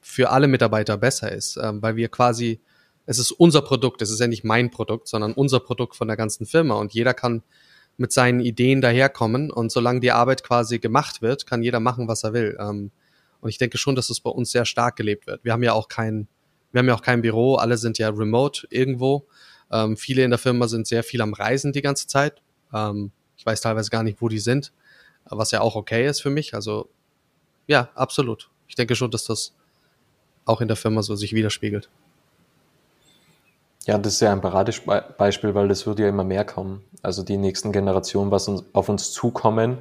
für 0.00 0.30
alle 0.30 0.48
Mitarbeiter 0.48 0.96
besser 0.96 1.30
ist, 1.32 1.56
ähm, 1.56 1.82
weil 1.82 1.96
wir 1.96 2.08
quasi 2.08 2.60
es 3.06 3.18
ist 3.18 3.32
unser 3.32 3.62
Produkt, 3.62 4.02
es 4.02 4.10
ist 4.10 4.20
ja 4.20 4.28
nicht 4.28 4.44
mein 4.44 4.70
Produkt, 4.70 5.08
sondern 5.08 5.32
unser 5.32 5.58
Produkt 5.58 5.96
von 5.96 6.06
der 6.06 6.16
ganzen 6.16 6.46
Firma 6.46 6.74
und 6.74 6.94
jeder 6.94 7.12
kann 7.12 7.42
mit 7.96 8.12
seinen 8.12 8.40
Ideen 8.40 8.80
daherkommen 8.80 9.50
und 9.50 9.72
solange 9.72 10.00
die 10.00 10.12
Arbeit 10.12 10.44
quasi 10.44 10.78
gemacht 10.78 11.20
wird, 11.20 11.44
kann 11.46 11.62
jeder 11.62 11.80
machen, 11.80 12.08
was 12.08 12.24
er 12.24 12.32
will. 12.32 12.56
Ähm, 12.60 12.92
und 13.40 13.48
ich 13.48 13.58
denke 13.58 13.78
schon, 13.78 13.94
dass 13.94 14.10
es 14.10 14.20
bei 14.20 14.30
uns 14.30 14.52
sehr 14.52 14.64
stark 14.64 14.96
gelebt 14.96 15.26
wird. 15.26 15.44
Wir 15.44 15.52
haben 15.52 15.62
ja 15.62 15.72
auch 15.72 15.88
kein, 15.88 16.28
wir 16.72 16.78
haben 16.78 16.88
ja 16.88 16.94
auch 16.94 17.02
kein 17.02 17.20
Büro, 17.20 17.56
alle 17.56 17.78
sind 17.78 17.98
ja 17.98 18.08
remote 18.10 18.66
irgendwo. 18.70 19.26
Ähm, 19.70 19.96
viele 19.96 20.24
in 20.24 20.30
der 20.30 20.38
Firma 20.38 20.68
sind 20.68 20.86
sehr 20.86 21.02
viel 21.02 21.20
am 21.20 21.34
Reisen 21.34 21.72
die 21.72 21.82
ganze 21.82 22.06
Zeit. 22.06 22.42
Ähm, 22.72 23.12
ich 23.36 23.44
weiß 23.44 23.60
teilweise 23.60 23.90
gar 23.90 24.02
nicht, 24.02 24.20
wo 24.20 24.28
die 24.28 24.38
sind, 24.38 24.72
was 25.24 25.50
ja 25.50 25.60
auch 25.62 25.74
okay 25.74 26.06
ist 26.06 26.20
für 26.20 26.30
mich. 26.30 26.54
Also 26.54 26.88
ja, 27.66 27.90
absolut. 27.94 28.50
Ich 28.68 28.76
denke 28.76 28.94
schon, 28.94 29.10
dass 29.10 29.24
das 29.24 29.54
auch 30.50 30.60
in 30.60 30.68
der 30.68 30.76
Firma 30.76 31.02
so 31.02 31.16
sich 31.16 31.32
widerspiegelt. 31.32 31.88
Ja, 33.86 33.96
das 33.98 34.14
ist 34.14 34.20
ja 34.20 34.32
ein 34.32 34.40
Paradebeispiel, 34.40 35.54
weil 35.54 35.68
das 35.68 35.86
wird 35.86 35.98
ja 35.98 36.08
immer 36.08 36.24
mehr 36.24 36.44
kommen. 36.44 36.82
Also 37.02 37.22
die 37.22 37.38
nächsten 37.38 37.72
Generationen, 37.72 38.30
was 38.30 38.46
uns, 38.46 38.64
auf 38.72 38.88
uns 38.88 39.12
zukommen, 39.12 39.78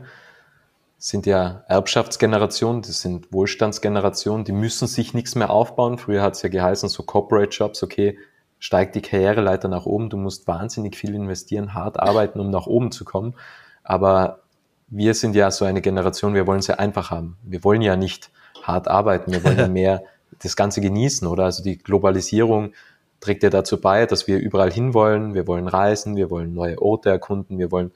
sind 0.98 1.26
ja 1.26 1.64
Erbschaftsgenerationen, 1.68 2.82
das 2.82 3.02
sind 3.02 3.32
Wohlstandsgenerationen, 3.32 4.46
die 4.46 4.52
müssen 4.52 4.88
sich 4.88 5.14
nichts 5.14 5.36
mehr 5.36 5.50
aufbauen. 5.50 5.98
Früher 5.98 6.22
hat 6.22 6.36
es 6.36 6.42
ja 6.42 6.50
geheißen, 6.50 6.90
so 6.90 7.04
Corporate 7.04 7.50
Jobs, 7.56 7.84
okay, 7.84 8.18
steigt 8.60 8.96
die 8.96 9.02
Karriereleiter 9.02 9.70
nach 9.70 9.86
oben, 9.86 10.10
du 10.10 10.18
musst 10.18 10.48
wahnsinnig 10.48 10.98
viel 10.98 11.16
investieren, 11.16 11.74
hart 11.74 12.00
arbeiten, 12.00 12.40
um 12.40 12.50
nach 12.50 12.68
oben 12.68 12.92
zu 12.92 13.06
kommen. 13.06 13.36
Aber 13.84 14.42
wir 14.88 15.14
sind 15.14 15.36
ja 15.36 15.52
so 15.52 15.66
eine 15.66 15.82
Generation, 15.82 16.34
wir 16.34 16.48
wollen 16.48 16.60
es 16.60 16.68
ja 16.68 16.76
einfach 16.76 17.12
haben. 17.12 17.38
Wir 17.44 17.64
wollen 17.64 17.82
ja 17.82 17.96
nicht 17.96 18.32
hart 18.64 18.88
arbeiten, 18.88 19.32
wir 19.32 19.44
wollen 19.44 19.58
ja 19.58 19.68
mehr 19.70 20.04
das 20.42 20.56
Ganze 20.56 20.82
genießen, 20.82 21.28
oder? 21.28 21.46
Also 21.46 21.64
die 21.64 21.78
Globalisierung 21.78 22.74
trägt 23.20 23.44
ja 23.44 23.50
dazu 23.50 23.80
bei, 23.80 24.06
dass 24.06 24.28
wir 24.28 24.40
überall 24.40 24.72
hinwollen, 24.72 25.34
wir 25.34 25.48
wollen 25.48 25.68
reisen, 25.68 26.16
wir 26.16 26.30
wollen 26.30 26.54
neue 26.54 26.82
Orte 26.82 27.10
erkunden, 27.10 27.60
wir 27.60 27.72
wollen 27.72 27.92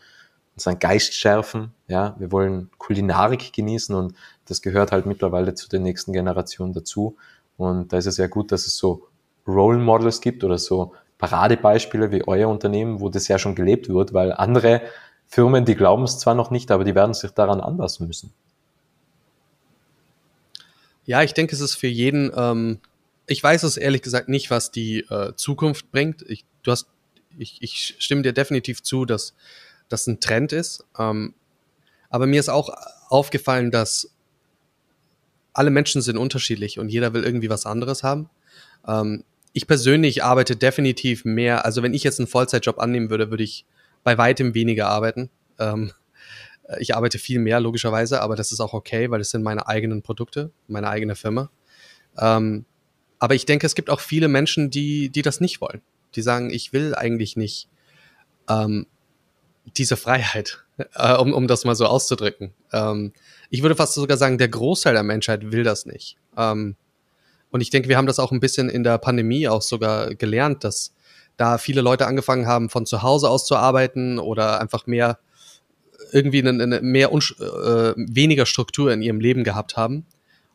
unseren 0.56 0.79
Geist 0.79 1.13
schärfen, 1.13 1.71
ja, 1.88 2.15
wir 2.19 2.32
wollen 2.32 2.69
Kulinarik 2.77 3.53
genießen 3.53 3.95
und 3.95 4.15
das 4.45 4.62
gehört 4.62 4.91
halt 4.91 5.06
mittlerweile 5.06 5.56
zu 5.56 5.67
den 5.67 5.84
nächsten 5.84 6.13
Generationen 6.13 6.73
dazu. 6.73 7.15
Und 7.58 7.93
da 7.93 7.97
ist 7.97 8.06
es 8.06 8.17
ja 8.17 8.27
gut, 8.27 8.51
dass 8.51 8.67
es 8.67 8.77
so 8.77 9.08
Role 9.47 9.79
Models 9.79 10.21
gibt 10.21 10.43
oder 10.43 10.58
so 10.58 10.93
Paradebeispiele 11.17 12.12
wie 12.12 12.27
euer 12.27 12.49
Unternehmen, 12.49 12.99
wo 12.99 13.10
das 13.10 13.27
ja 13.27 13.39
schon 13.39 13.56
gelebt 13.56 13.89
wird, 13.89 14.13
weil 14.13 14.34
andere 14.34 14.82
Firmen, 15.27 15.65
die 15.65 15.75
glauben 15.75 16.03
es 16.03 16.19
zwar 16.19 16.36
noch 16.36 16.51
nicht, 16.51 16.69
aber 16.69 16.84
die 16.84 16.95
werden 16.95 17.13
sich 17.13 17.32
daran 17.32 17.62
anpassen 17.62 18.08
müssen. 18.08 18.34
Ja, 21.06 21.24
ich 21.24 21.34
denke, 21.34 21.56
es 21.56 21.62
ist 21.62 21.76
für 21.76 21.88
jeden, 21.88 22.32
ähm, 22.36 22.80
ich 23.28 23.44
weiß 23.44 23.63
es 23.63 23.78
ehrlich 23.78 24.02
gesagt 24.02 24.30
nicht, 24.30 24.50
was 24.50 24.72
die 24.72 25.00
äh, 25.10 25.34
Zukunft 25.36 25.92
bringt. 25.92 26.24
Ich, 26.28 26.46
du 26.63 26.72
hast, 26.72 26.88
ich, 27.38 27.58
ich 27.62 27.96
stimme 28.00 28.22
dir 28.22 28.34
definitiv 28.34 28.82
zu, 28.82 29.06
dass 29.06 29.34
das 29.89 30.08
ein 30.08 30.20
Trend 30.20 30.54
ist. 30.54 30.86
Ähm, 30.98 31.34
aber 32.10 32.28
mir 32.28 32.39
ist 32.39 32.50
auch 32.50 32.70
aufgefallen, 33.10 33.72
dass 33.72 34.12
alle 35.54 35.70
Menschen 35.70 36.02
sind 36.02 36.18
unterschiedlich 36.18 36.80
und 36.80 36.89
jeder 36.89 37.13
will 37.13 37.24
irgendwie 37.24 37.50
was 37.50 37.66
anderes 37.66 38.04
haben. 38.04 38.30
Ähm, 38.88 39.24
ich 39.54 39.68
persönlich 39.68 40.24
arbeite 40.24 40.56
definitiv 40.56 41.26
mehr, 41.26 41.63
also 41.66 41.84
wenn 41.84 41.94
ich 41.94 42.04
jetzt 42.04 42.20
einen 42.20 42.28
Vollzeitjob 42.28 42.80
annehmen 42.80 43.10
würde, 43.10 43.30
würde 43.30 43.44
ich 43.44 43.66
bei 44.04 44.18
weitem 44.18 44.56
weniger 44.56 44.89
arbeiten. 44.89 45.30
Ähm, 45.60 45.92
ich 46.80 46.95
arbeite 46.95 47.19
viel 47.19 47.39
mehr, 47.39 47.60
logischerweise, 47.60 48.21
aber 48.21 48.36
das 48.36 48.52
ist 48.52 48.60
auch 48.60 48.73
okay, 48.73 49.12
weil 49.12 49.21
es 49.21 49.30
sind 49.30 49.43
meine 49.43 49.67
eigenen 49.67 50.02
Produkte, 50.02 50.52
meine 50.67 50.89
eigene 50.89 51.15
Firma. 51.15 51.49
Ähm, 52.17 52.65
aber 53.19 53.36
ich 53.36 53.45
denke, 53.45 53.65
es 53.65 53.76
gibt 53.76 53.89
auch 53.89 53.99
viele 53.99 54.28
Menschen, 54.28 54.69
die, 54.69 55.10
die 55.10 55.21
das 55.21 55.39
nicht 55.39 55.62
wollen. 55.62 55.82
Die 56.15 56.21
sagen, 56.21 56.49
ich 56.49 56.73
will 56.73 56.95
eigentlich 56.95 57.36
nicht 57.36 57.69
ähm, 58.49 58.88
diese 59.78 59.97
Freiheit, 59.97 60.63
äh, 60.95 61.15
um, 61.15 61.34
um 61.34 61.47
das 61.47 61.65
mal 61.65 61.76
so 61.76 61.86
auszudrücken. 61.86 62.54
Ähm, 62.71 63.13
ich 63.49 63.62
würde 63.62 63.76
fast 63.76 63.93
sogar 63.93 64.17
sagen, 64.17 64.38
der 64.38 64.49
Großteil 64.49 64.93
der 64.93 65.04
Menschheit 65.04 65.52
will 65.52 65.63
das 65.63 65.86
nicht. 65.86 66.17
Ähm, 66.38 66.76
und 67.52 67.62
ich 67.62 67.69
denke, 67.69 67.88
wir 67.88 67.97
haben 67.97 68.08
das 68.08 68.19
auch 68.19 68.32
ein 68.32 68.39
bisschen 68.39 68.69
in 68.69 68.84
der 68.84 68.97
Pandemie 68.97 69.47
auch 69.47 69.62
sogar 69.62 70.15
gelernt, 70.15 70.63
dass 70.63 70.93
da 71.38 71.58
viele 71.58 71.82
Leute 71.82 72.08
angefangen 72.08 72.47
haben, 72.47 72.69
von 72.69 72.86
zu 72.86 73.04
Hause 73.04 73.30
aus 73.30 73.45
zu 73.45 73.56
arbeiten 73.56 74.19
oder 74.19 74.60
einfach 74.60 74.88
mehr 74.88 75.19
irgendwie 76.13 76.39
eine, 76.39 76.63
eine 76.63 76.82
mehr 76.82 77.12
äh, 77.12 77.93
weniger 77.95 78.45
Struktur 78.45 78.91
in 78.91 79.02
ihrem 79.02 79.19
Leben 79.19 79.43
gehabt 79.43 79.78
haben 79.78 80.06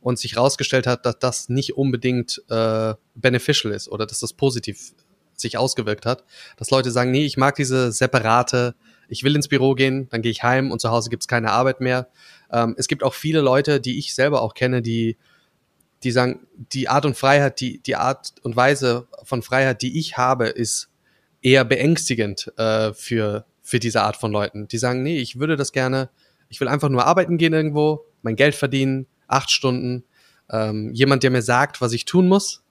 und 0.00 0.18
sich 0.18 0.36
herausgestellt 0.36 0.86
hat, 0.86 1.04
dass 1.06 1.18
das 1.18 1.48
nicht 1.48 1.76
unbedingt 1.76 2.42
äh, 2.48 2.94
beneficial 3.14 3.72
ist 3.72 3.88
oder 3.88 4.06
dass 4.06 4.20
das 4.20 4.32
positiv 4.32 4.92
sich 5.34 5.56
ausgewirkt 5.56 6.06
hat, 6.06 6.24
dass 6.56 6.70
Leute 6.70 6.90
sagen, 6.90 7.10
nee, 7.10 7.24
ich 7.24 7.36
mag 7.36 7.54
diese 7.54 7.92
separate 7.92 8.74
ich 9.08 9.24
will 9.24 9.34
ins 9.34 9.48
Büro 9.48 9.74
gehen, 9.74 10.08
dann 10.10 10.22
gehe 10.22 10.30
ich 10.30 10.42
heim 10.42 10.70
und 10.70 10.80
zu 10.80 10.90
Hause 10.90 11.10
gibt 11.10 11.22
es 11.22 11.28
keine 11.28 11.50
Arbeit 11.50 11.80
mehr. 11.80 12.08
Ähm, 12.52 12.74
es 12.78 12.86
gibt 12.86 13.02
auch 13.02 13.14
viele 13.14 13.40
Leute, 13.40 13.80
die 13.80 13.98
ich 13.98 14.14
selber 14.14 14.42
auch 14.42 14.54
kenne, 14.54 14.82
die, 14.82 15.16
die 16.04 16.12
sagen, 16.12 16.46
die 16.54 16.88
Art 16.88 17.06
und 17.06 17.16
Freiheit, 17.16 17.60
die, 17.60 17.82
die 17.82 17.96
Art 17.96 18.34
und 18.42 18.54
Weise 18.54 19.08
von 19.24 19.42
Freiheit, 19.42 19.82
die 19.82 19.98
ich 19.98 20.16
habe, 20.16 20.46
ist 20.46 20.90
eher 21.40 21.64
beängstigend 21.64 22.52
äh, 22.58 22.92
für, 22.92 23.46
für 23.68 23.78
diese 23.78 24.02
Art 24.02 24.16
von 24.16 24.32
Leuten. 24.32 24.68
Die 24.68 24.78
sagen, 24.78 25.02
nee, 25.02 25.18
ich 25.18 25.38
würde 25.38 25.56
das 25.56 25.72
gerne, 25.72 26.08
ich 26.48 26.60
will 26.60 26.68
einfach 26.68 26.88
nur 26.88 27.04
arbeiten 27.04 27.38
gehen 27.38 27.52
irgendwo, 27.52 28.04
mein 28.22 28.36
Geld 28.36 28.54
verdienen, 28.54 29.06
acht 29.26 29.50
Stunden, 29.50 30.04
ähm, 30.50 30.92
jemand, 30.94 31.22
der 31.22 31.30
mir 31.30 31.42
sagt, 31.42 31.80
was 31.80 31.92
ich 31.92 32.04
tun 32.04 32.28
muss, 32.28 32.62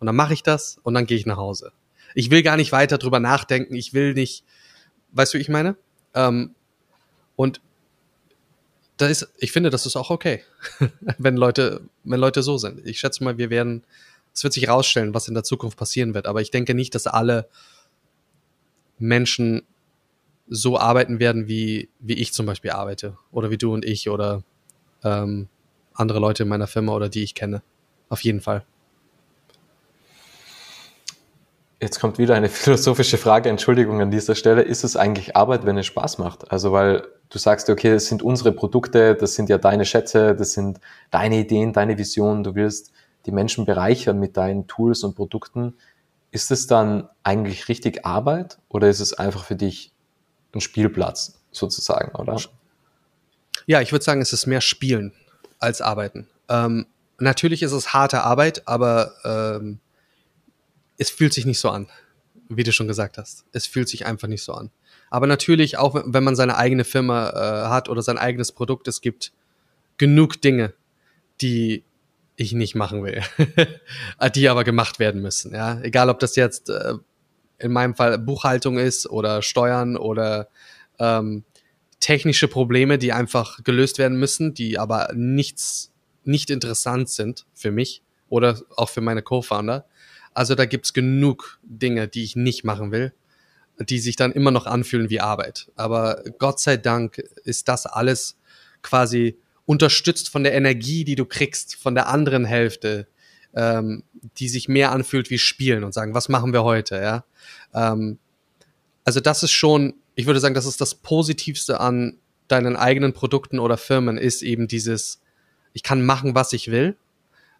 und 0.00 0.06
dann 0.06 0.16
mache 0.16 0.32
ich 0.32 0.42
das 0.42 0.78
und 0.82 0.94
dann 0.94 1.06
gehe 1.06 1.16
ich 1.16 1.26
nach 1.26 1.36
Hause. 1.36 1.72
Ich 2.14 2.30
will 2.30 2.42
gar 2.42 2.56
nicht 2.56 2.72
weiter 2.72 2.98
drüber 2.98 3.20
nachdenken, 3.20 3.74
ich 3.74 3.92
will 3.92 4.14
nicht 4.14 4.44
Weißt 5.12 5.32
du, 5.32 5.38
wie 5.38 5.42
ich 5.42 5.48
meine? 5.48 5.76
Ähm, 6.14 6.54
und 7.36 7.60
da 8.96 9.06
ist, 9.06 9.28
ich 9.38 9.52
finde, 9.52 9.70
das 9.70 9.86
ist 9.86 9.96
auch 9.96 10.10
okay, 10.10 10.42
wenn 11.18 11.36
Leute, 11.36 11.82
wenn 12.04 12.20
Leute 12.20 12.42
so 12.42 12.58
sind. 12.58 12.84
Ich 12.86 12.98
schätze 12.98 13.22
mal, 13.22 13.38
wir 13.38 13.50
werden, 13.50 13.84
es 14.34 14.42
wird 14.42 14.52
sich 14.52 14.66
herausstellen, 14.66 15.14
was 15.14 15.28
in 15.28 15.34
der 15.34 15.44
Zukunft 15.44 15.78
passieren 15.78 16.14
wird. 16.14 16.26
Aber 16.26 16.40
ich 16.40 16.50
denke 16.50 16.74
nicht, 16.74 16.94
dass 16.94 17.06
alle 17.06 17.48
Menschen 18.98 19.62
so 20.48 20.78
arbeiten 20.78 21.20
werden, 21.20 21.48
wie, 21.48 21.88
wie 22.00 22.14
ich 22.14 22.32
zum 22.32 22.46
Beispiel 22.46 22.70
arbeite. 22.70 23.16
Oder 23.32 23.50
wie 23.50 23.58
du 23.58 23.72
und 23.72 23.84
ich 23.84 24.08
oder 24.08 24.42
ähm, 25.04 25.48
andere 25.94 26.18
Leute 26.18 26.44
in 26.44 26.48
meiner 26.48 26.66
Firma 26.66 26.94
oder 26.94 27.08
die 27.08 27.22
ich 27.22 27.34
kenne. 27.34 27.62
Auf 28.08 28.22
jeden 28.22 28.40
Fall. 28.40 28.64
Jetzt 31.80 32.00
kommt 32.00 32.18
wieder 32.18 32.34
eine 32.34 32.48
philosophische 32.48 33.18
Frage, 33.18 33.48
Entschuldigung 33.48 34.00
an 34.00 34.10
dieser 34.10 34.34
Stelle. 34.34 34.62
Ist 34.62 34.84
es 34.84 34.96
eigentlich 34.96 35.36
Arbeit, 35.36 35.64
wenn 35.64 35.78
es 35.78 35.86
Spaß 35.86 36.18
macht? 36.18 36.50
Also 36.50 36.72
weil 36.72 37.06
du 37.28 37.38
sagst, 37.38 37.70
okay, 37.70 37.90
das 37.90 38.06
sind 38.06 38.22
unsere 38.22 38.52
Produkte, 38.52 39.14
das 39.14 39.34
sind 39.34 39.48
ja 39.48 39.58
deine 39.58 39.84
Schätze, 39.84 40.34
das 40.34 40.52
sind 40.52 40.80
deine 41.10 41.38
Ideen, 41.38 41.72
deine 41.72 41.98
Visionen, 41.98 42.42
du 42.42 42.54
willst 42.54 42.92
die 43.26 43.32
Menschen 43.32 43.64
bereichern 43.66 44.18
mit 44.18 44.36
deinen 44.36 44.66
Tools 44.66 45.04
und 45.04 45.14
Produkten. 45.14 45.74
Ist 46.30 46.50
es 46.50 46.66
dann 46.66 47.08
eigentlich 47.22 47.68
richtig 47.68 48.04
Arbeit 48.04 48.58
oder 48.68 48.88
ist 48.88 49.00
es 49.00 49.14
einfach 49.14 49.44
für 49.44 49.56
dich 49.56 49.92
ein 50.54 50.60
Spielplatz 50.60 51.38
sozusagen, 51.52 52.14
oder? 52.16 52.40
Ja, 53.66 53.80
ich 53.80 53.92
würde 53.92 54.04
sagen, 54.04 54.20
es 54.20 54.32
ist 54.32 54.46
mehr 54.46 54.60
Spielen 54.60 55.12
als 55.58 55.80
Arbeiten. 55.80 56.28
Ähm, 56.48 56.86
natürlich 57.18 57.62
ist 57.62 57.72
es 57.72 57.92
harte 57.92 58.22
Arbeit, 58.22 58.66
aber 58.66 59.12
ähm, 59.24 59.80
es 60.96 61.10
fühlt 61.10 61.32
sich 61.32 61.46
nicht 61.46 61.60
so 61.60 61.70
an, 61.70 61.88
wie 62.48 62.62
du 62.62 62.72
schon 62.72 62.88
gesagt 62.88 63.18
hast. 63.18 63.44
Es 63.52 63.66
fühlt 63.66 63.88
sich 63.88 64.06
einfach 64.06 64.28
nicht 64.28 64.42
so 64.42 64.52
an. 64.52 64.70
Aber 65.10 65.26
natürlich, 65.26 65.78
auch 65.78 66.02
wenn 66.06 66.24
man 66.24 66.36
seine 66.36 66.56
eigene 66.56 66.84
Firma 66.84 67.30
äh, 67.30 67.68
hat 67.68 67.88
oder 67.88 68.02
sein 68.02 68.18
eigenes 68.18 68.52
Produkt, 68.52 68.88
es 68.88 69.00
gibt 69.00 69.32
genug 69.96 70.40
Dinge, 70.40 70.74
die 71.40 71.84
ich 72.36 72.52
nicht 72.52 72.74
machen 72.74 73.02
will, 73.04 73.22
die 74.34 74.48
aber 74.48 74.64
gemacht 74.64 74.98
werden 74.98 75.20
müssen. 75.22 75.54
Ja, 75.54 75.80
egal 75.80 76.08
ob 76.08 76.20
das 76.20 76.36
jetzt 76.36 76.70
äh, 76.70 76.94
in 77.58 77.72
meinem 77.72 77.94
Fall 77.94 78.18
Buchhaltung 78.18 78.78
ist 78.78 79.08
oder 79.08 79.42
Steuern 79.42 79.96
oder 79.96 80.48
ähm, 80.98 81.44
technische 82.00 82.48
Probleme, 82.48 82.98
die 82.98 83.12
einfach 83.12 83.62
gelöst 83.64 83.98
werden 83.98 84.18
müssen, 84.18 84.54
die 84.54 84.78
aber 84.78 85.10
nichts 85.14 85.92
nicht 86.24 86.50
interessant 86.50 87.08
sind 87.08 87.46
für 87.54 87.70
mich 87.70 88.02
oder 88.28 88.60
auch 88.76 88.90
für 88.90 89.00
meine 89.00 89.22
Co-Founder. 89.22 89.86
Also 90.34 90.54
da 90.54 90.66
gibt's 90.66 90.92
genug 90.92 91.58
Dinge, 91.62 92.06
die 92.06 92.22
ich 92.22 92.36
nicht 92.36 92.64
machen 92.64 92.92
will, 92.92 93.12
die 93.80 93.98
sich 93.98 94.16
dann 94.16 94.32
immer 94.32 94.50
noch 94.50 94.66
anfühlen 94.66 95.10
wie 95.10 95.20
Arbeit. 95.20 95.70
Aber 95.74 96.22
Gott 96.38 96.60
sei 96.60 96.76
Dank 96.76 97.18
ist 97.44 97.68
das 97.68 97.86
alles 97.86 98.38
quasi 98.82 99.38
unterstützt 99.64 100.28
von 100.28 100.44
der 100.44 100.54
Energie, 100.54 101.04
die 101.04 101.16
du 101.16 101.24
kriegst 101.24 101.74
von 101.74 101.94
der 101.94 102.08
anderen 102.08 102.44
Hälfte, 102.44 103.08
ähm, 103.58 104.04
die 104.38 104.48
sich 104.48 104.68
mehr 104.68 104.92
anfühlt 104.92 105.30
wie 105.30 105.38
Spielen 105.38 105.82
und 105.82 105.92
sagen, 105.92 106.14
was 106.14 106.28
machen 106.28 106.52
wir 106.52 106.62
heute, 106.62 106.94
ja. 106.96 107.24
Ähm, 107.74 108.18
also 109.04 109.18
das 109.18 109.42
ist 109.42 109.50
schon, 109.50 109.94
ich 110.14 110.26
würde 110.26 110.38
sagen, 110.38 110.54
das 110.54 110.64
ist 110.64 110.80
das 110.80 110.94
Positivste 110.94 111.80
an 111.80 112.18
deinen 112.46 112.76
eigenen 112.76 113.12
Produkten 113.12 113.58
oder 113.58 113.76
Firmen, 113.76 114.16
ist 114.16 114.42
eben 114.42 114.68
dieses, 114.68 115.20
ich 115.72 115.82
kann 115.82 116.06
machen, 116.06 116.36
was 116.36 116.52
ich 116.52 116.70
will. 116.70 116.96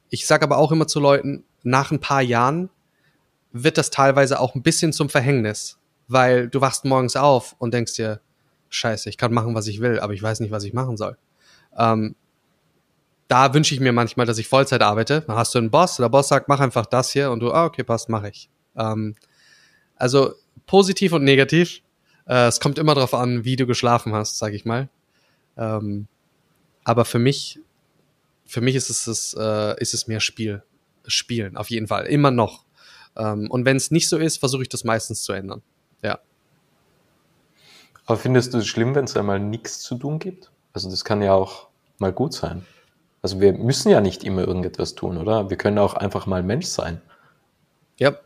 Ich 0.08 0.26
sage 0.26 0.44
aber 0.44 0.58
auch 0.58 0.70
immer 0.70 0.86
zu 0.86 1.00
Leuten, 1.00 1.44
nach 1.64 1.90
ein 1.90 2.00
paar 2.00 2.22
Jahren 2.22 2.70
wird 3.52 3.76
das 3.76 3.90
teilweise 3.90 4.38
auch 4.38 4.54
ein 4.54 4.62
bisschen 4.62 4.92
zum 4.92 5.08
Verhängnis, 5.08 5.78
weil 6.06 6.48
du 6.48 6.60
wachst 6.60 6.84
morgens 6.84 7.16
auf 7.16 7.56
und 7.58 7.74
denkst 7.74 7.94
dir, 7.94 8.20
scheiße, 8.68 9.08
ich 9.08 9.18
kann 9.18 9.32
machen, 9.32 9.54
was 9.56 9.66
ich 9.66 9.80
will, 9.80 9.98
aber 9.98 10.12
ich 10.12 10.22
weiß 10.22 10.40
nicht, 10.40 10.52
was 10.52 10.62
ich 10.62 10.72
machen 10.72 10.96
soll. 10.96 11.16
Ähm, 11.76 12.14
da 13.28 13.52
wünsche 13.52 13.74
ich 13.74 13.80
mir 13.80 13.92
manchmal, 13.92 14.26
dass 14.26 14.38
ich 14.38 14.48
Vollzeit 14.48 14.82
arbeite. 14.82 15.22
Dann 15.26 15.36
hast 15.36 15.54
du 15.54 15.58
einen 15.58 15.70
Boss, 15.70 15.96
der 15.96 16.08
Boss 16.08 16.28
sagt, 16.28 16.48
mach 16.48 16.60
einfach 16.60 16.86
das 16.86 17.12
hier 17.12 17.30
und 17.30 17.40
du, 17.40 17.52
ah, 17.52 17.66
okay, 17.66 17.84
passt, 17.84 18.08
mache 18.08 18.30
ich. 18.30 18.48
Ähm, 18.74 19.14
also 19.96 20.32
positiv 20.66 21.12
und 21.12 21.24
negativ. 21.24 21.82
Äh, 22.26 22.46
es 22.46 22.58
kommt 22.58 22.78
immer 22.78 22.94
darauf 22.94 23.14
an, 23.14 23.44
wie 23.44 23.56
du 23.56 23.66
geschlafen 23.66 24.14
hast, 24.14 24.38
sag 24.38 24.54
ich 24.54 24.64
mal. 24.64 24.88
Ähm, 25.58 26.08
aber 26.84 27.04
für 27.04 27.18
mich, 27.18 27.60
für 28.46 28.62
mich 28.62 28.74
ist 28.74 28.88
es, 28.88 29.06
es 29.06 29.36
äh, 29.38 29.78
ist 29.80 29.92
es 29.92 30.06
mehr 30.06 30.20
Spiel. 30.20 30.62
Spielen, 31.06 31.56
auf 31.56 31.70
jeden 31.70 31.86
Fall. 31.86 32.06
Immer 32.06 32.30
noch. 32.30 32.64
Ähm, 33.16 33.50
und 33.50 33.64
wenn 33.64 33.76
es 33.76 33.90
nicht 33.90 34.08
so 34.08 34.16
ist, 34.18 34.38
versuche 34.38 34.62
ich 34.62 34.68
das 34.68 34.84
meistens 34.84 35.22
zu 35.22 35.32
ändern. 35.32 35.62
Ja. 36.02 36.18
Aber 38.06 38.16
findest 38.16 38.54
du 38.54 38.58
es 38.58 38.66
schlimm, 38.66 38.94
wenn 38.94 39.04
es 39.04 39.16
einmal 39.16 39.38
nichts 39.38 39.80
zu 39.80 39.96
tun 39.96 40.18
gibt? 40.18 40.50
Also 40.72 40.88
das 40.90 41.04
kann 41.04 41.20
ja 41.20 41.34
auch 41.34 41.68
mal 41.98 42.12
gut 42.12 42.32
sein. 42.32 42.64
Also 43.22 43.40
wir 43.40 43.52
müssen 43.52 43.90
ja 43.90 44.00
nicht 44.00 44.24
immer 44.24 44.46
irgendetwas 44.46 44.94
tun, 44.94 45.16
oder? 45.16 45.50
Wir 45.50 45.56
können 45.56 45.78
auch 45.78 45.94
einfach 45.94 46.26
mal 46.26 46.42
Mensch 46.42 46.66
sein. 46.66 47.00
Ja, 47.98 48.16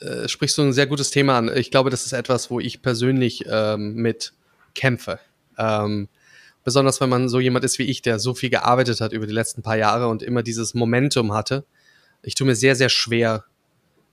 äh, 0.00 0.28
sprichst 0.28 0.56
du 0.58 0.62
ein 0.62 0.72
sehr 0.72 0.86
gutes 0.86 1.10
Thema 1.10 1.38
an. 1.38 1.54
Ich 1.54 1.70
glaube, 1.70 1.90
das 1.90 2.06
ist 2.06 2.12
etwas, 2.12 2.50
wo 2.50 2.60
ich 2.60 2.82
persönlich 2.82 3.44
ähm, 3.48 3.94
mit 3.94 4.32
kämpfe. 4.74 5.18
Ähm, 5.58 6.08
besonders 6.64 7.00
wenn 7.00 7.08
man 7.08 7.28
so 7.28 7.40
jemand 7.40 7.64
ist 7.64 7.78
wie 7.78 7.84
ich, 7.84 8.02
der 8.02 8.18
so 8.18 8.34
viel 8.34 8.50
gearbeitet 8.50 9.00
hat 9.00 9.12
über 9.12 9.26
die 9.26 9.32
letzten 9.32 9.62
paar 9.62 9.76
Jahre 9.76 10.08
und 10.08 10.22
immer 10.22 10.42
dieses 10.42 10.74
Momentum 10.74 11.32
hatte. 11.32 11.64
Ich 12.22 12.34
tue 12.34 12.46
mir 12.46 12.56
sehr, 12.56 12.74
sehr 12.74 12.88
schwer, 12.88 13.44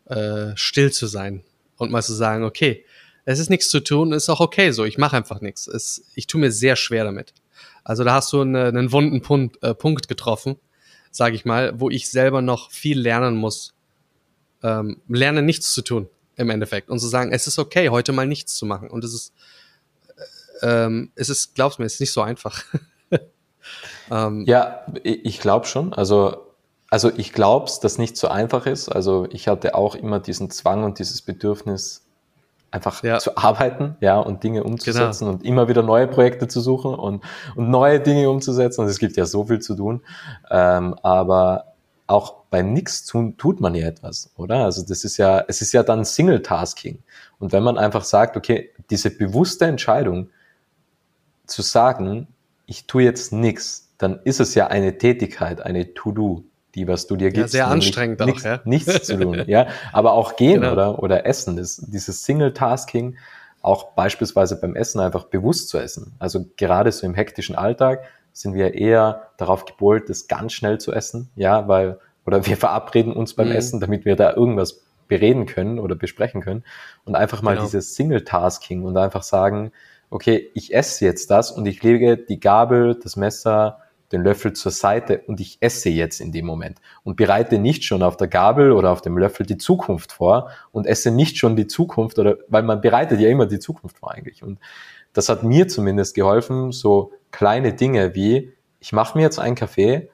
äh, 0.06 0.52
still 0.56 0.92
zu 0.92 1.08
sein 1.08 1.44
und 1.78 1.92
mal 1.92 2.04
zu 2.04 2.14
sagen, 2.14 2.44
okay, 2.44 2.86
es 3.26 3.40
ist 3.40 3.50
nichts 3.50 3.70
zu 3.70 3.80
tun, 3.80 4.12
ist 4.12 4.30
auch 4.30 4.42
okay 4.42 4.72
so, 4.72 4.84
ich 4.84 4.98
mache 4.98 5.16
einfach 5.16 5.42
nichts. 5.42 5.68
Es, 5.68 6.06
ich 6.14 6.28
tue 6.28 6.42
mir 6.42 6.52
sehr 6.52 6.76
schwer 6.76 7.06
damit. 7.06 7.34
Also 7.84 8.04
da 8.04 8.14
hast 8.14 8.32
du 8.34 8.42
eine, 8.42 8.66
einen 8.66 8.92
wunden 8.92 9.22
Punkt, 9.22 9.62
äh, 9.64 9.74
Punkt 9.74 10.08
getroffen, 10.08 10.58
sage 11.12 11.36
ich 11.36 11.46
mal, 11.46 11.80
wo 11.80 11.90
ich 11.90 12.10
selber 12.10 12.42
noch 12.42 12.72
viel 12.72 13.00
lernen 13.00 13.36
muss. 13.36 13.74
Ähm, 14.62 15.02
lerne 15.08 15.42
nichts 15.42 15.74
zu 15.74 15.82
tun 15.82 16.08
im 16.36 16.50
Endeffekt 16.50 16.90
und 16.90 17.00
zu 17.00 17.08
sagen, 17.08 17.32
es 17.32 17.48
ist 17.48 17.60
okay, 17.60 17.90
heute 17.90 18.14
mal 18.14 18.26
nichts 18.26 18.56
zu 18.56 18.66
machen. 18.66 18.90
Und 18.90 19.04
es 19.04 19.14
ist, 19.14 19.34
äh, 20.62 20.86
ähm, 20.86 21.12
es 21.16 21.30
ist, 21.30 21.56
glaubst 21.56 21.80
mir, 21.80 21.86
es 21.86 21.96
ist 21.96 22.00
nicht 22.00 22.14
so 22.14 22.22
einfach. 22.22 22.64
ähm, 24.12 24.46
ja, 24.46 24.86
ich 25.04 25.40
glaube 25.40 25.66
schon. 25.66 25.94
Also 25.94 26.54
also 26.94 27.12
ich 27.18 27.34
glaube, 27.34 27.66
dass 27.66 27.80
das 27.80 27.98
nicht 27.98 28.16
so 28.18 28.28
einfach 28.28 28.68
ist. 28.68 28.88
Also 28.88 29.26
ich 29.32 29.48
hatte 29.48 29.74
auch 29.74 29.96
immer 29.96 30.20
diesen 30.20 30.52
Zwang 30.52 30.84
und 30.84 31.00
dieses 31.00 31.24
Bedürfnis, 31.24 32.06
einfach 32.74 33.04
ja. 33.04 33.20
zu 33.20 33.38
arbeiten, 33.38 33.96
ja, 34.00 34.18
und 34.18 34.44
Dinge 34.44 34.64
umzusetzen 34.64 35.26
genau. 35.26 35.38
und 35.38 35.46
immer 35.46 35.68
wieder 35.68 35.84
neue 35.84 36.08
Projekte 36.08 36.48
zu 36.48 36.60
suchen 36.60 36.96
und, 36.96 37.24
und 37.56 37.70
neue 37.70 38.00
Dinge 38.00 38.30
umzusetzen. 38.30 38.82
Und 38.82 38.88
es 38.88 38.98
gibt 38.98 39.16
ja 39.16 39.26
so 39.26 39.46
viel 39.46 39.60
zu 39.60 39.76
tun. 39.76 40.02
Ähm, 40.50 40.96
aber 41.04 41.66
auch 42.08 42.34
beim 42.50 42.74
Nix 42.74 43.06
tun 43.06 43.38
tut 43.38 43.62
man 43.62 43.76
ja 43.76 43.86
etwas, 43.86 44.32
oder? 44.38 44.64
Also 44.64 44.84
das 44.84 45.04
ist 45.04 45.18
ja, 45.18 45.44
es 45.48 45.62
ist 45.62 45.72
ja 45.72 45.84
dann 45.84 46.04
Single-Tasking. 46.04 46.98
Und 47.38 47.52
wenn 47.52 47.62
man 47.62 47.78
einfach 47.78 48.04
sagt, 48.04 48.38
okay, 48.38 48.72
diese 48.90 49.12
bewusste 49.12 49.66
Entscheidung 49.66 50.30
zu 51.46 51.62
sagen, 51.62 52.28
ich 52.66 52.88
tue 52.88 53.04
jetzt 53.04 53.34
nichts, 53.34 53.92
dann 54.00 54.20
ist 54.24 54.40
es 54.40 54.56
ja 54.56 54.68
eine 54.68 54.98
Tätigkeit, 54.98 55.62
eine 55.62 55.94
To-Do 55.94 56.44
die 56.76 56.88
was 56.88 57.08
du 57.08 57.16
dir 57.16 57.32
gibst. 57.32 57.54
Ja, 57.54 57.66
sehr 57.66 57.68
anstrengend 57.68 58.22
auch, 58.22 58.26
nichts, 58.26 58.44
ja. 58.44 58.62
Nichts 58.66 59.04
zu 59.04 59.18
tun, 59.18 59.44
ja. 59.48 59.68
Aber 59.92 60.14
auch 60.14 60.36
gehen 60.36 60.62
genau. 60.62 60.74
oder, 60.74 61.04
oder 61.04 61.26
essen 61.26 61.58
ist 61.58 61.94
dieses 61.94 62.24
Single-Tasking, 62.24 63.18
auch 63.62 63.92
beispielsweise 63.92 64.60
beim 64.60 64.76
Essen 64.76 65.00
einfach 65.00 65.26
bewusst 65.26 65.70
zu 65.70 65.78
essen. 65.78 66.16
Also 66.20 66.46
gerade 66.58 66.92
so 66.92 67.06
im 67.06 67.14
hektischen 67.14 67.56
Alltag 67.56 68.04
sind 68.34 68.56
wir 68.56 68.74
eher 68.74 69.28
darauf 69.38 69.66
gepolt, 69.66 70.10
das 70.10 70.28
ganz 70.28 70.54
schnell 70.54 70.80
zu 70.80 70.92
essen, 70.92 71.30
ja, 71.36 71.68
weil, 71.68 72.00
oder 72.26 72.46
wir 72.46 72.58
verabreden 72.58 73.14
uns 73.14 73.36
beim 73.36 73.50
mhm. 73.50 73.56
Essen, 73.56 73.80
damit 73.80 74.06
wir 74.06 74.16
da 74.16 74.34
irgendwas 74.34 74.84
bereden 75.08 75.46
können 75.46 75.80
oder 75.80 75.96
besprechen 75.96 76.42
können 76.42 76.64
und 77.06 77.16
einfach 77.16 77.42
mal 77.42 77.54
genau. 77.54 77.66
dieses 77.66 77.96
Single-Tasking 77.96 78.84
und 78.84 78.98
einfach 78.98 79.24
sagen, 79.24 79.72
okay, 80.10 80.50
ich 80.54 80.74
esse 80.74 81.06
jetzt 81.06 81.30
das 81.30 81.52
und 81.52 81.66
ich 81.66 81.84
lege 81.84 82.18
die 82.18 82.40
Gabel, 82.40 83.00
das 83.02 83.16
Messer, 83.16 83.80
den 84.14 84.24
Löffel 84.24 84.54
zur 84.54 84.72
Seite 84.72 85.22
und 85.28 85.40
ich 85.42 85.58
esse 85.60 85.90
jetzt 85.90 86.22
in 86.22 86.32
dem 86.32 86.46
Moment 86.46 86.80
und 87.04 87.18
bereite 87.18 87.60
nicht 87.60 87.84
schon 87.84 88.04
auf 88.04 88.16
der 88.16 88.28
Gabel 88.28 88.72
oder 88.72 88.92
auf 88.92 89.02
dem 89.02 89.18
Löffel 89.18 89.46
die 89.46 89.58
Zukunft 89.58 90.12
vor 90.12 90.50
und 90.72 90.88
esse 90.88 91.12
nicht 91.12 91.38
schon 91.38 91.56
die 91.56 91.68
Zukunft 91.68 92.20
oder 92.20 92.38
weil 92.48 92.64
man 92.64 92.80
bereitet 92.80 93.20
ja 93.20 93.30
immer 93.30 93.48
die 93.48 93.60
Zukunft 93.60 93.98
vor 93.98 94.12
eigentlich. 94.12 94.44
Und 94.44 94.60
das 95.12 95.30
hat 95.30 95.44
mir 95.44 95.68
zumindest 95.68 96.16
geholfen, 96.16 96.72
so 96.72 97.12
kleine 97.32 97.74
Dinge 97.74 98.16
wie 98.16 98.54
ich 98.84 98.92
mache 98.92 99.18
mir 99.18 99.24
jetzt 99.24 99.40
einen 99.40 99.56
Kaffee 99.56 100.10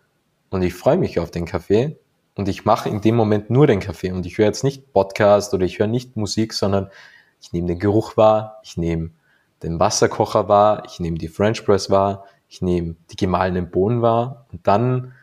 und 0.52 0.62
ich 0.62 0.76
freue 0.76 0.98
mich 0.98 1.20
auf 1.20 1.32
den 1.32 1.46
Kaffee 1.46 1.98
und 2.36 2.48
ich 2.48 2.66
mache 2.66 2.88
in 2.88 3.02
dem 3.02 3.16
Moment 3.16 3.50
nur 3.50 3.66
den 3.66 3.80
Kaffee 3.80 4.12
und 4.12 4.26
ich 4.28 4.38
höre 4.38 4.46
jetzt 4.46 4.64
nicht 4.64 4.94
Podcast 4.94 5.56
oder 5.56 5.66
ich 5.66 5.80
höre 5.80 5.88
nicht 5.88 6.16
Musik, 6.16 6.54
sondern 6.54 6.90
ich 7.42 7.52
nehme 7.52 7.68
den 7.68 7.80
Geruch 7.80 8.16
wahr, 8.16 8.60
ich 8.64 8.78
nehme 8.78 9.10
den 9.64 9.80
Wasserkocher 9.80 10.48
wahr, 10.48 10.84
ich 10.86 11.00
nehme 11.00 11.18
die 11.18 11.30
French 11.30 11.66
Press 11.66 11.90
wahr, 11.90 12.26
ich 12.50 12.62
nehme 12.62 12.96
die 13.12 13.16
gemahlenen 13.16 13.70
Bohnen 13.70 14.02
wahr 14.02 14.46
und 14.52 14.66
dann 14.68 15.14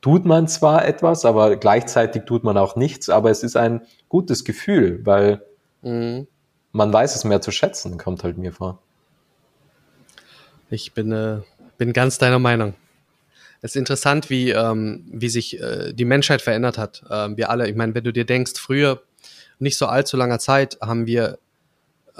tut 0.00 0.24
man 0.24 0.48
zwar 0.48 0.84
etwas, 0.84 1.24
aber 1.24 1.56
gleichzeitig 1.56 2.24
tut 2.24 2.44
man 2.44 2.58
auch 2.58 2.76
nichts, 2.76 3.08
aber 3.08 3.30
es 3.30 3.42
ist 3.42 3.56
ein 3.56 3.82
gutes 4.08 4.44
Gefühl, 4.44 5.00
weil 5.04 5.42
mhm. 5.82 6.26
man 6.72 6.92
weiß 6.92 7.14
es 7.14 7.24
mehr 7.24 7.40
zu 7.40 7.52
schätzen, 7.52 7.96
kommt 7.98 8.24
halt 8.24 8.36
mir 8.36 8.52
vor. 8.52 8.80
Ich 10.70 10.92
bin, 10.92 11.12
äh, 11.12 11.40
bin 11.78 11.92
ganz 11.92 12.18
deiner 12.18 12.40
Meinung. 12.40 12.74
Es 13.60 13.72
ist 13.72 13.76
interessant, 13.76 14.28
wie, 14.28 14.50
ähm, 14.50 15.04
wie 15.12 15.28
sich 15.28 15.60
äh, 15.60 15.92
die 15.92 16.04
Menschheit 16.04 16.42
verändert 16.42 16.78
hat. 16.78 17.04
Ähm, 17.08 17.36
wir 17.36 17.48
alle, 17.48 17.68
ich 17.68 17.76
meine, 17.76 17.94
wenn 17.94 18.02
du 18.02 18.12
dir 18.12 18.24
denkst, 18.24 18.54
früher, 18.56 19.02
nicht 19.60 19.78
so 19.78 19.86
allzu 19.86 20.16
langer 20.16 20.40
Zeit, 20.40 20.78
haben 20.80 21.06
wir 21.06 21.38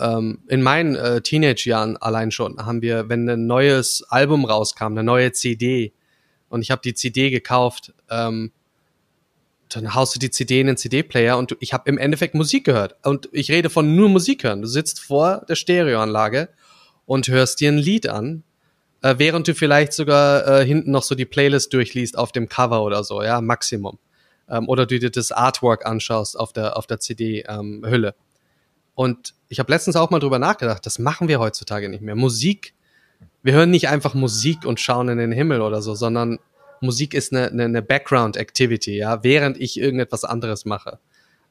ähm, 0.03 0.41
in 0.49 0.63
meinen 0.63 0.97
äh, 0.97 1.21
Teenage-Jahren 1.21 1.97
allein 1.97 2.31
schon 2.31 2.59
haben 2.65 2.83
wir, 2.83 3.09
wenn 3.09 3.29
ein 3.29 3.47
neues 3.47 4.03
Album 4.09 4.45
rauskam, 4.45 4.87
eine 4.87 5.03
neue 5.03 5.33
CD 5.33 5.93
und 6.49 6.61
ich 6.61 6.71
habe 6.71 6.83
die 6.83 6.95
CD 6.95 7.31
gekauft, 7.31 7.95
ähm, 8.11 8.53
dann 9.71 9.95
haust 9.95 10.15
du 10.15 10.19
die 10.19 10.31
CD 10.31 10.61
in 10.61 10.67
den 10.67 10.77
CD-Player 10.77 11.39
und 11.39 11.57
ich 11.61 11.73
habe 11.73 11.89
im 11.89 11.97
Endeffekt 11.97 12.35
Musik 12.35 12.65
gehört. 12.65 12.97
Und 13.05 13.29
ich 13.33 13.51
rede 13.51 13.71
von 13.71 13.97
nur 13.97 14.11
Musik 14.11 14.45
hören. 14.45 14.61
Du 14.61 14.69
sitzt 14.69 15.01
vor 15.01 15.47
der 15.49 15.55
Stereoanlage 15.55 16.51
und 17.07 17.29
hörst 17.29 17.61
dir 17.61 17.73
ein 17.73 17.79
Lied 17.79 18.07
an, 18.09 18.43
äh, 19.01 19.15
während 19.17 19.49
du 19.49 19.55
vielleicht 19.55 19.95
sogar 19.95 20.47
äh, 20.47 20.67
hinten 20.67 20.91
noch 20.91 21.03
so 21.03 21.15
die 21.15 21.25
Playlist 21.25 21.73
durchliest 21.73 22.19
auf 22.19 22.33
dem 22.33 22.49
Cover 22.49 22.83
oder 22.83 23.03
so, 23.03 23.23
ja, 23.23 23.41
Maximum. 23.41 23.99
Ähm, 24.49 24.69
oder 24.69 24.85
du 24.85 24.99
dir 24.99 25.11
das 25.11 25.33
Artwork 25.33 25.87
anschaust 25.87 26.39
auf 26.39 26.53
der, 26.53 26.77
auf 26.77 26.87
der 26.87 27.01
CD-Hülle. 27.01 28.09
Ähm, 28.09 28.15
und 28.95 29.35
ich 29.49 29.59
habe 29.59 29.73
letztens 29.73 29.97
auch 29.97 30.11
mal 30.11 30.19
drüber 30.19 30.39
nachgedacht, 30.39 30.85
das 30.87 30.99
machen 30.99 31.29
wir 31.29 31.41
heutzutage 31.41 31.89
nicht 31.89 32.03
mehr. 32.03 32.15
Musik, 32.15 32.75
wir 33.43 33.55
hören 33.55 33.71
nicht 33.71 33.89
einfach 33.89 34.15
Musik 34.15 34.65
und 34.65 34.81
schauen 34.81 35.09
in 35.09 35.19
den 35.19 35.33
Himmel 35.33 35.61
oder 35.61 35.83
so, 35.83 35.95
sondern 35.95 36.39
Musik 36.81 37.15
ist 37.15 37.33
eine, 37.33 37.49
eine, 37.49 37.65
eine 37.65 37.83
Background-Activity, 37.83 38.97
ja, 38.97 39.23
während 39.23 39.59
ich 39.59 39.79
irgendetwas 39.79 40.25
anderes 40.25 40.65
mache. 40.65 40.99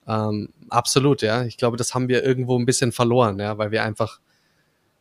Ähm, 0.07 0.49
absolut, 0.69 1.21
ja. 1.21 1.43
Ich 1.43 1.57
glaube, 1.57 1.77
das 1.77 1.93
haben 1.93 2.09
wir 2.09 2.23
irgendwo 2.23 2.57
ein 2.59 2.65
bisschen 2.65 2.91
verloren, 2.91 3.39
ja, 3.39 3.57
weil 3.57 3.71
wir 3.71 3.83
einfach 3.83 4.19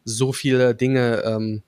so 0.05 0.33
viele 0.33 0.75
Dinge 0.75 1.23
ähm, 1.25 1.63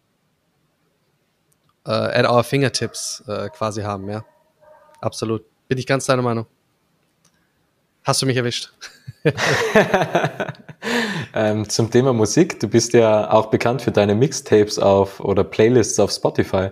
äh, 1.84 1.90
at 1.90 2.28
our 2.28 2.44
fingertips 2.44 3.24
äh, 3.26 3.48
quasi 3.50 3.82
haben, 3.82 4.08
ja. 4.08 4.24
Absolut. 5.00 5.44
Bin 5.68 5.78
ich 5.78 5.86
ganz 5.86 6.06
deiner 6.06 6.22
Meinung. 6.22 6.46
Hast 8.04 8.20
du 8.20 8.26
mich 8.26 8.36
erwischt? 8.36 8.72
ähm, 11.34 11.68
zum 11.68 11.90
Thema 11.90 12.12
Musik, 12.12 12.58
du 12.58 12.66
bist 12.66 12.94
ja 12.94 13.30
auch 13.30 13.46
bekannt 13.46 13.82
für 13.82 13.92
deine 13.92 14.16
Mixtapes 14.16 14.80
auf 14.80 15.20
oder 15.20 15.44
Playlists 15.44 16.00
auf 16.00 16.10
Spotify. 16.10 16.70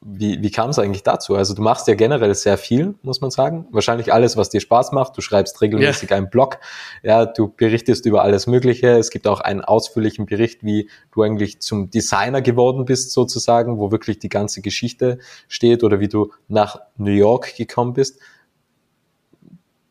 Wie, 0.00 0.42
wie 0.42 0.50
kam 0.50 0.70
es 0.70 0.78
eigentlich 0.78 1.02
dazu? 1.02 1.34
Also 1.34 1.54
du 1.54 1.62
machst 1.62 1.88
ja 1.88 1.94
generell 1.94 2.34
sehr 2.34 2.58
viel, 2.58 2.94
muss 3.02 3.22
man 3.22 3.30
sagen. 3.30 3.66
Wahrscheinlich 3.72 4.12
alles, 4.12 4.36
was 4.36 4.50
dir 4.50 4.60
Spaß 4.60 4.92
macht. 4.92 5.16
Du 5.16 5.22
schreibst 5.22 5.60
regelmäßig 5.62 6.10
ja. 6.10 6.16
einen 6.16 6.28
Blog. 6.28 6.58
Ja, 7.02 7.24
du 7.24 7.48
berichtest 7.48 8.04
über 8.04 8.22
alles 8.22 8.46
Mögliche. 8.46 8.98
Es 8.98 9.10
gibt 9.10 9.26
auch 9.26 9.40
einen 9.40 9.62
ausführlichen 9.62 10.26
Bericht, 10.26 10.62
wie 10.62 10.90
du 11.12 11.22
eigentlich 11.22 11.60
zum 11.60 11.90
Designer 11.90 12.42
geworden 12.42 12.84
bist, 12.84 13.12
sozusagen, 13.12 13.78
wo 13.78 13.90
wirklich 13.90 14.18
die 14.18 14.28
ganze 14.28 14.60
Geschichte 14.60 15.18
steht 15.48 15.82
oder 15.82 16.00
wie 16.00 16.08
du 16.08 16.32
nach 16.48 16.80
New 16.98 17.10
York 17.10 17.56
gekommen 17.56 17.94
bist 17.94 18.20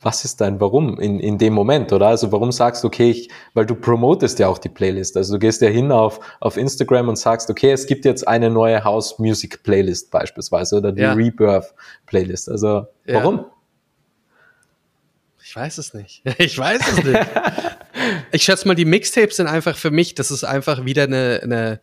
was 0.02 0.24
ist 0.26 0.42
dein 0.42 0.60
Warum 0.60 1.00
in, 1.00 1.20
in 1.20 1.38
dem 1.38 1.54
Moment, 1.54 1.92
oder? 1.92 2.08
Also 2.08 2.32
warum 2.32 2.52
sagst 2.52 2.84
du, 2.84 2.88
okay, 2.88 3.10
ich, 3.10 3.30
weil 3.54 3.66
du 3.66 3.74
promotest 3.74 4.38
ja 4.38 4.48
auch 4.48 4.60
die 4.60 4.70
Playlist. 4.70 5.18
Also 5.18 5.34
du 5.34 5.40
gehst 5.40 5.62
ja 5.62 5.70
hin 5.70 5.92
auf, 5.92 6.20
auf 6.40 6.56
Instagram 6.56 7.10
und 7.10 7.16
sagst, 7.18 7.50
okay, 7.50 7.72
es 7.72 7.88
gibt 7.88 8.06
jetzt 8.06 8.28
eine 8.28 8.50
neue 8.50 8.84
House 8.84 9.18
Music 9.18 9.64
Playlist 9.64 10.12
beispielsweise 10.12 10.78
oder 10.78 10.92
die 10.92 11.02
ja. 11.02 11.14
Rebirth 11.14 11.74
Playlist. 12.06 12.50
Also 12.50 12.86
warum? 13.08 13.38
Ja. 13.38 13.52
Ich 15.44 15.56
weiß 15.56 15.78
es 15.80 15.94
nicht. 15.94 16.24
Ich 16.38 16.58
weiß 16.58 16.82
es 16.90 17.04
nicht. 17.04 17.28
ich 18.32 18.44
schätze 18.44 18.68
mal, 18.68 18.76
die 18.76 18.86
Mixtapes 18.86 19.38
sind 19.38 19.48
einfach 19.48 19.76
für 19.76 19.92
mich, 19.92 20.14
das 20.14 20.30
ist 20.30 20.44
einfach 20.44 20.86
wieder 20.86 21.04
eine, 21.04 21.40
eine 21.42 21.82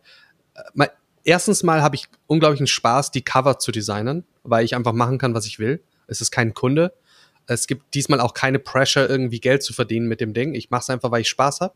mal, 0.73 0.89
erstens 1.25 1.63
mal 1.63 1.81
habe 1.81 1.95
ich 1.95 2.05
unglaublichen 2.27 2.67
Spaß, 2.67 3.11
die 3.11 3.23
Cover 3.23 3.59
zu 3.59 3.73
designen, 3.73 4.23
weil 4.43 4.63
ich 4.63 4.73
einfach 4.73 4.93
machen 4.93 5.17
kann, 5.17 5.33
was 5.33 5.45
ich 5.47 5.59
will. 5.59 5.83
Es 6.07 6.21
ist 6.21 6.31
kein 6.31 6.53
Kunde 6.53 6.93
Es 7.47 7.67
gibt 7.67 7.93
diesmal 7.93 8.19
auch 8.19 8.33
keine 8.33 8.59
Pressure, 8.59 9.09
irgendwie 9.09 9.39
Geld 9.39 9.63
zu 9.63 9.73
verdienen 9.73 10.07
mit 10.07 10.21
dem 10.21 10.33
Ding. 10.33 10.53
Ich 10.55 10.69
mache 10.69 10.81
es 10.81 10.89
einfach, 10.89 11.11
weil 11.11 11.21
ich 11.21 11.29
Spaß 11.29 11.61
habe. 11.61 11.75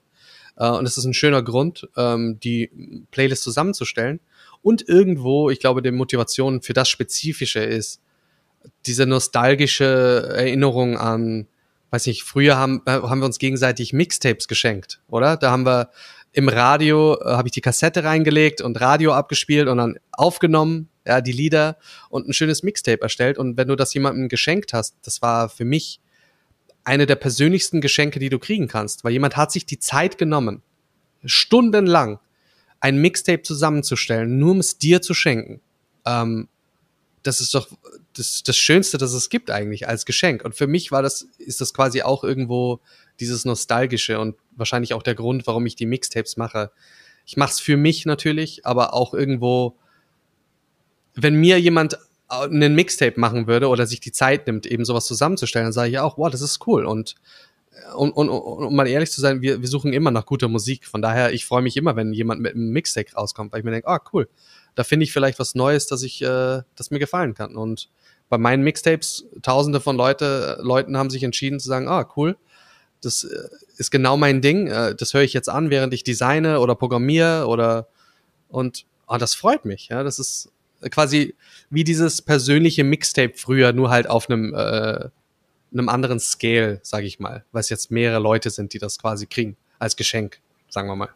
Äh, 0.57 0.69
und 0.69 0.85
es 0.85 0.97
ist 0.97 1.05
ein 1.05 1.13
schöner 1.13 1.41
Grund, 1.41 1.87
ähm, 1.97 2.39
die 2.39 2.71
Playlist 3.11 3.43
zusammenzustellen. 3.43 4.19
Und 4.61 4.87
irgendwo, 4.87 5.49
ich 5.49 5.59
glaube, 5.59 5.81
die 5.81 5.91
Motivation 5.91 6.61
für 6.61 6.73
das 6.73 6.89
Spezifische 6.89 7.59
ist, 7.59 8.01
diese 8.85 9.05
nostalgische 9.05 10.33
Erinnerung 10.35 10.97
an, 10.97 11.47
weiß 11.91 12.07
nicht, 12.07 12.23
früher 12.23 12.57
haben, 12.57 12.81
äh, 12.85 12.91
haben 12.91 13.19
wir 13.19 13.25
uns 13.25 13.39
gegenseitig 13.39 13.93
Mixtapes 13.93 14.47
geschenkt, 14.47 15.01
oder? 15.07 15.37
Da 15.37 15.51
haben 15.51 15.65
wir 15.65 15.89
im 16.31 16.49
Radio, 16.49 17.19
äh, 17.21 17.25
habe 17.25 17.47
ich 17.47 17.53
die 17.53 17.61
Kassette 17.61 18.03
reingelegt 18.03 18.61
und 18.61 18.79
Radio 18.79 19.13
abgespielt 19.13 19.67
und 19.67 19.77
dann 19.77 19.97
aufgenommen, 20.11 20.89
ja, 21.09 21.21
die 21.21 21.31
Lieder 21.31 21.77
und 22.09 22.27
ein 22.27 22.33
schönes 22.33 22.63
Mixtape 22.63 23.01
erstellt. 23.01 23.37
Und 23.37 23.57
wenn 23.57 23.67
du 23.67 23.75
das 23.75 23.93
jemandem 23.93 24.29
geschenkt 24.29 24.73
hast, 24.73 24.95
das 25.01 25.21
war 25.21 25.49
für 25.49 25.65
mich 25.65 25.99
eine 26.83 27.05
der 27.05 27.15
persönlichsten 27.15 27.81
Geschenke, 27.81 28.19
die 28.19 28.29
du 28.29 28.39
kriegen 28.39 28.67
kannst, 28.67 29.03
weil 29.03 29.11
jemand 29.11 29.35
hat 29.35 29.51
sich 29.51 29.65
die 29.65 29.79
Zeit 29.79 30.17
genommen, 30.17 30.61
stundenlang 31.25 32.19
ein 32.79 32.97
Mixtape 32.97 33.41
zusammenzustellen, 33.41 34.39
nur 34.39 34.51
um 34.51 34.59
es 34.59 34.77
dir 34.77 35.01
zu 35.01 35.13
schenken. 35.13 35.61
Ähm, 36.05 36.47
das 37.23 37.41
ist 37.41 37.53
doch 37.53 37.67
das, 38.13 38.43
das 38.43 38.57
Schönste, 38.57 38.97
das 38.97 39.13
es 39.13 39.29
gibt 39.29 39.51
eigentlich 39.51 39.87
als 39.87 40.05
Geschenk. 40.05 40.43
Und 40.45 40.55
für 40.55 40.67
mich 40.67 40.91
war 40.91 41.01
das, 41.01 41.27
ist 41.37 41.59
das 41.59 41.73
quasi 41.73 42.01
auch 42.01 42.23
irgendwo 42.23 42.79
dieses 43.19 43.45
Nostalgische 43.45 44.19
und 44.19 44.35
wahrscheinlich 44.55 44.93
auch 44.93 45.03
der 45.03 45.15
Grund, 45.15 45.45
warum 45.47 45.65
ich 45.65 45.75
die 45.75 45.85
Mixtapes 45.85 46.37
mache. 46.37 46.71
Ich 47.25 47.37
mache 47.37 47.51
es 47.51 47.59
für 47.59 47.77
mich 47.77 48.05
natürlich, 48.05 48.65
aber 48.65 48.93
auch 48.93 49.13
irgendwo, 49.13 49.77
wenn 51.15 51.35
mir 51.35 51.59
jemand 51.59 51.97
einen 52.27 52.75
Mixtape 52.75 53.19
machen 53.19 53.47
würde 53.47 53.67
oder 53.67 53.87
sich 53.87 53.99
die 53.99 54.11
Zeit 54.11 54.45
nimmt, 54.47 54.65
eben 54.65 54.85
sowas 54.85 55.05
zusammenzustellen, 55.05 55.65
dann 55.65 55.73
sage 55.73 55.89
ich 55.89 55.99
auch, 55.99 56.17
wow, 56.17 56.29
das 56.29 56.41
ist 56.41 56.65
cool. 56.67 56.85
Und 56.85 57.15
und, 57.95 58.11
und, 58.11 58.29
und 58.29 58.65
um 58.65 58.75
mal 58.75 58.87
ehrlich 58.87 59.11
zu 59.11 59.21
sein, 59.21 59.41
wir, 59.41 59.61
wir 59.61 59.67
suchen 59.67 59.93
immer 59.93 60.11
nach 60.11 60.25
guter 60.25 60.47
Musik. 60.47 60.85
Von 60.85 61.01
daher, 61.01 61.33
ich 61.33 61.45
freue 61.45 61.61
mich 61.61 61.77
immer, 61.77 61.95
wenn 61.95 62.13
jemand 62.13 62.41
mit 62.41 62.53
einem 62.53 62.71
Mixtape 62.71 63.13
rauskommt, 63.13 63.51
weil 63.51 63.59
ich 63.59 63.65
mir 63.65 63.71
denke, 63.71 63.87
ah, 63.87 63.99
cool, 64.13 64.27
da 64.75 64.83
finde 64.83 65.05
ich 65.05 65.11
vielleicht 65.11 65.39
was 65.39 65.55
Neues, 65.55 65.87
dass 65.87 66.03
ich, 66.03 66.21
äh, 66.21 66.61
das 66.75 66.91
mir 66.91 66.99
gefallen 66.99 67.33
kann. 67.33 67.55
Und 67.55 67.89
bei 68.27 68.37
meinen 68.37 68.63
Mixtapes, 68.63 69.25
tausende 69.41 69.79
von 69.79 69.95
Leute, 69.95 70.59
Leuten 70.61 70.97
haben 70.97 71.09
sich 71.09 71.23
entschieden 71.23 71.59
zu 71.59 71.67
sagen, 71.67 71.87
ah, 71.87 72.07
cool, 72.15 72.37
das 73.01 73.23
äh, 73.23 73.49
ist 73.77 73.91
genau 73.91 74.17
mein 74.17 74.41
Ding, 74.41 74.67
äh, 74.67 74.95
das 74.95 75.13
höre 75.13 75.21
ich 75.21 75.33
jetzt 75.33 75.49
an, 75.49 75.69
während 75.69 75.93
ich 75.93 76.03
designe 76.03 76.59
oder 76.59 76.75
programmiere 76.75 77.47
oder 77.47 77.87
und 78.49 78.85
ah, 79.07 79.17
das 79.17 79.35
freut 79.35 79.65
mich. 79.65 79.87
Ja, 79.89 80.03
das 80.03 80.19
ist 80.19 80.51
quasi 80.91 81.35
wie 81.69 81.83
dieses 81.83 82.21
persönliche 82.21 82.83
Mixtape 82.83 83.33
früher, 83.35 83.73
nur 83.73 83.89
halt 83.89 84.09
auf 84.09 84.29
einem 84.29 84.53
äh, 84.53 85.09
einem 85.71 85.89
anderen 85.89 86.19
Scale, 86.19 86.79
sage 86.81 87.05
ich 87.05 87.19
mal, 87.19 87.43
weil 87.51 87.61
es 87.61 87.69
jetzt 87.69 87.91
mehrere 87.91 88.19
Leute 88.19 88.49
sind, 88.49 88.73
die 88.73 88.79
das 88.79 88.97
quasi 88.99 89.27
kriegen 89.27 89.55
als 89.77 89.95
Geschenk, 89.95 90.39
sagen 90.69 90.87
wir 90.87 90.95
mal. 90.95 91.09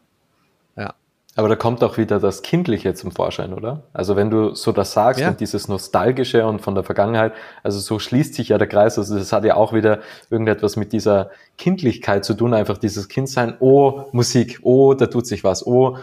Ja. 0.76 0.94
Aber 1.36 1.48
da 1.48 1.56
kommt 1.56 1.82
auch 1.82 1.98
wieder 1.98 2.20
das 2.20 2.42
Kindliche 2.42 2.94
zum 2.94 3.10
Vorschein, 3.10 3.52
oder? 3.52 3.82
Also 3.92 4.14
wenn 4.14 4.30
du 4.30 4.54
so 4.54 4.70
das 4.70 4.92
sagst 4.92 5.20
ja. 5.20 5.30
und 5.30 5.40
dieses 5.40 5.66
Nostalgische 5.66 6.46
und 6.46 6.60
von 6.60 6.76
der 6.76 6.84
Vergangenheit, 6.84 7.32
also 7.64 7.80
so 7.80 7.98
schließt 7.98 8.34
sich 8.34 8.50
ja 8.50 8.58
der 8.58 8.68
Kreis. 8.68 8.98
Also 8.98 9.18
das 9.18 9.32
hat 9.32 9.44
ja 9.44 9.56
auch 9.56 9.72
wieder 9.72 10.00
irgendetwas 10.30 10.76
mit 10.76 10.92
dieser 10.92 11.30
Kindlichkeit 11.58 12.24
zu 12.24 12.34
tun, 12.34 12.54
einfach 12.54 12.78
dieses 12.78 13.08
Kindsein, 13.08 13.56
oh, 13.58 14.04
Musik, 14.12 14.60
oh, 14.62 14.94
da 14.94 15.06
tut 15.06 15.26
sich 15.26 15.42
was, 15.42 15.66
oh, 15.66 15.98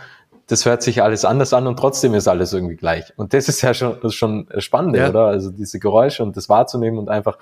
das 0.52 0.66
hört 0.66 0.84
sich 0.84 1.02
alles 1.02 1.26
anders 1.26 1.54
an 1.54 1.68
und 1.68 1.78
trotzdem 1.78 2.14
ist 2.14 2.28
alles 2.28 2.54
irgendwie 2.54 2.76
gleich. 2.76 3.14
Und 3.18 3.34
das 3.34 3.47
ist 3.47 3.62
ja 3.62 3.74
schon, 3.74 4.02
ist 4.02 4.16
schon 4.16 4.47
spannend, 4.58 4.97
ja. 4.97 5.10
oder? 5.10 5.26
Also 5.26 5.49
diese 5.52 5.80
Geräusche 5.80 6.24
und 6.24 6.36
das 6.36 6.49
wahrzunehmen 6.49 6.99
und 6.99 7.10
einfach 7.10 7.38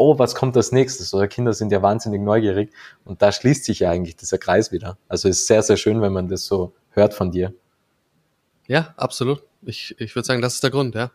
oh, 0.00 0.18
was 0.18 0.34
kommt 0.34 0.56
als 0.56 0.72
nächstes? 0.72 1.12
Oder 1.12 1.28
Kinder 1.28 1.52
sind 1.52 1.70
ja 1.72 1.82
wahnsinnig 1.82 2.22
neugierig 2.22 2.72
und 3.04 3.20
da 3.20 3.30
schließt 3.30 3.66
sich 3.66 3.80
ja 3.80 3.90
eigentlich 3.90 4.16
dieser 4.16 4.38
Kreis 4.38 4.72
wieder. 4.72 4.96
Also 5.08 5.28
ist 5.28 5.46
sehr, 5.46 5.62
sehr 5.62 5.76
schön, 5.76 6.00
wenn 6.00 6.14
man 6.14 6.26
das 6.26 6.46
so 6.46 6.72
hört 6.92 7.12
von 7.12 7.30
dir. 7.30 7.52
Ja, 8.66 8.94
absolut. 8.96 9.42
Ich, 9.60 9.94
ich 9.98 10.14
würde 10.16 10.26
sagen, 10.26 10.40
das 10.40 10.54
ist 10.54 10.62
der 10.62 10.70
Grund, 10.70 10.94
ja. 10.94 11.10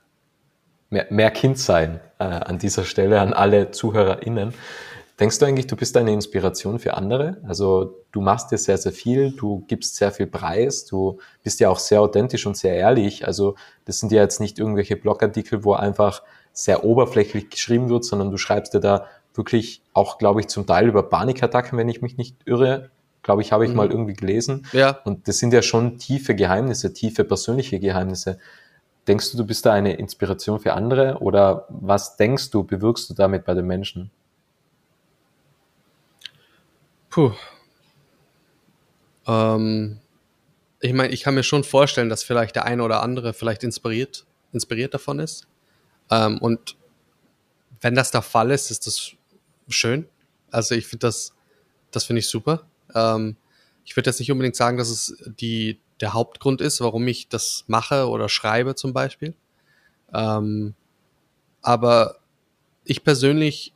Mehr, 0.92 1.08
mehr 1.10 1.32
Kind 1.32 1.58
sein 1.58 2.00
äh, 2.20 2.26
an 2.26 2.60
dieser 2.60 2.84
Stelle 2.84 3.20
an 3.22 3.34
alle 3.34 3.72
ZuhörerInnen. 3.72 4.54
Denkst 5.20 5.40
du 5.40 5.46
eigentlich, 5.46 5.68
du 5.68 5.78
bist 5.78 5.96
eine 5.96 6.12
Inspiration 6.12 6.78
für 6.78 6.96
andere? 6.96 7.38
Also 7.48 8.04
du 8.12 8.20
machst 8.20 8.52
dir 8.52 8.58
sehr, 8.58 8.78
sehr 8.78 8.92
viel, 8.92 9.32
du 9.32 9.64
gibst 9.68 9.96
sehr 9.96 10.12
viel 10.12 10.28
Preis, 10.28 10.86
du 10.86 11.20
bist 11.42 11.62
ja 11.62 11.70
auch 11.70 11.80
sehr 11.80 12.02
authentisch 12.02 12.46
und 12.46 12.58
sehr 12.58 12.76
ehrlich. 12.76 13.26
Also 13.26 13.56
das 13.86 14.00
sind 14.00 14.12
ja 14.12 14.22
jetzt 14.22 14.42
nicht 14.42 14.60
irgendwelche 14.60 14.98
Blogartikel, 14.98 15.64
wo 15.64 15.74
einfach 15.74 16.22
sehr 16.52 16.84
oberflächlich 16.84 17.50
geschrieben 17.50 17.90
wird, 17.90 18.04
sondern 18.04 18.30
du 18.30 18.38
schreibst 18.38 18.74
dir 18.74 18.82
da 18.82 19.06
wirklich 19.34 19.82
auch, 19.94 20.18
glaube 20.18 20.42
ich, 20.42 20.48
zum 20.48 20.66
Teil 20.66 20.88
über 20.88 21.04
Panikattacken, 21.04 21.78
wenn 21.78 21.90
ich 21.90 22.02
mich 22.02 22.18
nicht 22.18 22.36
irre. 22.46 22.90
Glaube 23.24 23.42
ich, 23.42 23.54
habe 23.54 23.64
ich 23.64 23.72
mhm. 23.72 23.78
mal 23.78 23.92
irgendwie 23.92 24.14
gelesen. 24.14 24.68
Ja. 24.74 25.00
Und 25.06 25.30
das 25.30 25.40
sind 25.40 25.54
ja 25.54 25.62
schon 25.62 25.98
tiefe 25.98 26.36
Geheimnisse, 26.36 26.92
tiefe 26.92 27.24
persönliche 27.24 27.80
Geheimnisse. 27.80 28.38
Denkst 29.08 29.32
du, 29.32 29.38
du 29.38 29.46
bist 29.46 29.66
da 29.66 29.72
eine 29.72 29.94
Inspiration 29.94 30.60
für 30.60 30.74
andere 30.74 31.20
oder 31.20 31.68
was 31.70 32.18
denkst 32.18 32.52
du, 32.52 32.64
bewirkst 32.64 33.10
du 33.10 33.14
damit 33.14 33.46
bei 33.46 33.54
den 33.54 33.66
Menschen? 33.66 34.12
Puh. 37.16 37.32
Ähm, 39.26 40.02
ich 40.82 40.92
meine, 40.92 41.14
ich 41.14 41.22
kann 41.24 41.34
mir 41.34 41.44
schon 41.44 41.64
vorstellen, 41.64 42.10
dass 42.10 42.24
vielleicht 42.24 42.58
der 42.58 42.66
eine 42.66 42.84
oder 42.84 43.02
andere 43.02 43.34
vielleicht 43.34 43.64
inspiriert, 43.64 44.26
inspiriert 44.52 44.94
davon 44.94 45.20
ist. 45.20 45.48
Ähm, 46.12 46.40
und 46.40 46.76
wenn 47.80 47.96
das 47.96 48.12
der 48.12 48.22
Fall 48.22 48.52
ist, 48.52 48.70
ist 48.70 48.86
das 48.86 49.14
schön. 49.70 50.10
Also 50.52 50.76
ich 50.76 50.88
finde 50.88 51.08
das, 51.08 51.34
das 51.90 52.04
finde 52.04 52.20
ich 52.20 52.28
super. 52.28 52.68
Ähm, 52.94 53.38
ich 53.86 53.96
würde 53.96 54.10
jetzt 54.10 54.20
nicht 54.20 54.34
unbedingt 54.34 54.58
sagen, 54.58 54.76
dass 54.76 54.90
es 54.90 55.16
die, 55.40 55.80
der 56.02 56.12
Hauptgrund 56.12 56.60
ist, 56.60 56.82
warum 56.82 57.08
ich 57.08 57.30
das 57.30 57.64
mache 57.68 58.10
oder 58.10 58.28
schreibe 58.28 58.76
zum 58.76 58.92
Beispiel. 58.92 59.36
Ähm, 60.14 60.76
aber 61.62 62.18
ich 62.84 63.06
persönlich, 63.06 63.74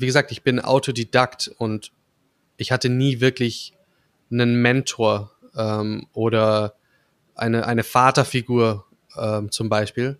wie 0.00 0.06
gesagt, 0.06 0.32
ich 0.32 0.42
bin 0.42 0.60
Autodidakt 0.60 1.50
und 1.58 1.92
ich 2.56 2.72
hatte 2.72 2.88
nie 2.88 3.20
wirklich 3.20 3.74
einen 4.30 4.60
Mentor 4.62 5.32
ähm, 5.56 6.06
oder 6.12 6.74
eine, 7.34 7.66
eine 7.66 7.84
Vaterfigur 7.84 8.84
ähm, 9.16 9.50
zum 9.50 9.68
Beispiel, 9.68 10.18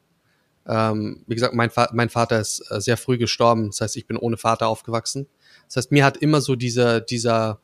ähm, 0.67 1.25
wie 1.27 1.35
gesagt, 1.35 1.55
mein, 1.55 1.71
mein 1.93 2.11
Vater 2.11 2.39
ist 2.39 2.65
äh, 2.71 2.81
sehr 2.81 2.97
früh 2.97 3.19
gestorben. 3.19 3.67
Das 3.69 3.81
heißt, 3.81 3.97
ich 3.97 4.07
bin 4.07 4.17
ohne 4.17 4.37
Vater 4.37 4.69
aufgewachsen. 4.69 5.27
Das 5.67 5.77
heißt, 5.77 5.93
mir 5.93 6.05
hat 6.05 6.19
immer 6.19 6.41
so 6.41 6.55
dieser, 6.57 7.01
dieser, 7.01 7.61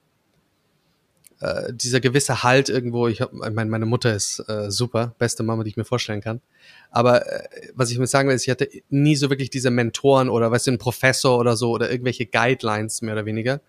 äh, 1.40 1.72
dieser 1.72 2.00
gewisse 2.00 2.42
Halt 2.42 2.68
irgendwo, 2.68 3.08
ich 3.08 3.20
hab, 3.20 3.32
ich 3.32 3.50
meine, 3.50 3.86
Mutter 3.86 4.14
ist 4.14 4.42
äh, 4.48 4.70
super, 4.70 5.14
beste 5.18 5.42
Mama, 5.42 5.64
die 5.64 5.70
ich 5.70 5.76
mir 5.76 5.84
vorstellen 5.84 6.20
kann. 6.20 6.40
Aber 6.90 7.26
äh, 7.26 7.48
was 7.74 7.90
ich 7.90 7.98
mir 7.98 8.06
sagen 8.06 8.28
will, 8.28 8.36
ist, 8.36 8.44
ich 8.44 8.50
hatte 8.50 8.68
nie 8.88 9.16
so 9.16 9.28
wirklich 9.28 9.50
diese 9.50 9.70
Mentoren 9.70 10.28
oder 10.28 10.50
weißt 10.50 10.68
du, 10.68 10.78
Professor 10.78 11.38
oder 11.38 11.56
so 11.56 11.70
oder 11.72 11.90
irgendwelche 11.90 12.26
Guidelines 12.26 13.02
mehr 13.02 13.14
oder 13.14 13.26
weniger. 13.26 13.60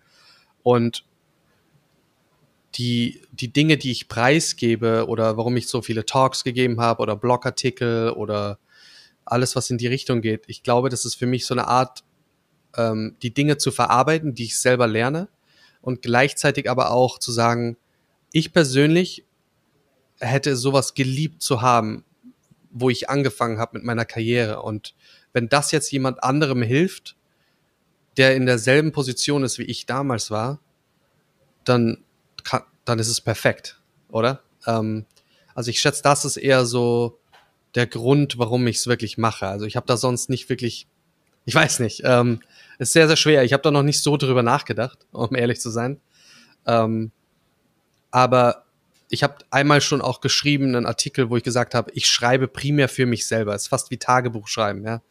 Und 0.62 1.04
die, 2.74 3.20
die 3.32 3.52
Dinge, 3.52 3.76
die 3.76 3.90
ich 3.90 4.08
preisgebe 4.08 5.06
oder 5.06 5.36
warum 5.36 5.56
ich 5.56 5.68
so 5.68 5.82
viele 5.82 6.06
Talks 6.06 6.44
gegeben 6.44 6.80
habe 6.80 7.02
oder 7.02 7.16
Blogartikel 7.16 8.10
oder 8.10 8.58
alles, 9.24 9.56
was 9.56 9.68
in 9.68 9.78
die 9.78 9.86
Richtung 9.86 10.22
geht. 10.22 10.44
Ich 10.46 10.62
glaube, 10.62 10.88
das 10.88 11.04
ist 11.04 11.16
für 11.16 11.26
mich 11.26 11.44
so 11.44 11.54
eine 11.54 11.68
Art, 11.68 12.02
ähm, 12.76 13.16
die 13.22 13.34
Dinge 13.34 13.58
zu 13.58 13.70
verarbeiten, 13.70 14.34
die 14.34 14.44
ich 14.44 14.58
selber 14.58 14.86
lerne 14.86 15.28
und 15.88 16.02
gleichzeitig 16.02 16.68
aber 16.68 16.90
auch 16.90 17.18
zu 17.18 17.32
sagen, 17.32 17.78
ich 18.30 18.52
persönlich 18.52 19.24
hätte 20.20 20.54
sowas 20.54 20.92
geliebt 20.92 21.42
zu 21.42 21.62
haben, 21.62 22.04
wo 22.70 22.90
ich 22.90 23.08
angefangen 23.08 23.58
habe 23.58 23.78
mit 23.78 23.86
meiner 23.86 24.04
Karriere. 24.04 24.60
Und 24.60 24.94
wenn 25.32 25.48
das 25.48 25.72
jetzt 25.72 25.90
jemand 25.90 26.22
anderem 26.22 26.60
hilft, 26.60 27.16
der 28.18 28.36
in 28.36 28.44
derselben 28.44 28.92
Position 28.92 29.44
ist, 29.44 29.58
wie 29.58 29.62
ich 29.62 29.86
damals 29.86 30.30
war, 30.30 30.60
dann, 31.64 32.04
kann, 32.44 32.64
dann 32.84 32.98
ist 32.98 33.08
es 33.08 33.22
perfekt, 33.22 33.80
oder? 34.10 34.42
Ähm, 34.66 35.06
also 35.54 35.70
ich 35.70 35.80
schätze, 35.80 36.02
das 36.02 36.26
ist 36.26 36.36
eher 36.36 36.66
so 36.66 37.18
der 37.74 37.86
Grund, 37.86 38.36
warum 38.36 38.66
ich 38.66 38.76
es 38.76 38.86
wirklich 38.86 39.16
mache. 39.16 39.46
Also 39.46 39.64
ich 39.64 39.76
habe 39.76 39.86
da 39.86 39.96
sonst 39.96 40.28
nicht 40.28 40.50
wirklich, 40.50 40.86
ich 41.46 41.54
weiß 41.54 41.80
nicht, 41.80 42.02
ähm, 42.04 42.40
ist 42.78 42.92
sehr, 42.92 43.08
sehr 43.08 43.16
schwer. 43.16 43.44
Ich 43.44 43.52
habe 43.52 43.62
da 43.62 43.70
noch 43.70 43.82
nicht 43.82 44.02
so 44.02 44.16
drüber 44.16 44.42
nachgedacht, 44.42 44.98
um 45.12 45.34
ehrlich 45.34 45.60
zu 45.60 45.70
sein. 45.70 46.00
Ähm, 46.66 47.12
aber 48.10 48.64
ich 49.10 49.22
habe 49.22 49.36
einmal 49.50 49.80
schon 49.80 50.00
auch 50.00 50.20
geschrieben, 50.20 50.74
einen 50.74 50.86
Artikel, 50.86 51.30
wo 51.30 51.36
ich 51.36 51.42
gesagt 51.42 51.74
habe, 51.74 51.90
ich 51.94 52.06
schreibe 52.06 52.46
primär 52.46 52.88
für 52.88 53.06
mich 53.06 53.26
selber. 53.26 53.54
Es 53.54 53.62
ist 53.62 53.68
fast 53.68 53.90
wie 53.90 53.96
Tagebuch 53.96 54.48
schreiben, 54.48 54.84
ja. 54.84 55.02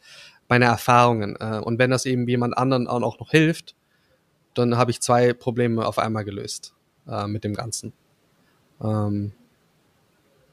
Meine 0.48 0.66
Erfahrungen. 0.66 1.36
Äh, 1.38 1.60
und 1.62 1.78
wenn 1.78 1.90
das 1.90 2.06
eben 2.06 2.26
jemand 2.26 2.56
anderen 2.56 2.86
auch 2.86 3.18
noch 3.18 3.30
hilft, 3.30 3.74
dann 4.54 4.76
habe 4.76 4.90
ich 4.90 5.00
zwei 5.00 5.32
Probleme 5.32 5.86
auf 5.86 5.98
einmal 5.98 6.24
gelöst 6.24 6.74
äh, 7.06 7.26
mit 7.26 7.44
dem 7.44 7.54
Ganzen. 7.54 7.92
Ähm, 8.82 9.32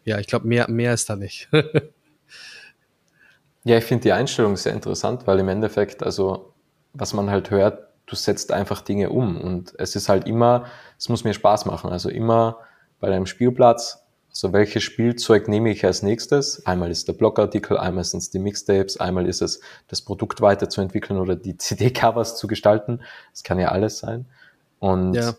ja, 0.03 0.19
ich 0.19 0.27
glaube, 0.27 0.47
mehr, 0.47 0.69
mehr 0.69 0.93
ist 0.93 1.09
da 1.09 1.15
nicht. 1.15 1.49
Ja, 3.67 3.79
ich 3.79 3.83
finde 3.83 4.03
die 4.03 4.11
Einstellung 4.11 4.55
sehr 4.57 4.73
interessant, 4.73 5.25
weil 5.25 5.39
im 5.39 5.49
Endeffekt, 5.49 6.03
also 6.03 6.53
was 6.95 7.13
man 7.13 7.29
halt 7.29 7.51
hört, 7.51 7.87
du 8.05 8.15
setzt 8.15 8.51
einfach 8.51 8.81
Dinge 8.81 9.09
um 9.09 9.39
und 9.39 9.73
es 9.77 9.95
ist 9.95 10.09
halt 10.09 10.27
immer, 10.27 10.65
es 10.97 11.09
muss 11.09 11.23
mir 11.23 11.33
Spaß 11.33 11.65
machen. 11.65 11.91
Also 11.91 12.09
immer 12.09 12.59
bei 12.99 13.09
deinem 13.09 13.25
Spielplatz, 13.25 14.05
so 14.29 14.51
welches 14.51 14.83
Spielzeug 14.83 15.47
nehme 15.47 15.71
ich 15.71 15.85
als 15.85 16.03
nächstes? 16.03 16.65
Einmal 16.65 16.91
ist 16.91 17.07
der 17.07 17.13
Blogartikel, 17.13 17.77
einmal 17.77 18.03
sind 18.03 18.19
es 18.19 18.29
die 18.29 18.39
Mixtapes, 18.39 18.99
einmal 18.99 19.27
ist 19.27 19.41
es 19.41 19.61
das 19.87 20.01
Produkt 20.01 20.41
weiterzuentwickeln 20.41 21.19
oder 21.19 21.35
die 21.35 21.57
CD-Covers 21.57 22.37
zu 22.37 22.47
gestalten. 22.47 23.01
Das 23.31 23.43
kann 23.43 23.59
ja 23.59 23.69
alles 23.69 23.99
sein. 23.99 24.25
Und 24.79 25.13
ja. 25.13 25.35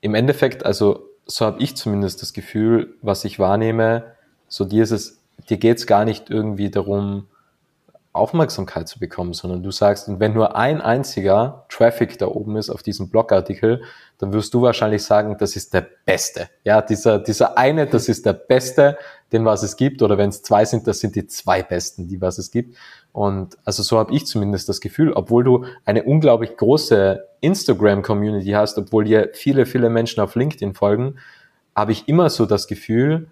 im 0.00 0.14
Endeffekt, 0.14 0.64
also 0.64 1.08
so 1.26 1.46
habe 1.46 1.62
ich 1.62 1.76
zumindest 1.76 2.22
das 2.22 2.32
Gefühl, 2.32 2.94
was 3.02 3.24
ich 3.24 3.38
wahrnehme, 3.38 4.04
so 4.48 4.64
dir 4.64 4.84
ist 4.84 4.92
es, 4.92 5.18
dir 5.48 5.56
geht 5.56 5.78
es 5.78 5.86
gar 5.86 6.04
nicht 6.04 6.30
irgendwie 6.30 6.70
darum, 6.70 7.26
Aufmerksamkeit 8.14 8.88
zu 8.88 8.98
bekommen, 8.98 9.32
sondern 9.32 9.62
du 9.62 9.70
sagst, 9.70 10.06
wenn 10.20 10.34
nur 10.34 10.54
ein 10.54 10.82
einziger 10.82 11.64
Traffic 11.70 12.18
da 12.18 12.26
oben 12.26 12.56
ist 12.56 12.68
auf 12.68 12.82
diesem 12.82 13.08
Blogartikel, 13.08 13.82
dann 14.18 14.34
wirst 14.34 14.52
du 14.52 14.60
wahrscheinlich 14.60 15.02
sagen, 15.02 15.36
das 15.38 15.56
ist 15.56 15.72
der 15.72 15.86
beste. 16.04 16.50
Ja, 16.62 16.82
dieser, 16.82 17.18
dieser 17.18 17.56
eine, 17.56 17.86
das 17.86 18.10
ist 18.10 18.26
der 18.26 18.34
beste, 18.34 18.98
den 19.32 19.46
was 19.46 19.62
es 19.62 19.76
gibt, 19.76 20.02
oder 20.02 20.18
wenn 20.18 20.28
es 20.28 20.42
zwei 20.42 20.66
sind, 20.66 20.86
das 20.86 21.00
sind 21.00 21.16
die 21.16 21.26
zwei 21.26 21.62
besten, 21.62 22.06
die 22.06 22.20
was 22.20 22.36
es 22.36 22.50
gibt. 22.50 22.76
Und 23.12 23.56
also 23.64 23.82
so 23.82 23.98
habe 23.98 24.12
ich 24.12 24.26
zumindest 24.26 24.68
das 24.68 24.82
Gefühl, 24.82 25.14
obwohl 25.14 25.42
du 25.42 25.64
eine 25.86 26.02
unglaublich 26.02 26.56
große 26.58 27.26
Instagram-Community 27.40 28.50
hast, 28.50 28.76
obwohl 28.76 29.04
dir 29.04 29.30
viele, 29.32 29.64
viele 29.64 29.88
Menschen 29.88 30.20
auf 30.20 30.34
LinkedIn 30.34 30.74
folgen, 30.74 31.16
habe 31.74 31.92
ich 31.92 32.08
immer 32.08 32.28
so 32.28 32.44
das 32.44 32.66
Gefühl, 32.66 33.28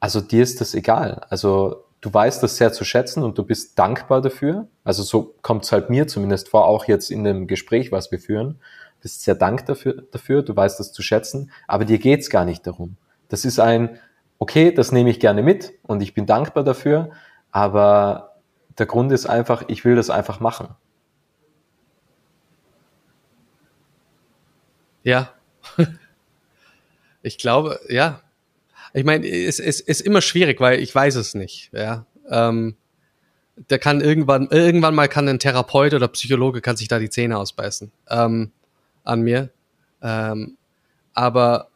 also 0.00 0.20
dir 0.20 0.42
ist 0.42 0.60
das 0.60 0.74
egal. 0.74 1.22
Also 1.30 1.84
du 2.00 2.12
weißt 2.12 2.42
das 2.42 2.56
sehr 2.56 2.72
zu 2.72 2.84
schätzen 2.84 3.22
und 3.22 3.36
du 3.38 3.44
bist 3.44 3.78
dankbar 3.78 4.20
dafür. 4.20 4.68
Also 4.84 5.02
so 5.02 5.34
kommt 5.42 5.64
es 5.64 5.72
halt 5.72 5.90
mir 5.90 6.06
zumindest 6.06 6.48
vor, 6.48 6.66
auch 6.66 6.86
jetzt 6.86 7.10
in 7.10 7.24
dem 7.24 7.46
Gespräch, 7.46 7.92
was 7.92 8.10
wir 8.10 8.18
führen. 8.18 8.54
Du 8.98 9.02
bist 9.02 9.22
sehr 9.22 9.34
dankbar 9.34 9.76
dafür, 9.76 10.02
dafür, 10.10 10.42
du 10.42 10.54
weißt 10.54 10.80
das 10.80 10.92
zu 10.92 11.02
schätzen, 11.02 11.50
aber 11.66 11.84
dir 11.84 11.98
geht's 11.98 12.30
gar 12.30 12.44
nicht 12.44 12.66
darum. 12.66 12.96
Das 13.28 13.44
ist 13.44 13.60
ein, 13.60 13.98
okay, 14.38 14.72
das 14.72 14.92
nehme 14.92 15.10
ich 15.10 15.20
gerne 15.20 15.42
mit 15.42 15.74
und 15.82 16.02
ich 16.02 16.14
bin 16.14 16.26
dankbar 16.26 16.64
dafür, 16.64 17.10
aber 17.50 18.36
der 18.78 18.86
Grund 18.86 19.12
ist 19.12 19.26
einfach, 19.26 19.64
ich 19.68 19.84
will 19.84 19.96
das 19.96 20.10
einfach 20.10 20.40
machen. 20.40 20.68
Ja. 25.02 25.30
Ich 27.22 27.36
glaube, 27.36 27.78
ja, 27.90 28.22
ich 28.92 29.04
meine, 29.04 29.26
es, 29.26 29.60
es 29.60 29.80
ist 29.80 30.00
immer 30.00 30.20
schwierig, 30.20 30.60
weil 30.60 30.80
ich 30.80 30.94
weiß 30.94 31.14
es 31.16 31.34
nicht. 31.34 31.70
Ja, 31.72 32.06
ähm, 32.28 32.76
da 33.68 33.78
kann 33.78 34.00
irgendwann, 34.00 34.48
irgendwann 34.50 34.94
mal 34.94 35.08
kann 35.08 35.28
ein 35.28 35.38
Therapeut 35.38 35.94
oder 35.94 36.08
Psychologe 36.08 36.60
kann 36.60 36.76
sich 36.76 36.88
da 36.88 36.98
die 36.98 37.10
Zähne 37.10 37.38
ausbeißen 37.38 37.92
ähm, 38.08 38.52
an 39.04 39.22
mir. 39.22 39.50
Ähm, 40.02 40.56
aber 41.12 41.68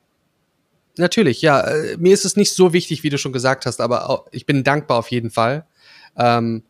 natürlich, 0.96 1.42
ja, 1.42 1.60
äh, 1.60 1.96
mir 1.98 2.14
ist 2.14 2.24
es 2.24 2.36
nicht 2.36 2.52
so 2.52 2.72
wichtig, 2.72 3.02
wie 3.02 3.10
du 3.10 3.18
schon 3.18 3.32
gesagt 3.32 3.66
hast, 3.66 3.80
aber 3.80 4.08
auch, 4.08 4.26
ich 4.30 4.46
bin 4.46 4.64
dankbar 4.64 4.98
auf 4.98 5.10
jeden 5.10 5.30
Fall. 5.30 5.66
Ähm, 6.16 6.62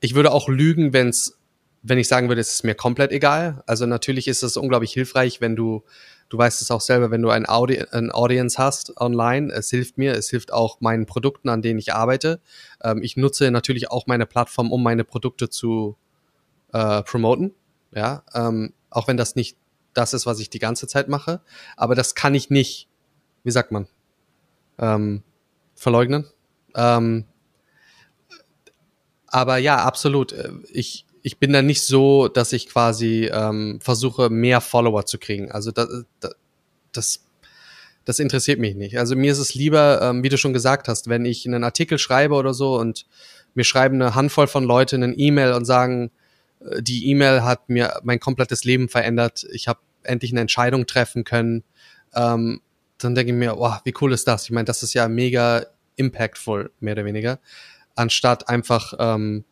ich 0.00 0.14
würde 0.14 0.32
auch 0.32 0.48
lügen, 0.48 0.92
wenn's, 0.92 1.38
wenn 1.82 1.98
ich 1.98 2.08
sagen 2.08 2.28
würde, 2.28 2.40
es 2.40 2.52
ist 2.52 2.64
mir 2.64 2.74
komplett 2.74 3.12
egal. 3.12 3.62
Also 3.66 3.86
natürlich 3.86 4.28
ist 4.28 4.42
es 4.42 4.56
unglaublich 4.56 4.92
hilfreich, 4.92 5.40
wenn 5.40 5.56
du 5.56 5.84
Du 6.32 6.38
weißt 6.38 6.62
es 6.62 6.70
auch 6.70 6.80
selber, 6.80 7.10
wenn 7.10 7.20
du 7.20 7.28
ein, 7.28 7.46
Audi 7.46 7.84
ein 7.90 8.10
Audience 8.10 8.56
hast 8.56 8.98
online, 8.98 9.52
es 9.52 9.68
hilft 9.68 9.98
mir, 9.98 10.14
es 10.14 10.30
hilft 10.30 10.50
auch 10.50 10.80
meinen 10.80 11.04
Produkten, 11.04 11.50
an 11.50 11.60
denen 11.60 11.78
ich 11.78 11.92
arbeite. 11.92 12.40
Ähm, 12.82 13.02
ich 13.02 13.18
nutze 13.18 13.50
natürlich 13.50 13.90
auch 13.90 14.06
meine 14.06 14.24
Plattform, 14.24 14.72
um 14.72 14.82
meine 14.82 15.04
Produkte 15.04 15.50
zu 15.50 15.94
äh, 16.72 17.02
promoten. 17.02 17.54
Ja, 17.94 18.22
ähm, 18.32 18.72
auch 18.88 19.08
wenn 19.08 19.18
das 19.18 19.36
nicht 19.36 19.58
das 19.92 20.14
ist, 20.14 20.24
was 20.24 20.40
ich 20.40 20.48
die 20.48 20.58
ganze 20.58 20.86
Zeit 20.86 21.06
mache. 21.06 21.42
Aber 21.76 21.94
das 21.94 22.14
kann 22.14 22.34
ich 22.34 22.48
nicht, 22.48 22.88
wie 23.44 23.50
sagt 23.50 23.70
man, 23.70 23.86
ähm, 24.78 25.22
verleugnen. 25.74 26.24
Ähm, 26.74 27.26
aber 29.26 29.58
ja, 29.58 29.84
absolut. 29.84 30.32
Äh, 30.32 30.50
ich, 30.70 31.04
ich 31.22 31.38
bin 31.38 31.52
da 31.52 31.62
nicht 31.62 31.82
so, 31.82 32.28
dass 32.28 32.52
ich 32.52 32.68
quasi 32.68 33.30
ähm, 33.32 33.78
versuche, 33.80 34.28
mehr 34.28 34.60
Follower 34.60 35.06
zu 35.06 35.18
kriegen. 35.18 35.52
Also 35.52 35.70
das, 35.70 35.88
das, 36.90 37.24
das 38.04 38.18
interessiert 38.18 38.58
mich 38.58 38.74
nicht. 38.74 38.98
Also 38.98 39.14
mir 39.14 39.30
ist 39.30 39.38
es 39.38 39.54
lieber, 39.54 40.02
ähm, 40.02 40.24
wie 40.24 40.28
du 40.28 40.36
schon 40.36 40.52
gesagt 40.52 40.88
hast, 40.88 41.08
wenn 41.08 41.24
ich 41.24 41.46
einen 41.46 41.62
Artikel 41.64 41.98
schreibe 41.98 42.34
oder 42.34 42.54
so 42.54 42.76
und 42.76 43.06
mir 43.54 43.64
schreiben 43.64 44.02
eine 44.02 44.14
Handvoll 44.14 44.48
von 44.48 44.64
Leuten 44.64 45.02
eine 45.02 45.14
E-Mail 45.14 45.52
und 45.52 45.64
sagen, 45.64 46.10
äh, 46.60 46.82
die 46.82 47.08
E-Mail 47.10 47.44
hat 47.44 47.68
mir 47.68 48.00
mein 48.02 48.18
komplettes 48.18 48.64
Leben 48.64 48.88
verändert. 48.88 49.46
Ich 49.52 49.68
habe 49.68 49.80
endlich 50.02 50.32
eine 50.32 50.40
Entscheidung 50.40 50.86
treffen 50.86 51.22
können. 51.22 51.62
Ähm, 52.14 52.60
dann 52.98 53.14
denke 53.14 53.32
ich 53.32 53.38
mir, 53.38 53.56
wow, 53.56 53.80
wie 53.84 53.94
cool 54.00 54.12
ist 54.12 54.26
das? 54.26 54.44
Ich 54.44 54.50
meine, 54.50 54.64
das 54.64 54.82
ist 54.82 54.94
ja 54.94 55.06
mega 55.06 55.66
impactful, 55.96 56.72
mehr 56.80 56.94
oder 56.94 57.04
weniger, 57.04 57.38
anstatt 57.94 58.48
einfach 58.48 58.94
ähm, 58.98 59.44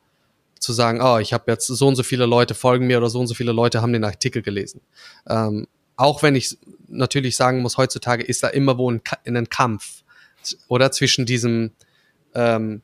zu 0.60 0.72
sagen, 0.72 1.00
oh, 1.02 1.18
ich 1.18 1.32
habe 1.32 1.50
jetzt 1.50 1.66
so 1.66 1.88
und 1.88 1.96
so 1.96 2.02
viele 2.02 2.26
Leute 2.26 2.54
folgen 2.54 2.86
mir 2.86 2.98
oder 2.98 3.10
so 3.10 3.18
und 3.18 3.26
so 3.26 3.34
viele 3.34 3.52
Leute 3.52 3.82
haben 3.82 3.92
den 3.92 4.04
Artikel 4.04 4.42
gelesen. 4.42 4.82
Ähm, 5.26 5.66
auch 5.96 6.22
wenn 6.22 6.36
ich 6.36 6.58
natürlich 6.88 7.36
sagen 7.36 7.60
muss, 7.60 7.76
heutzutage 7.76 8.22
ist 8.22 8.42
da 8.42 8.48
immer 8.48 8.78
wo 8.78 8.90
ein, 8.90 9.00
ein 9.24 9.48
Kampf 9.48 10.02
oder 10.68 10.92
zwischen 10.92 11.26
diesem, 11.26 11.72
ähm, 12.34 12.82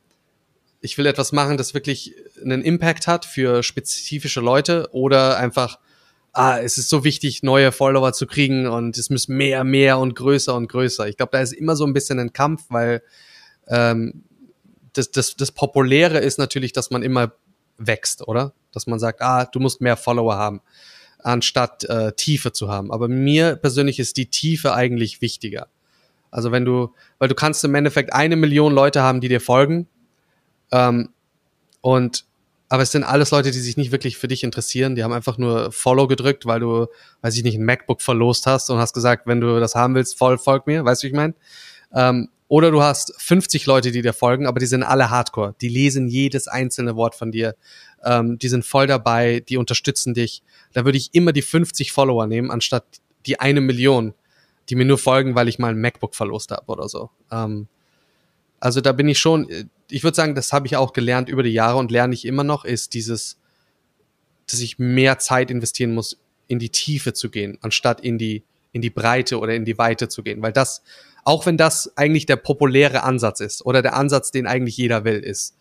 ich 0.81 0.97
will 0.97 1.05
etwas 1.05 1.31
machen, 1.31 1.57
das 1.57 1.73
wirklich 1.73 2.15
einen 2.43 2.63
Impact 2.63 3.07
hat 3.07 3.25
für 3.25 3.63
spezifische 3.63 4.41
Leute 4.41 4.89
oder 4.91 5.37
einfach, 5.37 5.79
ah, 6.33 6.59
es 6.59 6.77
ist 6.77 6.89
so 6.89 7.03
wichtig, 7.03 7.43
neue 7.43 7.71
Follower 7.71 8.13
zu 8.13 8.27
kriegen 8.27 8.67
und 8.67 8.97
es 8.97 9.09
muss 9.09 9.27
mehr, 9.27 9.63
mehr 9.63 9.99
und 9.99 10.15
größer 10.15 10.55
und 10.55 10.67
größer. 10.67 11.07
Ich 11.07 11.17
glaube, 11.17 11.31
da 11.31 11.41
ist 11.41 11.53
immer 11.53 11.75
so 11.75 11.85
ein 11.85 11.93
bisschen 11.93 12.19
ein 12.19 12.33
Kampf, 12.33 12.65
weil 12.69 13.03
ähm, 13.67 14.23
das, 14.93 15.11
das, 15.11 15.35
das 15.35 15.51
Populäre 15.51 16.19
ist 16.19 16.37
natürlich, 16.37 16.73
dass 16.73 16.89
man 16.89 17.03
immer 17.03 17.33
wächst, 17.77 18.27
oder? 18.27 18.53
Dass 18.71 18.87
man 18.87 18.99
sagt, 18.99 19.21
ah, 19.21 19.45
du 19.45 19.59
musst 19.59 19.81
mehr 19.81 19.97
Follower 19.97 20.35
haben, 20.35 20.61
anstatt 21.19 21.83
äh, 21.85 22.13
Tiefe 22.13 22.51
zu 22.51 22.69
haben. 22.69 22.91
Aber 22.91 23.07
mir 23.07 23.55
persönlich 23.55 23.99
ist 23.99 24.17
die 24.17 24.27
Tiefe 24.27 24.73
eigentlich 24.73 25.21
wichtiger. 25.21 25.67
Also 26.31 26.51
wenn 26.51 26.65
du, 26.65 26.93
weil 27.19 27.29
du 27.29 27.35
kannst 27.35 27.63
im 27.63 27.75
Endeffekt 27.75 28.13
eine 28.13 28.35
Million 28.35 28.73
Leute 28.73 29.01
haben, 29.01 29.21
die 29.21 29.29
dir 29.29 29.41
folgen, 29.41 29.87
ähm, 30.71 31.09
und 31.81 32.25
aber 32.69 32.83
es 32.83 32.91
sind 32.91 33.05
alles 33.05 33.31
Leute, 33.31 33.51
die 33.51 33.59
sich 33.59 33.77
nicht 33.77 33.91
wirklich 33.91 34.17
für 34.17 34.27
dich 34.27 34.43
interessieren. 34.43 34.95
Die 34.95 35.03
haben 35.03 35.13
einfach 35.13 35.37
nur 35.37 35.71
Follow 35.71 36.07
gedrückt, 36.07 36.45
weil 36.45 36.59
du, 36.59 36.87
weiß 37.21 37.37
ich 37.37 37.43
nicht, 37.43 37.55
ein 37.55 37.63
MacBook 37.63 38.01
verlost 38.01 38.45
hast 38.45 38.69
und 38.69 38.77
hast 38.77 38.91
gesagt, 38.93 39.25
wenn 39.25 39.39
du 39.39 39.59
das 39.61 39.73
haben 39.73 39.95
willst, 39.95 40.17
voll 40.17 40.37
folg 40.37 40.67
mir. 40.67 40.83
Weißt 40.83 41.01
du, 41.01 41.05
wie 41.05 41.11
ich 41.11 41.15
meine? 41.15 41.33
Ähm, 41.93 42.29
oder 42.47 42.71
du 42.71 42.81
hast 42.81 43.13
50 43.21 43.65
Leute, 43.65 43.91
die 43.91 44.01
dir 44.01 44.13
folgen, 44.13 44.45
aber 44.45 44.59
die 44.59 44.65
sind 44.65 44.83
alle 44.83 45.09
Hardcore. 45.09 45.55
Die 45.59 45.67
lesen 45.67 46.07
jedes 46.07 46.47
einzelne 46.47 46.95
Wort 46.95 47.15
von 47.15 47.31
dir. 47.31 47.55
Ähm, 48.03 48.39
die 48.39 48.47
sind 48.47 48.65
voll 48.65 48.87
dabei, 48.87 49.41
die 49.41 49.57
unterstützen 49.57 50.13
dich. 50.13 50.43
Da 50.73 50.85
würde 50.85 50.97
ich 50.97 51.09
immer 51.13 51.33
die 51.33 51.41
50 51.41 51.91
Follower 51.91 52.25
nehmen, 52.25 52.49
anstatt 52.49 52.85
die 53.25 53.39
eine 53.39 53.59
Million, 53.59 54.13
die 54.69 54.75
mir 54.75 54.85
nur 54.85 54.97
folgen, 54.97 55.35
weil 55.35 55.49
ich 55.49 55.59
mal 55.59 55.71
ein 55.71 55.81
MacBook 55.81 56.15
verlost 56.15 56.51
habe 56.51 56.71
oder 56.71 56.87
so. 56.87 57.09
Ähm, 57.31 57.67
also 58.59 58.79
da 58.79 58.93
bin 58.93 59.09
ich 59.09 59.19
schon, 59.19 59.69
ich 59.89 60.03
würde 60.03 60.15
sagen, 60.15 60.33
das 60.33 60.53
habe 60.53 60.67
ich 60.67 60.77
auch 60.77 60.93
gelernt 60.93 61.29
über 61.29 61.43
die 61.43 61.51
Jahre 61.51 61.77
und 61.77 61.91
lerne 61.91 62.13
ich 62.13 62.25
immer 62.25 62.43
noch, 62.43 62.63
ist 62.63 62.93
dieses, 62.93 63.37
dass 64.49 64.61
ich 64.61 64.79
mehr 64.79 65.19
Zeit 65.19 65.51
investieren 65.51 65.93
muss, 65.93 66.17
in 66.47 66.59
die 66.59 66.69
Tiefe 66.69 67.13
zu 67.13 67.29
gehen, 67.29 67.57
anstatt 67.61 68.01
in 68.01 68.17
die, 68.17 68.43
in 68.71 68.81
die 68.81 68.89
Breite 68.89 69.39
oder 69.39 69.53
in 69.53 69.65
die 69.65 69.77
Weite 69.77 70.07
zu 70.07 70.23
gehen. 70.23 70.41
Weil 70.41 70.53
das 70.53 70.81
auch 71.27 71.45
wenn 71.45 71.57
das 71.57 71.91
eigentlich 71.97 72.25
der 72.25 72.37
populäre 72.37 73.03
Ansatz 73.03 73.41
ist 73.41 73.65
oder 73.65 73.81
der 73.81 73.97
Ansatz, 73.97 74.31
den 74.31 74.47
eigentlich 74.47 74.77
jeder 74.77 75.03
will, 75.03 75.19
ist. 75.19 75.57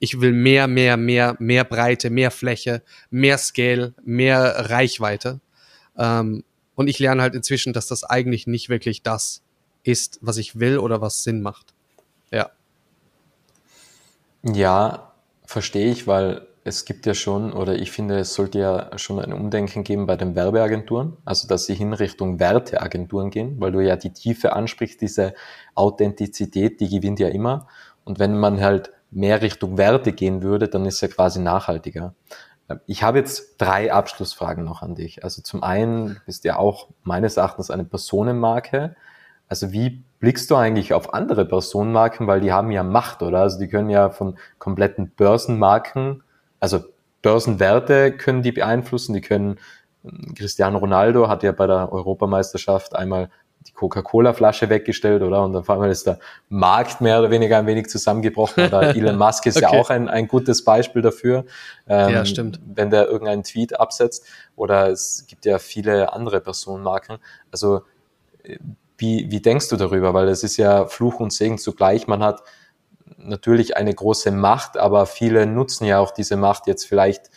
Ich 0.00 0.20
will 0.20 0.32
mehr, 0.32 0.66
mehr, 0.66 0.96
mehr, 0.96 1.36
mehr 1.38 1.62
Breite, 1.62 2.10
mehr 2.10 2.32
Fläche, 2.32 2.82
mehr 3.10 3.38
Scale, 3.38 3.94
mehr 4.04 4.70
Reichweite. 4.70 5.38
Ähm, 5.96 6.42
und 6.74 6.88
ich 6.88 6.98
lerne 6.98 7.22
halt 7.22 7.36
inzwischen, 7.36 7.72
dass 7.72 7.86
das 7.86 8.02
eigentlich 8.02 8.48
nicht 8.48 8.68
wirklich 8.68 9.02
das 9.04 9.42
ist, 9.84 10.18
was 10.20 10.36
ich 10.36 10.58
will 10.58 10.78
oder 10.78 11.00
was 11.00 11.22
Sinn 11.22 11.42
macht. 11.42 11.74
Ja. 12.32 12.50
Ja, 14.42 15.12
verstehe 15.46 15.92
ich, 15.92 16.08
weil 16.08 16.44
es 16.66 16.86
gibt 16.86 17.04
ja 17.04 17.12
schon, 17.12 17.52
oder 17.52 17.74
ich 17.74 17.92
finde, 17.92 18.18
es 18.18 18.32
sollte 18.32 18.58
ja 18.58 18.98
schon 18.98 19.20
ein 19.20 19.34
Umdenken 19.34 19.84
geben 19.84 20.06
bei 20.06 20.16
den 20.16 20.34
Werbeagenturen, 20.34 21.18
also 21.26 21.46
dass 21.46 21.66
sie 21.66 21.74
hin 21.74 21.92
Richtung 21.92 22.40
Werteagenturen 22.40 23.30
gehen, 23.30 23.60
weil 23.60 23.70
du 23.70 23.80
ja 23.80 23.96
die 23.96 24.14
Tiefe 24.14 24.54
ansprichst, 24.54 25.02
diese 25.02 25.34
Authentizität, 25.74 26.80
die 26.80 26.88
gewinnt 26.88 27.20
ja 27.20 27.28
immer. 27.28 27.68
Und 28.04 28.18
wenn 28.18 28.38
man 28.38 28.62
halt 28.62 28.92
mehr 29.10 29.42
Richtung 29.42 29.76
Werte 29.76 30.12
gehen 30.12 30.42
würde, 30.42 30.68
dann 30.68 30.86
ist 30.86 31.02
ja 31.02 31.08
quasi 31.08 31.38
nachhaltiger. 31.38 32.14
Ich 32.86 33.02
habe 33.02 33.18
jetzt 33.18 33.56
drei 33.58 33.92
Abschlussfragen 33.92 34.64
noch 34.64 34.80
an 34.80 34.94
dich. 34.94 35.22
Also 35.22 35.42
zum 35.42 35.62
einen 35.62 36.18
bist 36.24 36.44
du 36.44 36.48
ja 36.48 36.56
auch 36.56 36.88
meines 37.02 37.36
Erachtens 37.36 37.70
eine 37.70 37.84
Personenmarke. 37.84 38.96
Also 39.48 39.70
wie 39.72 40.02
blickst 40.18 40.50
du 40.50 40.56
eigentlich 40.56 40.94
auf 40.94 41.12
andere 41.12 41.44
Personenmarken, 41.44 42.26
weil 42.26 42.40
die 42.40 42.52
haben 42.52 42.70
ja 42.70 42.82
Macht, 42.82 43.22
oder? 43.22 43.40
Also 43.40 43.58
die 43.58 43.68
können 43.68 43.90
ja 43.90 44.08
von 44.08 44.38
kompletten 44.58 45.10
Börsenmarken 45.10 46.23
also 46.64 46.82
Börsenwerte 47.20 48.16
können 48.16 48.42
die 48.42 48.52
beeinflussen, 48.52 49.12
die 49.12 49.20
können, 49.20 49.58
Cristiano 50.34 50.78
Ronaldo 50.78 51.28
hat 51.28 51.42
ja 51.42 51.52
bei 51.52 51.66
der 51.66 51.92
Europameisterschaft 51.92 52.96
einmal 52.96 53.30
die 53.66 53.72
Coca-Cola-Flasche 53.72 54.70
weggestellt, 54.70 55.22
oder? 55.22 55.42
Und 55.42 55.54
auf 55.56 55.68
einmal 55.68 55.90
ist 55.90 56.06
der 56.06 56.18
Markt 56.48 57.02
mehr 57.02 57.18
oder 57.18 57.30
weniger 57.30 57.58
ein 57.58 57.66
wenig 57.66 57.88
zusammengebrochen. 57.88 58.66
Oder 58.66 58.82
Elon 58.96 59.16
Musk 59.16 59.44
ist 59.46 59.56
okay. 59.56 59.74
ja 59.74 59.80
auch 59.80 59.90
ein, 59.90 60.08
ein 60.08 60.26
gutes 60.26 60.64
Beispiel 60.64 61.02
dafür. 61.02 61.44
Ähm, 61.86 62.12
ja, 62.12 62.24
stimmt. 62.24 62.60
Wenn 62.66 62.90
der 62.90 63.08
irgendeinen 63.08 63.42
Tweet 63.42 63.78
absetzt. 63.78 64.26
Oder 64.56 64.88
es 64.88 65.26
gibt 65.26 65.44
ja 65.44 65.58
viele 65.58 66.12
andere 66.12 66.40
Personenmarken. 66.40 67.18
Also, 67.50 67.82
wie, 68.98 69.30
wie 69.30 69.40
denkst 69.40 69.68
du 69.68 69.76
darüber? 69.76 70.12
Weil 70.12 70.28
es 70.28 70.44
ist 70.44 70.58
ja 70.58 70.86
Fluch 70.86 71.20
und 71.20 71.32
Segen 71.32 71.56
zugleich. 71.56 72.06
Man 72.06 72.22
hat 72.22 72.42
natürlich 73.18 73.76
eine 73.76 73.94
große 73.94 74.30
Macht, 74.30 74.76
aber 74.76 75.06
viele 75.06 75.46
nutzen 75.46 75.84
ja 75.84 75.98
auch 75.98 76.10
diese 76.10 76.36
Macht 76.36 76.66
jetzt 76.66 76.84
vielleicht 76.84 77.30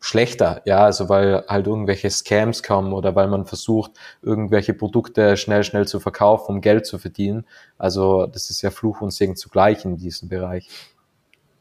schlechter, 0.00 0.62
ja, 0.64 0.84
also 0.84 1.08
weil 1.10 1.44
halt 1.46 1.66
irgendwelche 1.66 2.10
Scams 2.10 2.62
kommen 2.62 2.94
oder 2.94 3.14
weil 3.14 3.28
man 3.28 3.44
versucht, 3.44 3.92
irgendwelche 4.22 4.72
Produkte 4.72 5.36
schnell, 5.36 5.62
schnell 5.62 5.86
zu 5.86 6.00
verkaufen, 6.00 6.56
um 6.56 6.60
Geld 6.62 6.86
zu 6.86 6.98
verdienen. 6.98 7.46
Also 7.76 8.26
das 8.26 8.48
ist 8.48 8.62
ja 8.62 8.70
Fluch 8.70 9.02
und 9.02 9.10
Segen 9.10 9.36
zugleich 9.36 9.84
in 9.84 9.98
diesem 9.98 10.30
Bereich. 10.30 10.68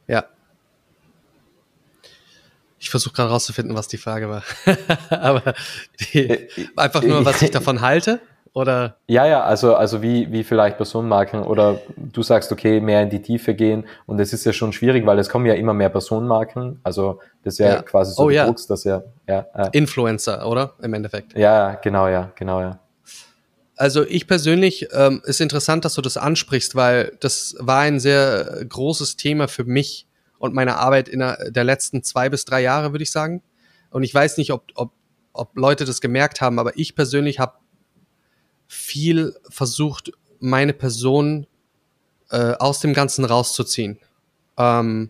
Ja. 0.08 0.26
Ich 2.80 2.90
versuche 2.90 3.14
gerade 3.14 3.30
rauszufinden, 3.30 3.76
was 3.76 3.90
die 3.90 3.98
Frage 3.98 4.30
war. 4.30 4.44
Aber 5.10 5.54
die, 6.00 6.30
äh, 6.30 6.50
einfach 6.78 7.04
nur, 7.04 7.26
was 7.26 7.42
ich 7.42 7.52
davon 7.52 7.82
halte. 7.82 8.22
Oder? 8.54 8.98
Ja, 9.08 9.26
ja, 9.26 9.44
also, 9.44 9.76
also 9.76 10.02
wie, 10.02 10.32
wie 10.32 10.44
vielleicht 10.44 10.78
Personenmarken 10.78 11.44
oder 11.44 11.80
du 11.96 12.24
sagst, 12.24 12.52
okay, 12.52 12.80
mehr 12.80 13.02
in 13.04 13.10
die 13.10 13.22
Tiefe 13.22 13.54
gehen 13.54 13.86
und 14.06 14.20
es 14.20 14.34
ist 14.34 14.46
ja 14.46 14.54
schon 14.54 14.74
schwierig, 14.74 15.06
weil 15.06 15.20
es 15.20 15.30
kommen 15.30 15.46
ja 15.46 15.54
immer 15.54 15.74
mehr 15.74 15.90
Personenmarken, 15.90 16.80
also 16.84 17.20
das 17.44 17.56
ist 17.56 17.60
ja, 17.60 17.76
ja. 17.76 17.82
quasi 17.84 18.14
so 18.14 18.24
oh, 18.24 18.30
ja. 18.30 18.46
Drucks, 18.46 18.68
dass 18.68 18.84
ja, 18.84 19.04
ja 19.28 19.46
äh. 19.56 19.70
Influencer, 19.74 20.48
oder? 20.48 20.74
Im 20.82 20.94
Endeffekt. 20.94 21.38
Ja, 21.38 21.76
genau, 21.76 22.08
ja, 22.08 22.32
genau, 22.36 22.62
ja. 22.62 22.80
Also 23.76 24.04
ich 24.06 24.28
persönlich 24.28 24.90
ähm, 24.92 25.22
ist 25.24 25.40
interessant, 25.40 25.86
dass 25.86 25.94
du 25.94 26.02
das 26.02 26.18
ansprichst, 26.18 26.76
weil 26.76 27.16
das 27.22 27.56
war 27.60 27.80
ein 27.80 28.02
sehr 28.02 28.66
großes 28.68 29.16
Thema 29.16 29.48
für 29.48 29.64
mich 29.64 30.06
und 30.38 30.54
meine 30.54 30.78
Arbeit 30.78 31.08
in 31.08 31.20
der, 31.20 31.50
der 31.50 31.64
letzten 31.64 32.04
zwei 32.04 32.28
bis 32.30 32.44
drei 32.44 32.62
Jahre, 32.62 32.92
würde 32.92 33.04
ich 33.04 33.12
sagen. 33.12 33.42
Und 33.90 34.04
ich 34.04 34.14
weiß 34.14 34.38
nicht, 34.38 34.52
ob, 34.52 34.64
ob, 34.76 34.92
ob 35.32 35.56
Leute 35.58 35.86
das 35.86 36.02
gemerkt 36.02 36.42
haben, 36.42 36.60
aber 36.60 36.78
ich 36.78 36.94
persönlich 36.94 37.40
habe 37.40 37.54
viel 38.70 39.36
versucht, 39.50 40.12
meine 40.40 40.74
Person 40.74 41.48
äh, 42.30 42.54
aus 42.54 42.80
dem 42.80 42.94
Ganzen 42.94 43.26
rauszuziehen. 43.26 43.98
Ähm, 44.58 45.10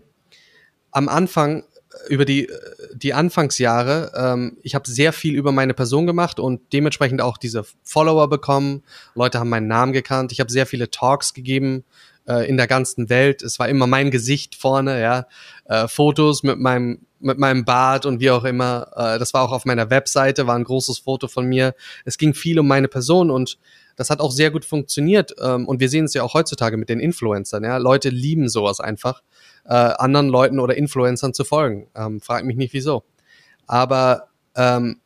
am 0.92 1.10
Anfang 1.10 1.64
äh, 1.64 2.14
über 2.14 2.24
die 2.24 2.50
die 2.94 3.14
Anfangsjahre, 3.14 4.14
ähm, 4.16 4.58
ich 4.64 4.76
habe 4.76 4.90
sehr 4.90 5.12
viel 5.12 5.36
über 5.36 5.52
meine 5.52 5.74
Person 5.74 6.08
gemacht 6.08 6.40
und 6.40 6.62
dementsprechend 6.72 7.22
auch 7.22 7.38
diese 7.38 7.66
Follower 7.84 8.30
bekommen. 8.30 8.84
Leute 9.14 9.40
haben 9.40 9.50
meinen 9.50 9.68
Namen 9.68 9.92
gekannt. 9.92 10.32
Ich 10.32 10.40
habe 10.40 10.52
sehr 10.52 10.66
viele 10.66 10.90
Talks 10.90 11.34
gegeben 11.34 11.84
äh, 12.28 12.48
in 12.48 12.56
der 12.56 12.68
ganzen 12.68 13.10
Welt. 13.10 13.44
Es 13.44 13.60
war 13.60 13.68
immer 13.68 13.88
mein 13.88 14.10
Gesicht 14.10 14.56
vorne, 14.56 15.02
ja, 15.02 15.28
äh, 15.66 15.88
Fotos 15.90 16.44
mit 16.44 16.60
meinem 16.60 17.06
mit 17.20 17.38
meinem 17.38 17.66
Bart 17.66 18.06
und 18.06 18.20
wie 18.20 18.32
auch 18.32 18.44
immer. 18.44 18.92
Äh, 18.96 19.20
das 19.20 19.34
war 19.34 19.44
auch 19.44 19.52
auf 19.52 19.66
meiner 19.66 19.90
Webseite, 19.90 20.48
war 20.48 20.56
ein 20.56 20.64
großes 20.64 21.00
Foto 21.00 21.28
von 21.28 21.46
mir. 21.46 21.76
Es 22.06 22.18
ging 22.18 22.34
viel 22.34 22.60
um 22.60 22.68
meine 22.68 22.88
Person 22.88 23.30
und 23.30 23.58
das 23.96 24.10
hat 24.10 24.22
auch 24.22 24.32
sehr 24.32 24.50
gut 24.50 24.64
funktioniert. 24.64 25.36
Ähm, 25.42 25.68
und 25.68 25.80
wir 25.80 25.90
sehen 25.90 26.06
es 26.06 26.14
ja 26.14 26.24
auch 26.24 26.34
heutzutage 26.34 26.78
mit 26.78 26.90
den 26.90 27.00
Influencern. 27.00 27.64
Ja? 27.64 27.78
Leute 27.78 28.10
lieben 28.10 28.48
sowas 28.48 28.80
einfach, 28.80 29.22
äh, 29.66 29.74
anderen 29.74 30.30
Leuten 30.30 30.60
oder 30.60 30.78
Influencern 30.78 31.34
zu 31.34 31.44
folgen. 31.44 31.88
Ähm, 31.96 32.22
frag 32.22 32.46
mich 32.46 32.56
nicht 32.56 32.74
wieso. 32.74 33.04
Aber 33.68 34.30
ähm, 34.56 35.02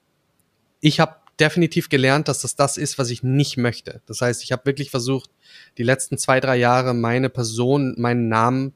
ich 0.79 0.99
habe 0.99 1.15
definitiv 1.39 1.89
gelernt, 1.89 2.27
dass 2.27 2.41
das 2.41 2.55
das 2.55 2.77
ist, 2.77 2.99
was 2.99 3.09
ich 3.09 3.23
nicht 3.23 3.57
möchte. 3.57 4.01
Das 4.05 4.21
heißt, 4.21 4.43
ich 4.43 4.51
habe 4.51 4.65
wirklich 4.65 4.91
versucht, 4.91 5.31
die 5.77 5.83
letzten 5.83 6.17
zwei, 6.17 6.39
drei 6.39 6.57
Jahre 6.57 6.93
meine 6.93 7.29
Person, 7.29 7.95
meinen 7.97 8.27
Namen 8.27 8.73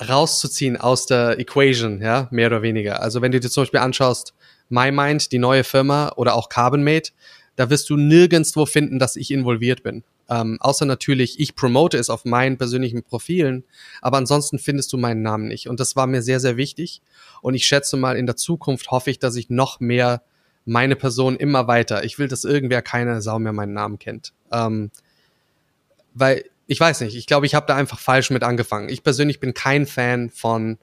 rauszuziehen 0.00 0.76
aus 0.76 1.06
der 1.06 1.38
Equation, 1.38 2.00
ja, 2.00 2.28
mehr 2.30 2.46
oder 2.46 2.62
weniger. 2.62 3.02
Also 3.02 3.22
wenn 3.22 3.32
du 3.32 3.40
dir 3.40 3.50
zum 3.50 3.62
Beispiel 3.62 3.80
anschaust, 3.80 4.34
MyMind, 4.68 5.32
die 5.32 5.38
neue 5.38 5.64
Firma 5.64 6.12
oder 6.16 6.34
auch 6.34 6.48
CarbonMate, 6.48 7.10
da 7.56 7.68
wirst 7.70 7.90
du 7.90 7.96
nirgendwo 7.96 8.64
finden, 8.66 8.98
dass 8.98 9.16
ich 9.16 9.30
involviert 9.30 9.82
bin. 9.82 10.04
Ähm, 10.30 10.58
außer 10.60 10.86
natürlich, 10.86 11.40
ich 11.40 11.56
promote 11.56 11.98
es 11.98 12.08
auf 12.08 12.24
meinen 12.24 12.56
persönlichen 12.56 13.02
Profilen, 13.02 13.64
aber 14.00 14.18
ansonsten 14.18 14.58
findest 14.58 14.92
du 14.92 14.96
meinen 14.96 15.22
Namen 15.22 15.48
nicht. 15.48 15.68
Und 15.68 15.80
das 15.80 15.96
war 15.96 16.06
mir 16.06 16.22
sehr, 16.22 16.38
sehr 16.38 16.56
wichtig. 16.56 17.02
Und 17.42 17.54
ich 17.54 17.66
schätze 17.66 17.96
mal, 17.96 18.16
in 18.16 18.26
der 18.26 18.36
Zukunft 18.36 18.90
hoffe 18.92 19.10
ich, 19.10 19.18
dass 19.18 19.34
ich 19.34 19.50
noch 19.50 19.80
mehr 19.80 20.22
meine 20.64 20.94
Person 20.94 21.36
immer 21.36 21.66
weiter. 21.66 22.04
Ich 22.04 22.18
will, 22.18 22.28
dass 22.28 22.44
irgendwer 22.44 22.80
keine 22.80 23.20
Sau 23.22 23.40
mehr 23.40 23.52
meinen 23.52 23.72
Namen 23.72 23.98
kennt. 23.98 24.32
Ähm, 24.52 24.90
weil 26.14 26.44
ich 26.70 26.78
weiß 26.78 27.00
nicht, 27.00 27.16
ich 27.16 27.26
glaube, 27.26 27.46
ich 27.46 27.56
habe 27.56 27.66
da 27.66 27.74
einfach 27.74 27.98
falsch 27.98 28.30
mit 28.30 28.44
angefangen. 28.44 28.90
Ich 28.90 29.02
persönlich 29.02 29.40
bin 29.40 29.54
kein 29.54 29.86
Fan 29.86 30.30
von, 30.30 30.78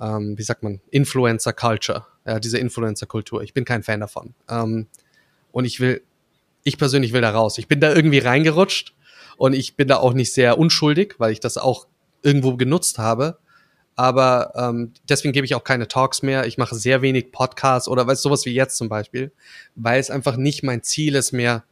ähm, 0.00 0.38
wie 0.38 0.42
sagt 0.42 0.62
man, 0.62 0.80
Influencer 0.90 1.52
Culture, 1.52 2.06
ja, 2.24 2.40
diese 2.40 2.56
Influencer 2.56 3.04
Kultur. 3.04 3.42
Ich 3.42 3.52
bin 3.52 3.66
kein 3.66 3.82
Fan 3.82 4.00
davon. 4.00 4.32
Ähm, 4.48 4.86
und 5.50 5.66
ich 5.66 5.80
will, 5.80 6.00
ich 6.64 6.78
persönlich 6.78 7.12
will 7.12 7.20
da 7.20 7.28
raus. 7.28 7.58
Ich 7.58 7.68
bin 7.68 7.78
da 7.78 7.94
irgendwie 7.94 8.20
reingerutscht 8.20 8.94
und 9.36 9.52
ich 9.52 9.76
bin 9.76 9.86
da 9.86 9.98
auch 9.98 10.14
nicht 10.14 10.32
sehr 10.32 10.56
unschuldig, 10.56 11.16
weil 11.18 11.32
ich 11.32 11.40
das 11.40 11.58
auch 11.58 11.88
irgendwo 12.22 12.56
genutzt 12.56 12.96
habe. 12.96 13.36
Aber 13.94 14.54
ähm, 14.56 14.94
deswegen 15.10 15.34
gebe 15.34 15.44
ich 15.44 15.54
auch 15.54 15.64
keine 15.64 15.88
Talks 15.88 16.22
mehr. 16.22 16.46
Ich 16.46 16.56
mache 16.56 16.74
sehr 16.74 17.02
wenig 17.02 17.32
Podcasts 17.32 17.86
oder 17.86 18.06
weißt 18.06 18.22
sowas 18.22 18.46
wie 18.46 18.54
jetzt 18.54 18.78
zum 18.78 18.88
Beispiel, 18.88 19.30
weil 19.74 20.00
es 20.00 20.10
einfach 20.10 20.38
nicht 20.38 20.62
mein 20.62 20.82
Ziel 20.82 21.16
ist 21.16 21.32
mehr, 21.32 21.64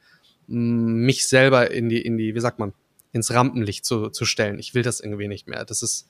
mich 0.47 1.27
selber 1.27 1.71
in 1.71 1.89
die, 1.89 2.03
in 2.03 2.19
die, 2.19 2.35
wie 2.35 2.41
sagt 2.41 2.59
man, 2.59 2.75
ins 3.13 3.33
Rampenlicht 3.33 3.85
zu, 3.85 4.09
zu 4.11 4.25
stellen. 4.25 4.59
Ich 4.59 4.75
will 4.75 4.83
das 4.83 5.01
irgendwie 5.01 5.29
nicht 5.29 5.49
mehr. 5.49 5.65
Das 5.65 5.83
ist, 5.83 6.09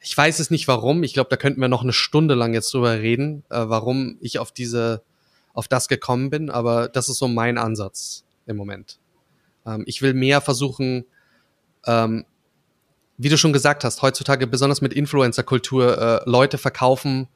ich 0.00 0.16
weiß 0.16 0.38
es 0.38 0.50
nicht 0.50 0.68
warum. 0.68 1.02
Ich 1.02 1.14
glaube, 1.14 1.30
da 1.30 1.36
könnten 1.36 1.60
wir 1.60 1.68
noch 1.68 1.82
eine 1.82 1.92
Stunde 1.92 2.34
lang 2.34 2.54
jetzt 2.54 2.72
drüber 2.72 2.98
reden, 2.98 3.44
äh, 3.50 3.64
warum 3.68 4.16
ich 4.20 4.38
auf 4.38 4.52
diese, 4.52 5.02
auf 5.52 5.68
das 5.68 5.88
gekommen 5.88 6.30
bin. 6.30 6.50
Aber 6.50 6.88
das 6.88 7.08
ist 7.08 7.18
so 7.18 7.28
mein 7.28 7.58
Ansatz 7.58 8.24
im 8.46 8.56
Moment. 8.56 8.98
Ähm, 9.66 9.84
ich 9.86 10.02
will 10.02 10.14
mehr 10.14 10.40
versuchen, 10.40 11.04
ähm, 11.86 12.24
wie 13.18 13.28
du 13.28 13.38
schon 13.38 13.52
gesagt 13.52 13.84
hast, 13.84 14.02
heutzutage 14.02 14.46
besonders 14.46 14.80
mit 14.80 14.92
Influencer-Kultur 14.92 15.98
äh, 16.26 16.30
Leute 16.30 16.58
verkaufen 16.58 17.28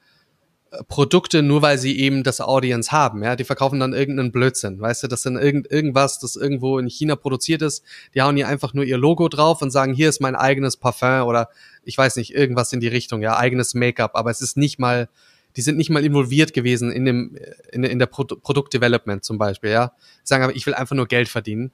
Produkte 0.86 1.42
nur 1.42 1.62
weil 1.62 1.78
sie 1.78 1.98
eben 1.98 2.22
das 2.22 2.40
Audience 2.40 2.92
haben, 2.92 3.24
ja, 3.24 3.34
die 3.34 3.42
verkaufen 3.42 3.80
dann 3.80 3.92
irgendeinen 3.92 4.30
Blödsinn, 4.30 4.80
weißt 4.80 5.02
du, 5.02 5.08
das 5.08 5.22
sind 5.22 5.36
irgend, 5.36 5.68
irgendwas, 5.70 6.20
das 6.20 6.36
irgendwo 6.36 6.78
in 6.78 6.86
China 6.88 7.16
produziert 7.16 7.60
ist, 7.62 7.84
die 8.14 8.22
hauen 8.22 8.36
hier 8.36 8.46
einfach 8.46 8.72
nur 8.72 8.84
ihr 8.84 8.96
Logo 8.96 9.28
drauf 9.28 9.62
und 9.62 9.72
sagen, 9.72 9.94
hier 9.94 10.08
ist 10.08 10.20
mein 10.20 10.36
eigenes 10.36 10.76
Parfum 10.76 11.26
oder 11.26 11.48
ich 11.82 11.98
weiß 11.98 12.16
nicht, 12.16 12.34
irgendwas 12.34 12.72
in 12.72 12.78
die 12.78 12.88
Richtung, 12.88 13.20
ja, 13.20 13.36
eigenes 13.36 13.74
Make-up, 13.74 14.12
aber 14.14 14.30
es 14.30 14.40
ist 14.40 14.56
nicht 14.56 14.78
mal, 14.78 15.08
die 15.56 15.62
sind 15.62 15.76
nicht 15.76 15.90
mal 15.90 16.04
involviert 16.04 16.52
gewesen 16.52 16.92
in 16.92 17.04
dem, 17.04 17.36
in, 17.72 17.82
in 17.82 17.98
der 17.98 18.06
Pro 18.06 18.24
Produktdevelopment 18.24 19.24
zum 19.24 19.38
Beispiel, 19.38 19.70
ja, 19.70 19.92
sagen 20.22 20.44
aber, 20.44 20.54
ich 20.54 20.66
will 20.66 20.74
einfach 20.74 20.94
nur 20.94 21.08
Geld 21.08 21.28
verdienen. 21.28 21.72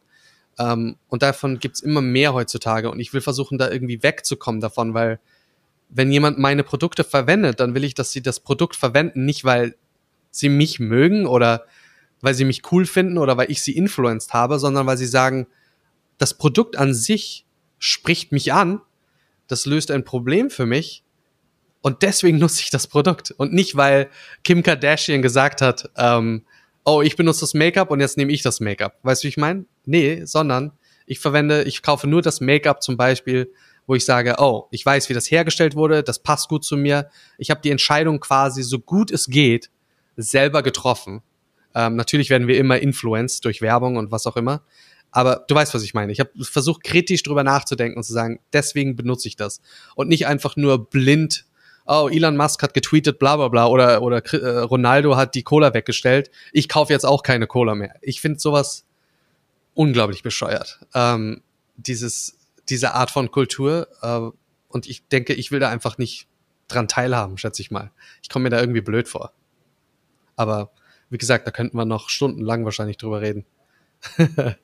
Ähm, 0.59 0.97
und 1.09 1.22
davon 1.22 1.59
gibt's 1.59 1.80
immer 1.80 2.01
mehr 2.01 2.32
heutzutage 2.32 2.90
und 2.90 2.99
ich 2.99 3.12
will 3.12 3.20
versuchen, 3.20 3.59
da 3.59 3.70
irgendwie 3.70 4.03
wegzukommen 4.03 4.62
davon, 4.62 4.94
weil 4.94 5.20
wenn 5.89 6.11
jemand 6.11 6.39
meine 6.39 6.64
Produkte 6.64 7.05
verwendet, 7.05 7.61
dann 7.61 7.74
will 7.74 7.84
ich, 7.84 7.95
dass 7.95 8.12
sie 8.12 8.22
das 8.22 8.41
Produkt 8.41 8.76
verwenden, 8.76 9.24
nicht 9.24 9.45
weil 9.45 9.76
sie 10.30 10.49
mich 10.49 10.80
mögen 10.80 11.26
oder 11.26 11.64
weil 12.20 12.34
sie 12.34 12.45
mich 12.45 12.62
cool 12.72 12.87
finden 12.87 13.18
oder 13.18 13.37
weil 13.37 13.51
ich 13.51 13.62
sie 13.62 13.76
influenced 13.76 14.32
habe, 14.32 14.59
sondern 14.59 14.87
weil 14.87 14.97
sie 14.97 15.07
sagen, 15.07 15.47
das 16.18 16.34
Produkt 16.34 16.76
an 16.76 16.95
sich 16.95 17.47
spricht 17.78 18.32
mich 18.32 18.53
an, 18.53 18.80
das 19.49 19.66
löst 19.66 19.91
ein 19.91 20.05
Problem 20.05 20.51
für 20.51 20.66
mich 20.66 21.05
und 21.82 22.03
deswegen 22.03 22.39
nutze 22.41 22.62
ich 22.62 22.70
das 22.70 22.87
Produkt 22.87 23.32
und 23.37 23.53
nicht, 23.53 23.76
weil 23.76 24.11
Kim 24.45 24.62
Kardashian 24.62 25.22
gesagt 25.22 25.61
hat, 25.61 25.91
ähm, 25.97 26.45
oh, 26.84 27.03
ich 27.03 27.16
benutze 27.16 27.41
das 27.41 27.55
Make-up 27.55 27.91
und 27.91 28.01
jetzt 28.01 28.16
nehme 28.16 28.32
ich 28.32 28.43
das 28.43 28.61
Make-up. 28.61 28.99
Weißt 29.03 29.22
du, 29.22 29.26
wie 29.26 29.30
ich 29.30 29.37
meine? 29.37 29.66
Nee, 29.84 30.24
sondern 30.24 30.72
ich 31.07 31.20
verwende, 31.20 31.64
ich 31.64 31.82
kaufe 31.82 32.07
nur 32.07 32.22
das 32.22 32.41
Make-up 32.41 32.82
zum 32.82 32.97
Beispiel, 32.97 33.53
wo 33.87 33.95
ich 33.95 34.05
sage, 34.05 34.37
oh, 34.39 34.66
ich 34.70 34.84
weiß, 34.84 35.09
wie 35.09 35.14
das 35.14 35.30
hergestellt 35.30 35.76
wurde, 35.76 36.03
das 36.03 36.18
passt 36.18 36.49
gut 36.49 36.64
zu 36.64 36.76
mir. 36.76 37.09
Ich 37.39 37.51
habe 37.51 37.61
die 37.62 37.70
Entscheidung 37.70 38.20
quasi 38.20 38.62
so 38.62 38.78
gut 38.78 39.11
es 39.11 39.26
geht 39.26 39.70
selber 40.16 40.62
getroffen. 40.62 41.22
Ähm, 41.74 41.97
natürlich 41.97 42.30
werden 42.30 42.49
wir 42.49 42.59
immer 42.59 42.78
influenced 42.78 43.45
durch 43.45 43.61
Werbung 43.61 43.97
und 43.97 44.11
was 44.11 44.26
auch 44.26 44.37
immer. 44.37 44.62
Aber 45.11 45.45
du 45.49 45.55
weißt, 45.55 45.74
was 45.74 45.82
ich 45.82 45.95
meine. 45.95 46.12
Ich 46.12 46.20
habe 46.20 46.30
versucht, 46.43 46.84
kritisch 46.84 47.22
drüber 47.22 47.45
nachzudenken 47.45 47.99
und 47.99 48.03
zu 48.03 48.12
sagen, 48.12 48.41
deswegen 48.53 48.97
benutze 48.97 49.28
ich 49.28 49.37
das. 49.37 49.61
Und 49.95 50.09
nicht 50.09 50.26
einfach 50.26 50.57
nur 50.57 50.91
blind, 50.91 51.47
oh, 51.87 52.09
Elon 52.11 52.37
Musk 52.37 52.62
hat 52.62 52.74
getweetet, 52.74 53.18
bla 53.18 53.37
bla 53.37 53.49
bla, 53.49 53.66
oder, 53.66 54.03
oder 54.03 54.18
äh, 54.34 54.59
Ronaldo 54.59 55.16
hat 55.16 55.34
die 55.34 55.43
Cola 55.43 55.72
weggestellt. 55.72 56.30
Ich 56.53 56.68
kaufe 56.68 56.93
jetzt 56.93 57.05
auch 57.05 57.22
keine 57.22 57.47
Cola 57.47 57.74
mehr. 57.74 57.95
Ich 58.03 58.20
finde 58.20 58.41
sowas 58.41 58.84
unglaublich 59.74 60.22
bescheuert. 60.22 60.80
Ähm, 60.95 61.43
dieses 61.76 62.37
diese 62.68 62.94
Art 62.94 63.10
von 63.10 63.30
Kultur. 63.30 63.88
Äh, 64.02 64.30
und 64.68 64.86
ich 64.86 65.08
denke, 65.08 65.32
ich 65.34 65.50
will 65.50 65.60
da 65.60 65.68
einfach 65.70 65.98
nicht 65.98 66.28
dran 66.68 66.88
teilhaben, 66.88 67.38
schätze 67.38 67.62
ich 67.62 67.70
mal. 67.70 67.90
Ich 68.22 68.28
komme 68.28 68.44
mir 68.44 68.50
da 68.50 68.60
irgendwie 68.60 68.80
blöd 68.80 69.08
vor. 69.08 69.32
Aber 70.34 70.70
wie 71.08 71.18
gesagt, 71.18 71.46
da 71.46 71.50
könnten 71.50 71.76
wir 71.76 71.84
noch 71.84 72.08
stundenlang 72.08 72.64
wahrscheinlich 72.64 72.96
drüber 72.96 73.20
reden. 73.20 73.44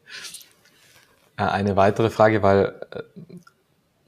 Eine 1.37 1.77
weitere 1.77 2.11
Frage, 2.11 2.43
weil 2.43 2.81
äh, 2.91 3.03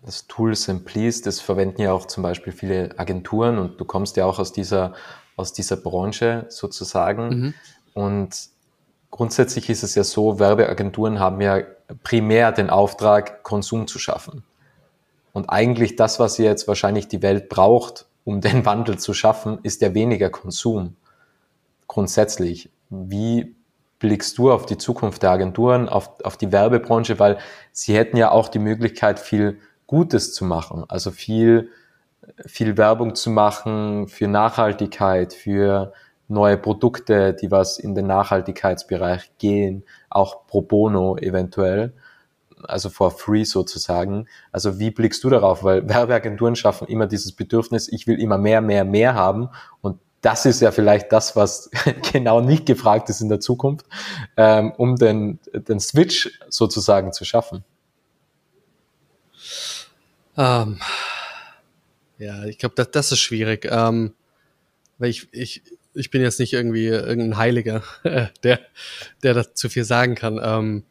das 0.05 0.27
Tool 0.27 0.55
Simplis, 0.55 1.23
das 1.23 1.41
verwenden 1.41 1.81
ja 1.81 1.93
auch 1.93 2.07
zum 2.07 2.23
Beispiel 2.23 2.53
viele 2.53 2.99
Agenturen 2.99 3.59
und 3.59 3.81
du 3.81 3.85
kommst 3.85 4.17
ja 4.17 4.27
auch 4.27 4.39
aus 4.39 4.53
dieser, 4.53 4.95
aus 5.37 5.53
dieser 5.53 5.77
Branche 5.77 6.47
sozusagen. 6.51 7.29
Mhm. 7.29 7.55
Und 7.95 8.49
grundsätzlich 9.11 9.71
ist 9.71 9.83
es 9.83 9.95
ja 9.95 10.05
so, 10.05 10.39
Werbeagenturen 10.39 11.19
haben 11.21 11.41
ja 11.41 11.63
primär 12.03 12.53
den 12.53 12.71
Auftrag, 12.71 13.43
Konsum 13.43 13.87
zu 13.87 13.99
schaffen. 13.99 14.45
Und 15.33 15.51
eigentlich 15.51 15.97
das, 15.97 16.21
was 16.21 16.39
jetzt 16.39 16.69
wahrscheinlich 16.69 17.09
die 17.09 17.23
Welt 17.23 17.49
braucht, 17.49 18.07
um 18.25 18.41
den 18.41 18.65
Wandel 18.65 18.99
zu 18.99 19.15
schaffen, 19.15 19.59
ist 19.63 19.83
ja 19.83 19.95
weniger 19.95 20.31
Konsum. 20.31 20.97
Grundsätzlich. 21.87 22.71
Wie 22.91 23.55
blickst 23.99 24.39
du 24.39 24.53
auf 24.53 24.67
die 24.67 24.79
Zukunft 24.79 25.23
der 25.23 25.31
Agenturen, 25.31 25.89
auf, 25.89 26.21
auf 26.25 26.37
die 26.37 26.53
Werbebranche? 26.53 27.19
Weil 27.19 27.39
sie 27.73 27.97
hätten 27.97 28.17
ja 28.17 28.31
auch 28.31 28.49
die 28.49 28.59
Möglichkeit, 28.59 29.19
viel 29.19 29.59
Gutes 29.87 30.33
zu 30.33 30.45
machen. 30.45 30.85
Also 30.89 31.11
viel, 31.11 31.71
viel 32.47 32.77
Werbung 32.77 33.15
zu 33.15 33.31
machen 33.31 34.09
für 34.09 34.29
Nachhaltigkeit, 34.29 35.33
für 35.33 35.93
neue 36.29 36.57
Produkte, 36.57 37.35
die 37.35 37.51
was 37.51 37.79
in 37.79 37.95
den 37.95 38.07
Nachhaltigkeitsbereich 38.07 39.33
gehen, 39.39 39.85
auch 40.11 40.47
pro 40.47 40.63
bono 40.63 41.17
eventuell, 41.19 41.93
also 42.63 42.89
for 42.89 43.11
free 43.11 43.45
sozusagen. 43.45 44.27
Also 44.53 44.79
wie 44.79 44.91
blickst 44.91 45.23
du 45.25 45.31
darauf? 45.31 45.65
Weil 45.65 45.89
Werbeagenturen 45.89 46.57
schaffen 46.57 46.89
immer 46.89 47.07
dieses 47.07 47.33
Bedürfnis, 47.33 47.89
ich 47.89 48.07
will 48.07 48.21
immer 48.21 48.39
mehr, 48.39 48.61
mehr, 48.61 48.85
mehr 48.85 49.15
haben 49.15 49.51
und 49.81 49.99
das 50.25 50.47
ist 50.47 50.63
ja 50.63 50.71
vielleicht 50.71 51.13
das, 51.13 51.37
was 51.37 51.71
genau 52.13 52.41
nicht 52.41 52.65
gefragt 52.65 53.11
ist 53.11 53.21
in 53.21 53.29
der 53.29 53.41
Zukunft, 53.41 53.87
ähm, 54.39 54.73
um 54.79 54.97
den, 54.97 55.39
den 55.53 55.81
Switch 55.81 56.41
sozusagen 56.49 57.13
zu 57.13 57.27
schaffen. 57.27 57.63
Ähm, 60.39 60.81
ja, 62.17 62.45
ich 62.45 62.57
glaube, 62.57 62.75
das, 62.75 62.91
das 62.91 63.13
ist 63.13 63.19
schwierig. 63.19 63.69
Ähm, 63.71 64.15
weil 64.97 65.11
ich, 65.11 65.29
ich, 65.33 65.63
ich 65.95 66.11
bin 66.11 66.23
jetzt 66.23 66.41
nicht 66.41 66.53
irgendwie 66.53 66.87
irgendein 66.87 67.37
Heiliger, 67.37 67.83
der, 68.43 68.61
der 69.23 69.35
dazu 69.35 69.69
viel 69.69 69.85
sagen 69.85 70.15
kann. 70.15 70.41
Ähm, 70.43 70.85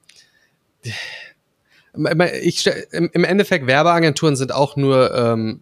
ich, 2.42 2.68
im 2.92 3.24
Endeffekt, 3.24 3.68
Werbeagenturen 3.68 4.36
sind 4.36 4.52
auch 4.52 4.76
nur, 4.76 5.14
ähm, 5.14 5.62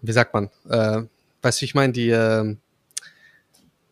wie 0.00 0.12
sagt 0.12 0.34
man, 0.34 0.50
äh, 0.68 1.02
weißt 1.42 1.60
du, 1.60 1.64
ich 1.64 1.74
meine, 1.74 1.92
die, 1.92 2.10
äh, 2.10 2.56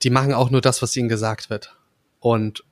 die 0.03 0.11
machen 0.11 0.35
auch 0.35 0.51
nur 0.51 0.61
das, 0.61 0.83
was 0.83 0.97
ihnen 0.97 1.09
gesagt 1.09 1.51
wird. 1.51 1.77
Und 2.19 2.65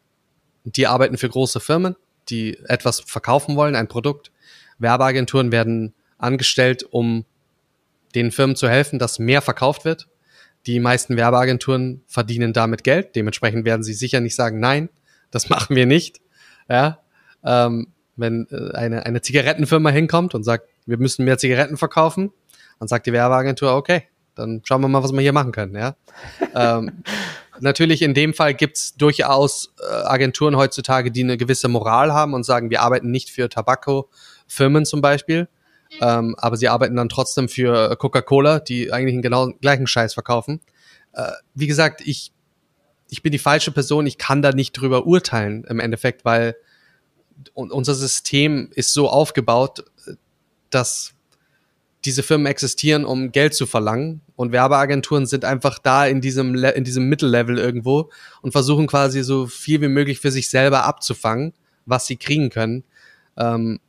die 0.64 0.86
arbeiten 0.86 1.18
für 1.18 1.28
große 1.28 1.60
Firmen, 1.60 1.96
die 2.28 2.58
etwas 2.64 3.00
verkaufen 3.00 3.56
wollen, 3.56 3.76
ein 3.76 3.88
Produkt. 3.88 4.32
Werbeagenturen 4.78 5.52
werden 5.52 5.94
angestellt, 6.18 6.84
um 6.90 7.24
den 8.14 8.30
Firmen 8.30 8.56
zu 8.56 8.68
helfen, 8.68 8.98
dass 8.98 9.18
mehr 9.18 9.42
verkauft 9.42 9.84
wird. 9.84 10.08
Die 10.68 10.80
meisten 10.80 11.16
Werbeagenturen 11.16 12.02
verdienen 12.06 12.52
damit 12.52 12.84
Geld. 12.84 13.16
Dementsprechend 13.16 13.64
werden 13.64 13.82
sie 13.82 13.94
sicher 13.94 14.20
nicht 14.20 14.36
sagen, 14.36 14.60
nein, 14.60 14.90
das 15.30 15.48
machen 15.50 15.74
wir 15.74 15.86
nicht. 15.86 16.20
Ja, 16.68 16.98
ähm, 17.42 17.94
wenn 18.16 18.46
äh, 18.50 18.76
eine, 18.76 19.06
eine 19.06 19.22
Zigarettenfirma 19.22 19.88
hinkommt 19.88 20.34
und 20.34 20.44
sagt, 20.44 20.68
wir 20.84 20.98
müssen 20.98 21.24
mehr 21.24 21.38
Zigaretten 21.38 21.78
verkaufen, 21.78 22.32
dann 22.78 22.86
sagt 22.86 23.06
die 23.06 23.14
Werbeagentur, 23.14 23.74
okay, 23.74 24.02
dann 24.34 24.60
schauen 24.62 24.82
wir 24.82 24.88
mal, 24.88 25.02
was 25.02 25.12
wir 25.12 25.20
hier 25.22 25.32
machen 25.32 25.52
können. 25.52 25.74
Ja? 25.74 25.96
ähm, 26.54 27.02
natürlich 27.60 28.02
in 28.02 28.12
dem 28.12 28.34
Fall 28.34 28.52
gibt's 28.52 28.94
durchaus 28.94 29.72
äh, 29.80 30.04
Agenturen 30.04 30.56
heutzutage, 30.56 31.10
die 31.10 31.22
eine 31.22 31.38
gewisse 31.38 31.68
Moral 31.68 32.12
haben 32.12 32.34
und 32.34 32.44
sagen, 32.44 32.68
wir 32.68 32.82
arbeiten 32.82 33.10
nicht 33.10 33.30
für 33.30 33.48
Tabakofirmen 33.48 34.84
zum 34.84 35.00
Beispiel, 35.00 35.48
ähm, 36.01 36.34
aber 36.39 36.57
sie 36.57 36.68
arbeiten 36.68 36.97
dann 36.97 37.09
trotzdem 37.09 37.49
für 37.49 37.97
Coca-Cola, 37.97 38.61
die 38.61 38.93
eigentlich 38.93 39.14
den 39.14 39.22
genau 39.22 39.49
gleichen 39.61 39.86
Scheiß 39.86 40.14
verkaufen. 40.14 40.61
Äh, 41.12 41.32
wie 41.55 41.66
gesagt, 41.66 42.03
ich, 42.05 42.32
ich 43.09 43.22
bin 43.22 43.32
die 43.32 43.39
falsche 43.39 43.72
Person, 43.72 44.07
ich 44.07 44.18
kann 44.18 44.43
da 44.43 44.53
nicht 44.53 44.72
drüber 44.72 45.07
urteilen 45.07 45.64
im 45.64 45.80
Endeffekt, 45.80 46.24
weil 46.24 46.57
unser 47.55 47.95
System 47.95 48.70
ist 48.74 48.93
so 48.93 49.09
aufgebaut, 49.09 49.84
dass 50.70 51.14
diese 52.05 52.22
Firmen 52.22 52.47
existieren, 52.47 53.05
um 53.05 53.32
Geld 53.32 53.55
zu 53.55 53.66
verlangen 53.66 54.20
und 54.36 54.53
Werbeagenturen 54.53 55.26
sind 55.26 55.45
einfach 55.45 55.78
da 55.78 56.07
in 56.07 56.20
diesem 56.20 56.55
in 56.55 56.84
diesem 56.84 57.09
Mittellevel 57.09 57.59
irgendwo 57.59 58.11
und 58.41 58.53
versuchen 58.53 58.86
quasi 58.86 59.22
so 59.22 59.47
viel 59.47 59.80
wie 59.80 59.89
möglich 59.89 60.20
für 60.20 60.30
sich 60.30 60.49
selber 60.49 60.84
abzufangen, 60.84 61.53
was 61.86 62.07
sie 62.07 62.16
kriegen 62.16 62.51
können. 62.51 62.84
Ähm, 63.36 63.80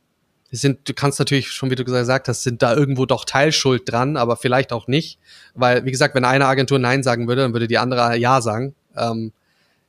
sind, 0.56 0.88
du 0.88 0.94
kannst 0.94 1.18
natürlich 1.18 1.52
schon, 1.52 1.70
wie 1.70 1.76
du 1.76 1.84
gesagt 1.84 2.28
hast, 2.28 2.42
sind 2.42 2.62
da 2.62 2.74
irgendwo 2.74 3.06
doch 3.06 3.24
Teilschuld 3.24 3.90
dran, 3.90 4.16
aber 4.16 4.36
vielleicht 4.36 4.72
auch 4.72 4.88
nicht, 4.88 5.18
weil 5.54 5.84
wie 5.84 5.90
gesagt, 5.90 6.14
wenn 6.14 6.24
eine 6.24 6.46
Agentur 6.46 6.78
Nein 6.78 7.02
sagen 7.02 7.28
würde, 7.28 7.42
dann 7.42 7.52
würde 7.52 7.68
die 7.68 7.78
andere 7.78 8.16
Ja 8.16 8.40
sagen. 8.40 8.74
Ähm, 8.96 9.32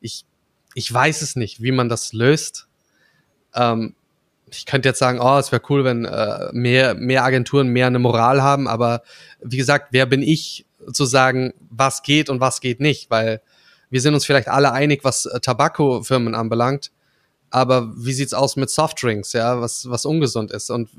ich 0.01 0.25
ich 0.73 0.91
weiß 0.91 1.21
es 1.21 1.35
nicht, 1.35 1.61
wie 1.61 1.71
man 1.71 1.89
das 1.89 2.13
löst. 2.13 2.67
Ähm, 3.53 3.95
ich 4.49 4.65
könnte 4.65 4.89
jetzt 4.89 4.99
sagen, 4.99 5.19
oh, 5.21 5.37
es 5.37 5.51
wäre 5.51 5.61
cool, 5.69 5.83
wenn 5.83 6.05
äh, 6.05 6.49
mehr, 6.51 6.93
mehr 6.93 7.23
Agenturen 7.23 7.67
mehr 7.67 7.87
eine 7.87 7.99
Moral 7.99 8.41
haben, 8.41 8.67
aber 8.67 9.01
wie 9.41 9.57
gesagt, 9.57 9.87
wer 9.91 10.05
bin 10.05 10.21
ich 10.21 10.65
zu 10.91 11.05
sagen, 11.05 11.53
was 11.69 12.03
geht 12.03 12.29
und 12.29 12.39
was 12.39 12.59
geht 12.59 12.79
nicht? 12.79 13.09
Weil 13.09 13.41
wir 13.89 14.01
sind 14.01 14.13
uns 14.13 14.25
vielleicht 14.25 14.47
alle 14.47 14.71
einig, 14.71 15.03
was 15.03 15.25
äh, 15.25 15.39
Tabakofirmen 15.39 16.35
anbelangt, 16.35 16.91
aber 17.51 17.93
wie 17.95 18.13
sieht's 18.13 18.33
aus 18.33 18.55
mit 18.55 18.69
Softdrinks, 18.69 19.33
ja, 19.33 19.61
was, 19.61 19.89
was 19.89 20.05
ungesund 20.05 20.51
ist 20.51 20.69
und 20.69 20.89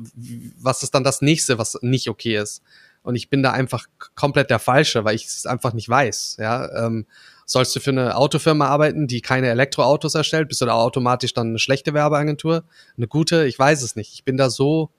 was 0.58 0.82
ist 0.82 0.94
dann 0.94 1.04
das 1.04 1.22
nächste, 1.22 1.58
was 1.58 1.78
nicht 1.82 2.08
okay 2.08 2.36
ist? 2.36 2.62
Und 3.02 3.16
ich 3.16 3.28
bin 3.28 3.42
da 3.42 3.50
einfach 3.50 3.86
komplett 4.14 4.50
der 4.50 4.60
Falsche, 4.60 5.04
weil 5.04 5.16
ich 5.16 5.26
es 5.26 5.46
einfach 5.46 5.72
nicht 5.72 5.88
weiß, 5.88 6.36
ja. 6.38 6.86
Ähm, 6.86 7.06
Sollst 7.52 7.74
du 7.76 7.80
für 7.80 7.90
eine 7.90 8.16
Autofirma 8.16 8.66
arbeiten, 8.66 9.06
die 9.06 9.20
keine 9.20 9.48
Elektroautos 9.48 10.14
erstellt? 10.14 10.48
Bist 10.48 10.60
du 10.60 10.64
da 10.64 10.72
automatisch 10.72 11.34
dann 11.34 11.48
eine 11.48 11.58
schlechte 11.58 11.92
Werbeagentur? 11.92 12.64
Eine 12.96 13.08
gute? 13.08 13.46
Ich 13.46 13.58
weiß 13.58 13.82
es 13.82 13.96
nicht. 13.96 14.14
Ich 14.14 14.24
bin 14.24 14.36
da 14.36 14.48
so, 14.48 14.90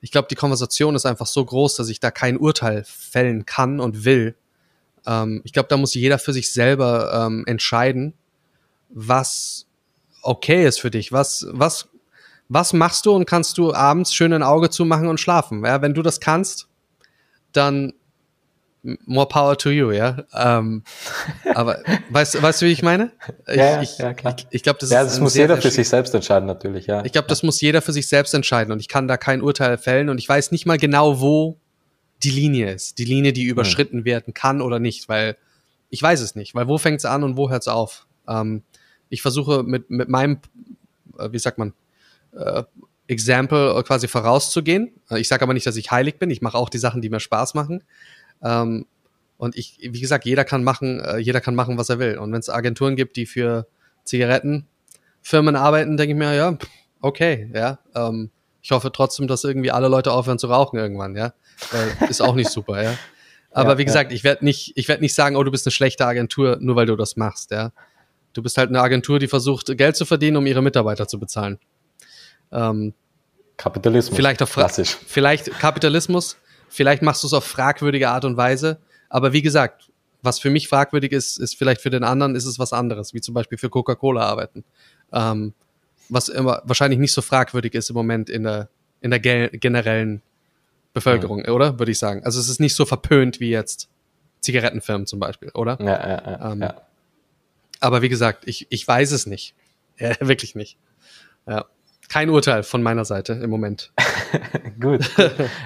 ich 0.00 0.10
glaube, 0.10 0.28
die 0.28 0.34
Konversation 0.34 0.94
ist 0.94 1.06
einfach 1.06 1.26
so 1.26 1.44
groß, 1.44 1.76
dass 1.76 1.88
ich 1.88 2.00
da 2.00 2.10
kein 2.10 2.38
Urteil 2.38 2.82
fällen 2.84 3.46
kann 3.46 3.78
und 3.78 4.04
will. 4.04 4.34
Ähm, 5.06 5.42
ich 5.44 5.52
glaube, 5.52 5.68
da 5.68 5.76
muss 5.76 5.94
jeder 5.94 6.18
für 6.18 6.32
sich 6.32 6.52
selber 6.52 7.26
ähm, 7.26 7.44
entscheiden, 7.46 8.14
was 8.88 9.66
okay 10.22 10.66
ist 10.66 10.80
für 10.80 10.90
dich. 10.90 11.12
Was, 11.12 11.46
was, 11.50 11.88
was 12.48 12.72
machst 12.72 13.06
du 13.06 13.12
und 13.12 13.26
kannst 13.26 13.58
du 13.58 13.72
abends 13.72 14.14
schön 14.14 14.32
ein 14.32 14.42
Auge 14.42 14.70
zumachen 14.70 15.08
und 15.08 15.20
schlafen? 15.20 15.64
Ja, 15.64 15.82
wenn 15.82 15.94
du 15.94 16.02
das 16.02 16.20
kannst, 16.20 16.68
dann 17.52 17.92
more 18.82 19.26
power 19.26 19.56
to 19.56 19.70
you, 19.70 19.90
ja. 19.90 20.24
Ähm, 20.34 20.82
aber 21.54 21.82
weißt, 22.10 22.42
weißt 22.42 22.62
du, 22.62 22.66
wie 22.66 22.72
ich 22.72 22.82
meine? 22.82 23.12
Ich, 23.46 23.56
ja, 23.56 23.82
ich, 23.82 23.98
ja, 23.98 24.14
klar. 24.14 24.34
Ich, 24.38 24.46
ich 24.50 24.62
glaube, 24.62 24.78
das, 24.78 24.90
ja, 24.90 25.02
das 25.02 25.20
muss 25.20 25.34
jeder 25.34 25.60
für 25.60 25.70
sich 25.70 25.88
selbst 25.88 26.14
entscheiden, 26.14 26.46
natürlich, 26.46 26.86
ja. 26.86 27.04
Ich 27.04 27.12
glaube, 27.12 27.28
das 27.28 27.42
muss 27.42 27.60
jeder 27.60 27.82
für 27.82 27.92
sich 27.92 28.08
selbst 28.08 28.34
entscheiden 28.34 28.72
und 28.72 28.80
ich 28.80 28.88
kann 28.88 29.08
da 29.08 29.16
kein 29.16 29.42
Urteil 29.42 29.78
fällen 29.78 30.08
und 30.08 30.18
ich 30.18 30.28
weiß 30.28 30.50
nicht 30.52 30.66
mal 30.66 30.78
genau, 30.78 31.20
wo 31.20 31.58
die 32.22 32.30
Linie 32.30 32.72
ist. 32.72 32.98
Die 32.98 33.04
Linie, 33.04 33.32
die 33.32 33.44
überschritten 33.44 33.98
hm. 33.98 34.04
werden 34.04 34.34
kann 34.34 34.60
oder 34.60 34.78
nicht, 34.78 35.08
weil 35.08 35.36
ich 35.88 36.02
weiß 36.02 36.20
es 36.20 36.34
nicht, 36.34 36.54
weil 36.54 36.68
wo 36.68 36.78
fängt's 36.78 37.04
an 37.04 37.22
und 37.22 37.36
wo 37.36 37.50
hört's 37.50 37.68
auf? 37.68 38.06
Ähm, 38.28 38.62
ich 39.10 39.22
versuche 39.22 39.62
mit, 39.62 39.90
mit 39.90 40.08
meinem, 40.08 40.40
äh, 41.18 41.30
wie 41.32 41.38
sagt 41.38 41.58
man, 41.58 41.74
äh, 42.32 42.62
Example 43.08 43.82
quasi 43.82 44.06
vorauszugehen. 44.06 44.92
Ich 45.16 45.26
sage 45.26 45.42
aber 45.42 45.52
nicht, 45.52 45.66
dass 45.66 45.76
ich 45.76 45.90
heilig 45.90 46.18
bin. 46.20 46.30
Ich 46.30 46.42
mache 46.42 46.56
auch 46.56 46.68
die 46.68 46.78
Sachen, 46.78 47.02
die 47.02 47.10
mir 47.10 47.18
Spaß 47.18 47.54
machen. 47.54 47.82
Ähm, 48.42 48.86
und 49.36 49.56
ich, 49.56 49.78
wie 49.80 50.00
gesagt, 50.00 50.24
jeder 50.26 50.44
kann 50.44 50.62
machen, 50.62 51.00
äh, 51.00 51.16
jeder 51.18 51.40
kann 51.40 51.54
machen, 51.54 51.76
was 51.76 51.88
er 51.88 51.98
will. 51.98 52.18
Und 52.18 52.32
wenn 52.32 52.38
es 52.38 52.48
Agenturen 52.48 52.94
gibt, 52.94 53.16
die 53.16 53.26
für 53.26 53.66
Zigarettenfirmen 54.04 55.56
arbeiten, 55.56 55.96
denke 55.96 56.12
ich 56.12 56.18
mir, 56.18 56.34
ja, 56.34 56.56
okay, 57.00 57.50
ja. 57.52 57.80
Ähm, 57.94 58.30
ich 58.62 58.70
hoffe 58.70 58.92
trotzdem, 58.92 59.26
dass 59.26 59.42
irgendwie 59.42 59.70
alle 59.70 59.88
Leute 59.88 60.12
aufhören 60.12 60.38
zu 60.38 60.46
rauchen 60.46 60.78
irgendwann, 60.78 61.16
ja. 61.16 61.32
Weil 61.72 62.08
ist 62.08 62.20
auch 62.20 62.34
nicht 62.34 62.50
super, 62.50 62.82
ja. 62.82 62.94
Aber 63.50 63.72
ja, 63.72 63.78
wie 63.78 63.84
gesagt, 63.84 64.12
ja. 64.12 64.16
ich 64.16 64.22
werde 64.22 64.44
nicht, 64.44 64.72
ich 64.76 64.86
werde 64.86 65.02
nicht 65.02 65.14
sagen, 65.14 65.34
oh, 65.34 65.42
du 65.42 65.50
bist 65.50 65.66
eine 65.66 65.72
schlechte 65.72 66.06
Agentur, 66.06 66.58
nur 66.60 66.76
weil 66.76 66.86
du 66.86 66.94
das 66.94 67.16
machst, 67.16 67.50
ja. 67.50 67.72
Du 68.32 68.42
bist 68.42 68.58
halt 68.58 68.68
eine 68.68 68.80
Agentur, 68.80 69.18
die 69.18 69.28
versucht, 69.28 69.76
Geld 69.76 69.96
zu 69.96 70.04
verdienen, 70.04 70.36
um 70.36 70.46
ihre 70.46 70.62
Mitarbeiter 70.62 71.08
zu 71.08 71.18
bezahlen. 71.18 71.58
Ähm, 72.52 72.94
Kapitalismus. 73.56 74.16
Vielleicht 74.16 74.42
auch 74.42 74.48
klassisch. 74.48 74.96
Vielleicht 75.06 75.50
Kapitalismus. 75.58 76.36
Vielleicht 76.68 77.02
machst 77.02 77.22
du 77.22 77.26
es 77.26 77.32
auf 77.32 77.44
fragwürdige 77.44 78.08
Art 78.08 78.24
und 78.24 78.36
Weise. 78.36 78.78
Aber 79.08 79.32
wie 79.32 79.42
gesagt, 79.42 79.90
was 80.22 80.38
für 80.38 80.50
mich 80.50 80.68
fragwürdig 80.68 81.12
ist, 81.12 81.38
ist 81.38 81.56
vielleicht 81.56 81.80
für 81.80 81.90
den 81.90 82.04
anderen 82.04 82.34
ist 82.36 82.44
es 82.44 82.58
was 82.58 82.72
anderes, 82.72 83.14
wie 83.14 83.20
zum 83.20 83.34
Beispiel 83.34 83.58
für 83.58 83.68
Coca-Cola 83.70 84.22
arbeiten. 84.22 84.64
Ähm, 85.12 85.54
was 86.08 86.28
immer 86.28 86.62
wahrscheinlich 86.64 86.98
nicht 86.98 87.12
so 87.12 87.22
fragwürdig 87.22 87.74
ist 87.74 87.90
im 87.90 87.94
Moment 87.94 88.30
in 88.30 88.44
der, 88.44 88.68
in 89.00 89.10
der 89.10 89.20
generellen 89.20 90.22
Bevölkerung, 90.92 91.40
mhm. 91.46 91.52
oder? 91.52 91.78
Würde 91.78 91.92
ich 91.92 91.98
sagen. 91.98 92.24
Also 92.24 92.40
es 92.40 92.48
ist 92.48 92.60
nicht 92.60 92.74
so 92.74 92.84
verpönt 92.84 93.40
wie 93.40 93.50
jetzt 93.50 93.88
Zigarettenfirmen 94.40 95.06
zum 95.06 95.20
Beispiel, 95.20 95.50
oder? 95.54 95.78
Ja, 95.80 95.86
ja, 95.86 96.30
ja. 96.30 96.52
Ähm, 96.52 96.62
ja. 96.62 96.74
Aber 97.80 98.02
wie 98.02 98.08
gesagt, 98.08 98.46
ich, 98.46 98.66
ich 98.70 98.86
weiß 98.86 99.12
es 99.12 99.26
nicht. 99.26 99.54
Ja, 99.98 100.14
wirklich 100.20 100.54
nicht. 100.54 100.78
Ja. 101.46 101.66
Kein 102.08 102.30
Urteil 102.30 102.62
von 102.62 102.82
meiner 102.82 103.04
Seite 103.04 103.34
im 103.34 103.50
Moment. 103.50 103.92
gut. 104.80 105.10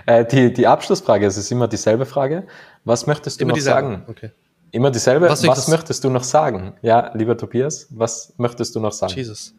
äh, 0.06 0.26
die, 0.26 0.52
die 0.52 0.66
Abschlussfrage, 0.66 1.24
es 1.24 1.36
ist 1.36 1.52
immer 1.52 1.68
dieselbe 1.68 2.04
Frage. 2.04 2.44
Was 2.84 3.06
möchtest 3.06 3.38
du 3.38 3.44
immer 3.44 3.54
noch 3.54 3.60
sagen? 3.60 4.02
Okay. 4.08 4.32
Immer 4.72 4.90
dieselbe. 4.90 5.28
Was, 5.28 5.46
was 5.46 5.68
möchtest 5.68 6.02
du 6.02 6.10
noch 6.10 6.24
sagen? 6.24 6.74
Ja, 6.82 7.12
lieber 7.14 7.38
Tobias, 7.38 7.86
was 7.90 8.34
möchtest 8.38 8.74
du 8.74 8.80
noch 8.80 8.90
sagen? 8.90 9.12
Jesus. 9.14 9.54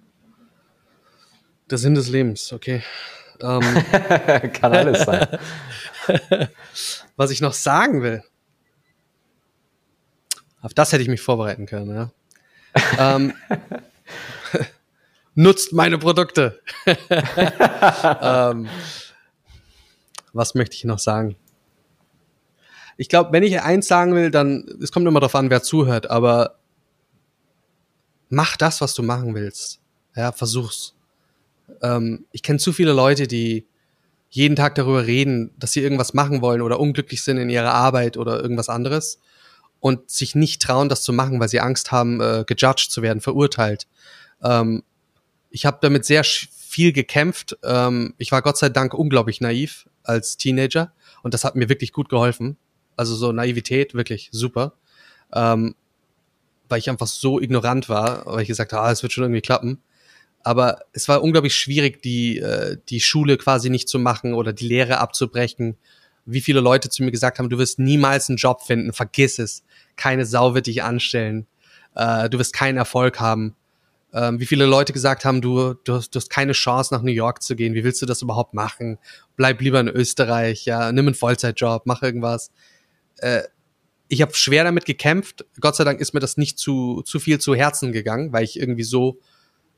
Der 1.70 1.78
Sinn 1.78 1.96
des 1.96 2.10
Lebens, 2.10 2.52
okay. 2.52 2.84
Ähm, 3.40 3.62
Kann 4.52 4.74
alles 4.74 5.04
sein. 5.04 5.26
was 7.16 7.32
ich 7.32 7.40
noch 7.40 7.54
sagen 7.54 8.02
will. 8.04 8.24
Auf 10.62 10.74
das 10.74 10.92
hätte 10.92 11.02
ich 11.02 11.10
mich 11.10 11.22
vorbereiten 11.22 11.66
können, 11.66 11.96
ja. 11.96 12.12
Ähm, 12.98 13.34
nutzt 15.36 15.74
meine 15.74 15.98
Produkte. 15.98 16.62
ähm, 16.86 18.68
was 20.34 20.56
möchte 20.56 20.76
ich 20.76 20.84
noch 20.84 21.00
sagen? 21.00 21.36
Ich 22.98 23.10
glaube, 23.10 23.32
wenn 23.34 23.44
ich 23.44 23.62
eins 23.62 23.88
sagen 23.88 24.16
will, 24.16 24.32
dann, 24.32 24.66
es 24.82 24.92
kommt 24.92 25.08
immer 25.08 25.20
darauf 25.20 25.36
an, 25.36 25.50
wer 25.50 25.62
zuhört, 25.62 26.10
aber 26.10 26.60
mach 28.30 28.56
das, 28.58 28.82
was 28.82 28.94
du 28.94 29.04
machen 29.04 29.36
willst. 29.36 29.82
Ja, 30.16 30.32
versuch's. 30.32 30.96
Ähm, 31.82 32.26
ich 32.32 32.42
kenne 32.42 32.60
zu 32.60 32.72
viele 32.72 32.94
Leute, 32.94 33.28
die 33.28 33.68
jeden 34.30 34.56
Tag 34.56 34.76
darüber 34.76 35.06
reden, 35.06 35.52
dass 35.58 35.72
sie 35.72 35.82
irgendwas 35.82 36.14
machen 36.14 36.42
wollen 36.42 36.62
oder 36.62 36.80
unglücklich 36.80 37.24
sind 37.24 37.38
in 37.38 37.50
ihrer 37.50 37.74
Arbeit 37.74 38.18
oder 38.18 38.42
irgendwas 38.42 38.70
anderes 38.70 39.20
und 39.86 40.10
sich 40.10 40.34
nicht 40.34 40.64
trauen, 40.64 40.90
das 40.90 41.04
zu 41.04 41.14
machen, 41.14 41.40
weil 41.40 41.48
sie 41.48 41.60
Angst 41.60 41.92
haben, 41.92 42.20
äh, 42.20 42.44
gejudged 42.48 42.90
zu 42.90 43.04
werden, 43.04 43.22
verurteilt. 43.22 43.86
Ähm, 44.44 44.82
ich 45.52 45.68
habe 45.68 45.78
damit 45.80 46.06
sehr 46.06 46.24
viel 46.24 46.92
gekämpft. 46.92 47.56
Ähm, 47.64 48.16
ich 48.18 48.32
war 48.32 48.42
Gott 48.42 48.58
sei 48.58 48.70
Dank 48.70 48.96
unglaublich 48.96 49.42
naiv 49.42 49.88
als 50.02 50.38
Teenager 50.38 50.92
und 51.22 51.36
das 51.36 51.44
hat 51.44 51.56
mir 51.56 51.70
wirklich 51.70 51.94
gut 51.94 52.10
geholfen. 52.10 52.58
Also 52.96 53.14
so 53.14 53.32
Naivität, 53.32 53.94
wirklich 53.94 54.30
super. 54.32 54.74
Ähm, 55.32 55.76
weil 56.68 56.80
ich 56.80 56.90
einfach 56.90 57.06
so 57.06 57.40
ignorant 57.40 57.88
war, 57.88 58.26
weil 58.26 58.42
ich 58.42 58.48
gesagt 58.48 58.74
habe, 58.74 58.88
ah, 58.88 58.92
es 58.92 59.04
wird 59.04 59.14
schon 59.14 59.26
irgendwie 59.26 59.42
klappen. 59.42 59.84
Aber 60.42 60.80
es 60.94 61.08
war 61.08 61.22
unglaublich 61.22 61.56
schwierig, 61.56 62.02
die, 62.02 62.40
äh, 62.40 62.78
die 62.90 63.02
Schule 63.02 63.38
quasi 63.38 63.70
nicht 63.70 63.88
zu 63.88 64.00
machen 64.00 64.34
oder 64.34 64.52
die 64.52 64.68
Lehre 64.68 64.98
abzubrechen. 64.98 65.78
Wie 66.26 66.42
viele 66.42 66.60
Leute 66.60 66.90
zu 66.90 67.04
mir 67.04 67.12
gesagt 67.12 67.38
haben, 67.38 67.52
du 67.52 67.60
wirst 67.60 67.78
niemals 67.78 68.30
einen 68.30 68.38
Job 68.38 68.64
finden, 68.64 68.94
vergiss 68.94 69.38
es. 69.38 69.64
Keine 69.96 70.26
Sau 70.26 70.56
wird 70.56 70.68
dich 70.68 70.84
anstellen. 70.84 71.48
Äh, 71.96 72.30
du 72.30 72.40
wirst 72.40 72.54
keinen 72.54 72.78
Erfolg 72.78 73.20
haben. 73.20 73.56
Ähm, 74.14 74.40
wie 74.40 74.46
viele 74.46 74.66
Leute 74.66 74.94
gesagt 74.94 75.26
haben, 75.26 75.42
du, 75.42 75.74
du, 75.74 75.94
hast, 75.94 76.12
du 76.12 76.20
hast 76.20 76.30
keine 76.30 76.54
Chance, 76.54 76.94
nach 76.94 77.02
New 77.02 77.12
York 77.12 77.42
zu 77.42 77.56
gehen. 77.56 77.74
Wie 77.74 77.84
willst 77.84 78.02
du 78.02 78.06
das 78.06 78.22
überhaupt 78.22 78.54
machen? 78.54 78.98
Bleib 79.36 79.62
lieber 79.62 79.80
in 79.80 79.90
Österreich, 79.90 80.66
ja, 80.66 80.92
nimm 80.92 81.08
einen 81.08 81.16
Vollzeitjob, 81.16 81.84
mach 81.86 82.02
irgendwas 82.02 82.52
äh, 83.18 83.44
ich 84.08 84.22
habe 84.22 84.36
schwer 84.36 84.64
damit 84.64 84.86
gekämpft. 84.86 85.46
Gott 85.60 85.76
sei 85.76 85.84
Dank 85.84 86.00
ist 86.00 86.14
mir 86.14 86.20
das 86.20 86.38
nicht 86.38 86.60
zu, 86.60 87.02
zu 87.04 87.20
viel 87.20 87.40
zu 87.40 87.56
Herzen 87.56 87.92
gegangen, 87.92 88.34
weil 88.34 88.44
ich 88.44 88.60
irgendwie 88.60 88.84
so 88.84 89.20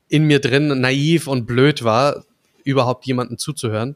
in 0.09 0.25
mir 0.25 0.39
drin 0.39 0.81
naiv 0.81 1.27
und 1.27 1.45
blöd 1.45 1.83
war, 1.83 2.25
überhaupt 2.63 3.05
jemanden 3.05 3.37
zuzuhören. 3.37 3.95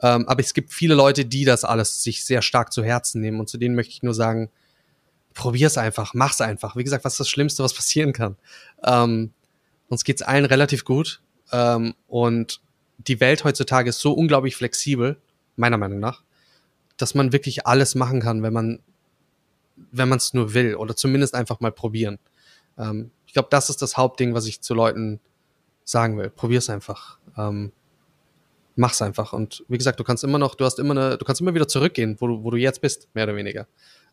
Ähm, 0.00 0.26
aber 0.26 0.40
es 0.40 0.54
gibt 0.54 0.72
viele 0.72 0.94
Leute, 0.94 1.24
die 1.24 1.44
das 1.44 1.64
alles 1.64 2.02
sich 2.02 2.24
sehr 2.24 2.40
stark 2.40 2.72
zu 2.72 2.82
Herzen 2.82 3.20
nehmen. 3.20 3.40
Und 3.40 3.48
zu 3.48 3.58
denen 3.58 3.74
möchte 3.74 3.92
ich 3.92 4.02
nur 4.02 4.14
sagen, 4.14 4.50
probier's 5.38 5.78
einfach, 5.78 6.14
mach's 6.14 6.40
einfach. 6.40 6.74
Wie 6.74 6.82
gesagt, 6.82 7.04
was 7.04 7.14
ist 7.14 7.20
das 7.20 7.28
Schlimmste, 7.30 7.62
was 7.62 7.72
passieren 7.72 8.12
kann? 8.12 8.36
Ähm, 8.82 9.32
uns 9.88 10.02
geht's 10.02 10.20
allen 10.20 10.44
relativ 10.44 10.84
gut. 10.84 11.22
Ähm, 11.52 11.94
und 12.08 12.60
die 12.98 13.20
Welt 13.20 13.44
heutzutage 13.44 13.88
ist 13.88 14.00
so 14.00 14.12
unglaublich 14.12 14.56
flexibel, 14.56 15.16
meiner 15.54 15.78
Meinung 15.78 16.00
nach, 16.00 16.24
dass 16.96 17.14
man 17.14 17.32
wirklich 17.32 17.66
alles 17.66 17.94
machen 17.94 18.20
kann, 18.20 18.42
wenn 18.42 18.52
man 18.52 18.80
wenn 19.92 20.08
man 20.08 20.18
es 20.18 20.34
nur 20.34 20.54
will 20.54 20.74
oder 20.74 20.96
zumindest 20.96 21.36
einfach 21.36 21.60
mal 21.60 21.70
probieren. 21.70 22.18
Ähm, 22.76 23.12
ich 23.26 23.32
glaube, 23.32 23.46
das 23.48 23.70
ist 23.70 23.80
das 23.80 23.96
Hauptding, 23.96 24.34
was 24.34 24.44
ich 24.46 24.60
zu 24.60 24.74
Leuten 24.74 25.20
sagen 25.84 26.18
will. 26.18 26.30
Probier's 26.30 26.68
einfach. 26.68 27.20
Ähm, 27.36 27.70
mach's 28.74 29.00
einfach. 29.00 29.32
Und 29.32 29.64
wie 29.68 29.78
gesagt, 29.78 30.00
du 30.00 30.04
kannst 30.04 30.24
immer 30.24 30.38
noch, 30.38 30.56
du 30.56 30.64
hast 30.64 30.80
immer 30.80 30.90
eine, 30.90 31.16
du 31.16 31.24
kannst 31.24 31.40
immer 31.40 31.54
wieder 31.54 31.68
zurückgehen, 31.68 32.16
wo 32.18 32.26
du, 32.26 32.42
wo 32.42 32.50
du 32.50 32.56
jetzt 32.56 32.80
bist, 32.80 33.08
mehr 33.14 33.22
oder 33.22 33.36
weniger. 33.36 33.68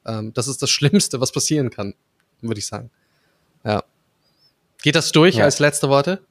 Ähm, 0.05 0.33
das 0.33 0.47
ist 0.47 0.61
das 0.61 0.69
Schlimmste, 0.71 1.21
was 1.21 1.31
passieren 1.31 1.69
kann, 1.69 1.93
würde 2.41 2.59
ich 2.59 2.67
sagen. 2.67 2.89
Ja. 3.63 3.83
Geht 4.81 4.95
das 4.95 5.11
durch 5.11 5.35
ja. 5.35 5.45
als 5.45 5.59
letzte 5.59 5.89
Worte? 5.89 6.21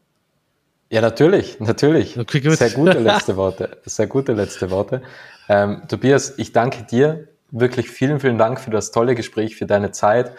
Ja, 0.91 1.01
natürlich, 1.01 1.59
natürlich. 1.61 2.19
Okay, 2.19 2.41
gut. 2.41 2.57
Sehr 2.57 2.71
gute 2.71 2.99
letzte 3.01 3.37
Worte. 3.37 3.79
Sehr 3.85 4.07
gute 4.07 4.33
letzte 4.33 4.71
Worte. 4.71 5.03
Ähm, 5.49 5.83
Tobias, 5.89 6.35
ich 6.37 6.53
danke 6.53 6.85
dir 6.85 7.29
wirklich 7.51 7.91
vielen, 7.91 8.21
vielen 8.21 8.39
Dank 8.39 8.61
für 8.61 8.71
das 8.71 8.91
tolle 8.91 9.15
Gespräch, 9.15 9.57
für 9.57 9.67
deine 9.67 9.91
Zeit 9.93 10.33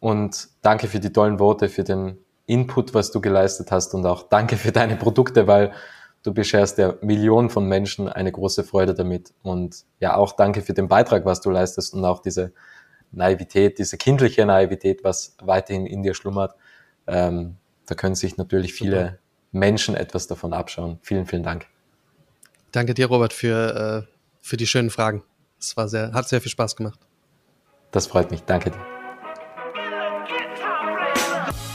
und 0.00 0.48
danke 0.62 0.88
für 0.88 1.00
die 1.00 1.12
tollen 1.12 1.38
Worte, 1.38 1.68
für 1.68 1.84
den 1.84 2.18
Input, 2.46 2.94
was 2.94 3.10
du 3.10 3.20
geleistet 3.20 3.70
hast 3.70 3.94
und 3.94 4.06
auch 4.06 4.24
danke 4.28 4.56
für 4.56 4.72
deine 4.72 4.96
Produkte, 4.96 5.46
weil 5.46 5.72
du 6.22 6.34
bescherst 6.34 6.78
ja 6.78 6.94
Millionen 7.00 7.50
von 7.50 7.66
Menschen 7.66 8.08
eine 8.08 8.32
große 8.32 8.64
Freude 8.64 8.94
damit 8.94 9.32
und 9.42 9.84
ja 10.00 10.16
auch 10.16 10.32
danke 10.32 10.62
für 10.62 10.74
den 10.74 10.88
Beitrag, 10.88 11.24
was 11.24 11.40
du 11.40 11.50
leistest 11.50 11.94
und 11.94 12.04
auch 12.04 12.20
diese 12.20 12.52
Naivität, 13.12 13.78
diese 13.78 13.96
kindliche 13.96 14.44
Naivität, 14.44 15.04
was 15.04 15.36
weiterhin 15.40 15.86
in 15.86 16.02
dir 16.02 16.14
schlummert. 16.14 16.54
Ähm, 17.06 17.56
da 17.86 17.94
können 17.94 18.14
sich 18.14 18.36
natürlich 18.36 18.74
viele 18.74 19.00
Super. 19.00 19.18
Menschen 19.52 19.94
etwas 19.94 20.26
davon 20.26 20.52
abschauen. 20.52 20.98
Vielen, 21.02 21.26
vielen 21.26 21.42
Dank. 21.42 21.66
Danke 22.70 22.92
dir, 22.92 23.06
Robert, 23.06 23.32
für, 23.32 24.06
äh, 24.06 24.12
für 24.42 24.58
die 24.58 24.66
schönen 24.66 24.90
Fragen. 24.90 25.22
Es 25.58 25.76
war 25.76 25.88
sehr, 25.88 26.12
hat 26.12 26.28
sehr 26.28 26.40
viel 26.40 26.50
Spaß 26.50 26.76
gemacht. 26.76 27.00
Das 27.90 28.06
freut 28.06 28.30
mich. 28.30 28.42
Danke 28.42 28.70
dir. 28.70 28.97